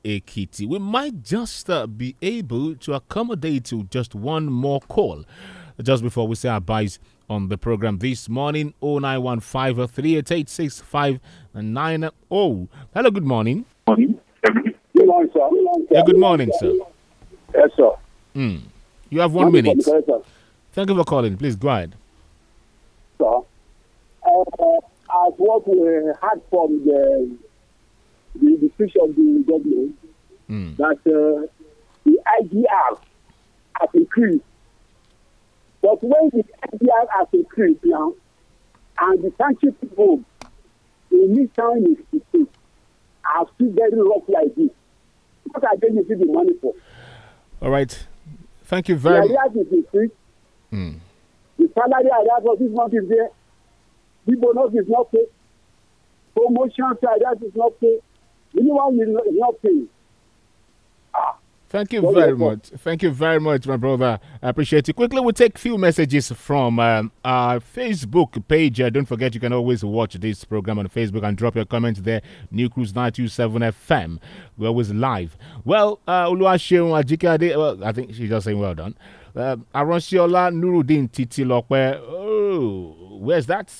Ekiti. 0.05 0.67
We 0.67 0.77
might 0.79 1.23
just 1.23 1.67
uh, 1.69 1.87
be 1.87 2.15
able 2.21 2.75
to 2.75 2.93
accommodate 2.93 3.65
to 3.65 3.83
just 3.85 4.13
one 4.13 4.45
more 4.45 4.79
call 4.81 5.25
just 5.81 6.03
before 6.03 6.27
we 6.27 6.35
say 6.35 6.47
our 6.49 6.61
byes 6.61 6.99
on 7.29 7.47
the 7.49 7.57
program 7.57 7.97
this 7.99 8.29
morning 8.29 8.73
0915 8.81 9.87
388 9.87 11.19
Hello, 12.93 13.11
good 13.11 13.23
morning. 13.23 13.65
Good 13.85 14.19
morning, 15.07 15.29
sir. 15.33 15.49
Yeah, 15.91 16.01
good 16.05 16.17
morning, 16.19 16.51
sir. 16.59 16.73
Yes, 17.53 17.69
sir. 17.75 17.91
Mm. 18.35 18.61
You 19.09 19.19
have 19.21 19.33
one 19.33 19.51
minute. 19.51 19.83
Thank 20.73 20.89
you 20.89 20.95
for 20.95 21.03
calling. 21.03 21.37
Please 21.37 21.55
go 21.55 21.69
ahead. 21.69 21.95
Sir, 23.17 23.25
uh, 23.25 24.77
as 25.27 25.33
what 25.37 25.67
we 25.67 26.11
had 26.21 26.41
from 26.49 26.83
the 26.85 27.37
the, 28.35 28.69
speech 28.73 28.93
of 29.01 29.15
the 29.15 29.43
government 29.47 29.97
mm. 30.49 30.75
that 30.77 30.97
uh, 31.07 31.47
the 32.03 32.19
IGR 32.41 32.99
has 33.79 33.89
increased. 33.93 34.43
But 35.85 36.01
when 36.01 36.31
the 36.33 36.43
IGR 36.73 37.05
has 37.15 37.27
increased 37.31 37.81
now, 37.83 38.15
and 39.01 39.23
the 39.23 39.29
township 39.37 39.79
people 39.79 40.23
in 41.11 41.35
this 41.35 41.47
town 41.55 41.85
is 41.85 42.21
state 42.29 42.49
are 43.35 43.45
still 43.53 43.69
very 43.69 43.91
rough 44.01 44.23
like 44.27 44.55
this, 44.55 44.71
what 45.43 45.63
are 45.63 45.77
they 45.77 45.89
using 45.93 46.17
the 46.17 46.25
money 46.25 46.53
for? 46.59 46.73
All 47.61 47.69
right. 47.69 48.03
Thank 48.63 48.89
you 48.89 48.95
very 48.95 49.29
much. 49.29 49.53
The 49.53 49.59
is 49.61 49.73
increased. 49.73 50.15
Mm. 50.73 50.99
The 51.59 51.69
salary 51.75 52.09
I 52.11 52.41
for 52.41 52.57
this 52.57 52.71
month 52.71 52.95
is 52.95 53.07
there. 53.07 53.29
The 54.25 54.35
bonus 54.37 54.73
is 54.73 54.89
not 54.89 55.11
paid. 55.11 55.27
Promotion 56.33 56.85
I 56.85 57.33
is 57.45 57.55
not 57.55 57.79
paid. 57.79 57.99
Anyone 58.57 58.97
will 58.97 59.21
not 59.33 59.61
pay. 59.61 59.83
Thank 61.67 61.93
you 61.93 62.13
very 62.13 62.37
much. 62.37 62.67
Thank 62.77 63.01
you 63.01 63.09
very 63.11 63.39
much, 63.39 63.65
my 63.67 63.75
brother. 63.75 64.19
I 64.41 64.49
appreciate 64.49 64.87
it. 64.87 64.93
Quickly, 64.93 65.19
we'll 65.19 65.33
take 65.33 65.55
a 65.55 65.59
few 65.59 65.77
messages 65.77 66.31
from 66.31 66.79
um, 66.79 67.11
our 67.23 67.59
Facebook 67.59 68.47
page. 68.47 68.79
Uh, 68.79 68.89
don't 68.91 69.05
forget, 69.05 69.33
you 69.33 69.39
can 69.41 69.51
always 69.51 69.83
watch 69.83 70.13
this 70.13 70.43
program 70.45 70.77
on 70.79 70.87
Facebook 70.89 71.27
and 71.27 71.35
drop 71.35 71.55
your 71.55 71.65
comments 71.65 72.01
there. 72.01 72.21
Newcruse 72.53 72.93
927 72.95 73.61
FM. 73.63 74.19
We're 74.57 74.67
always 74.67 74.91
live. 74.91 75.37
Well, 75.65 75.99
uh, 76.07 76.27
Oluwaseun 76.27 77.03
Ajikade, 77.03 77.57
well, 77.57 77.83
I 77.83 77.91
think 77.91 78.13
she's 78.13 78.29
just 78.29 78.45
saying 78.45 78.59
well 78.59 78.75
done. 78.75 78.95
Uh, 79.35 79.57
Aronsiola 79.73 80.53
Nuruddin 80.53 81.11
Titi 81.11 81.43
Lokwe. 81.43 81.99
Oh, 81.99 83.17
where's 83.19 83.47
that? 83.47 83.73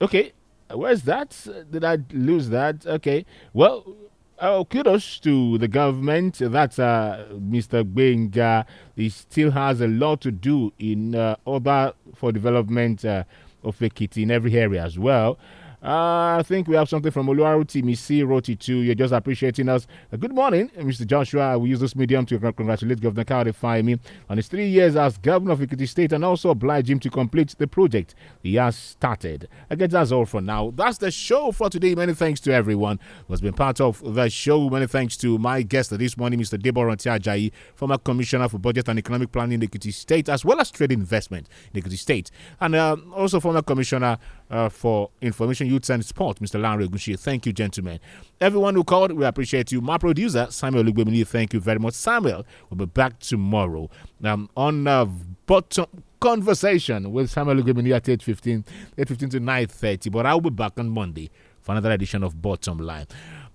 Okay, 0.00 0.32
where's 0.70 1.02
that? 1.02 1.46
Did 1.70 1.82
I 1.82 1.98
lose 2.12 2.50
that? 2.50 2.86
Okay. 2.86 3.24
Well, 3.52 3.96
Oh, 4.44 4.64
kudos 4.64 5.20
to 5.20 5.56
the 5.58 5.68
government. 5.68 6.38
That's 6.40 6.80
uh, 6.80 7.28
Mr. 7.34 7.84
Benga. 7.84 8.66
He 8.96 9.08
still 9.08 9.52
has 9.52 9.80
a 9.80 9.86
lot 9.86 10.20
to 10.22 10.32
do 10.32 10.72
in 10.80 11.14
uh, 11.14 11.36
order 11.44 11.92
for 12.16 12.32
development 12.32 13.04
uh, 13.04 13.22
of 13.62 13.78
Ekiti 13.78 14.24
in 14.24 14.32
every 14.32 14.54
area 14.58 14.82
as 14.82 14.98
well. 14.98 15.38
Uh, 15.82 16.38
I 16.38 16.44
think 16.44 16.68
we 16.68 16.76
have 16.76 16.88
something 16.88 17.10
from 17.10 17.26
Oluwaruti 17.26 17.82
Misi 17.82 18.22
Roti 18.22 18.54
too. 18.54 18.82
You're 18.82 18.94
just 18.94 19.12
appreciating 19.12 19.68
us. 19.68 19.88
Uh, 20.12 20.16
good 20.16 20.32
morning, 20.32 20.68
Mr. 20.78 21.04
Joshua. 21.04 21.58
We 21.58 21.70
use 21.70 21.80
this 21.80 21.96
medium 21.96 22.24
to 22.26 22.38
congratulate 22.38 23.00
Governor 23.00 23.24
Kayode 23.24 23.52
Fayemi 23.52 23.98
on 24.30 24.36
his 24.36 24.46
three 24.46 24.68
years 24.68 24.94
as 24.94 25.18
governor 25.18 25.52
of 25.54 25.58
Ekiti 25.58 25.88
State 25.88 26.12
and 26.12 26.24
also 26.24 26.50
oblige 26.50 26.88
him 26.88 27.00
to 27.00 27.10
complete 27.10 27.56
the 27.58 27.66
project 27.66 28.14
he 28.44 28.54
has 28.54 28.76
started. 28.76 29.48
I 29.70 29.74
guess 29.74 29.90
that's 29.90 30.12
all 30.12 30.24
for 30.24 30.40
now. 30.40 30.72
That's 30.72 30.98
the 30.98 31.10
show 31.10 31.50
for 31.50 31.68
today. 31.68 31.96
Many 31.96 32.14
thanks 32.14 32.38
to 32.42 32.52
everyone 32.54 33.00
who 33.26 33.32
has 33.32 33.40
been 33.40 33.52
part 33.52 33.80
of 33.80 34.14
the 34.14 34.28
show. 34.28 34.70
Many 34.70 34.86
thanks 34.86 35.16
to 35.16 35.36
my 35.36 35.62
guest 35.62 35.98
this 35.98 36.16
morning, 36.16 36.38
Mr. 36.38 36.60
Debo 36.62 36.84
Ranti 36.86 37.10
Ajayi, 37.10 37.50
former 37.74 37.98
Commissioner 37.98 38.48
for 38.48 38.58
Budget 38.58 38.88
and 38.88 39.00
Economic 39.00 39.32
Planning 39.32 39.60
in 39.60 39.68
Ekiti 39.68 39.92
State, 39.92 40.28
as 40.28 40.44
well 40.44 40.60
as 40.60 40.70
Trade 40.70 40.92
Investment 40.92 41.48
in 41.74 41.82
Ekiti 41.82 41.98
State, 41.98 42.30
and 42.60 42.76
uh, 42.76 42.96
also 43.16 43.40
former 43.40 43.62
Commissioner 43.62 44.16
uh, 44.48 44.68
for 44.68 45.10
Information 45.20 45.71
Youth 45.72 45.90
and 45.90 46.04
Sport, 46.04 46.38
Mr. 46.40 46.60
Lanre 46.60 46.86
Ogunsuyi. 46.86 47.18
Thank 47.18 47.46
you, 47.46 47.52
gentlemen. 47.52 47.98
Everyone 48.40 48.74
who 48.74 48.84
called, 48.84 49.12
we 49.12 49.24
appreciate 49.24 49.72
you. 49.72 49.80
My 49.80 49.98
producer, 49.98 50.46
Samuel 50.50 50.84
Lugbemini, 50.84 51.26
thank 51.26 51.52
you 51.54 51.60
very 51.60 51.78
much. 51.78 51.94
Samuel 51.94 52.44
We'll 52.70 52.78
be 52.78 52.86
back 52.86 53.18
tomorrow 53.18 53.90
um, 54.24 54.48
on 54.56 54.86
uh, 54.86 55.04
bottom 55.46 55.86
conversation 56.20 57.10
with 57.12 57.30
Samuel 57.30 57.56
Lugbemini 57.56 57.94
at 57.94 58.04
8.15, 58.04 58.64
8.15 58.96 59.30
to 59.30 59.40
9.30. 59.40 60.12
But 60.12 60.26
I'll 60.26 60.40
be 60.40 60.50
back 60.50 60.72
on 60.78 60.88
Monday 60.88 61.30
for 61.60 61.72
another 61.72 61.92
edition 61.92 62.22
of 62.22 62.40
Bottom 62.40 62.78
Line. 62.78 63.06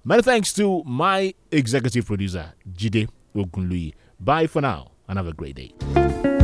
Many 0.03 0.21
thanks 0.21 0.53
to 0.53 0.83
my 0.85 1.33
executive 1.51 2.05
producer, 2.05 2.53
Jide 2.71 3.09
Ogunlui. 3.35 3.93
Bye 4.19 4.47
for 4.47 4.61
now 4.61 4.91
and 5.07 5.17
have 5.17 5.27
a 5.27 5.33
great 5.33 5.55
day. 5.55 6.36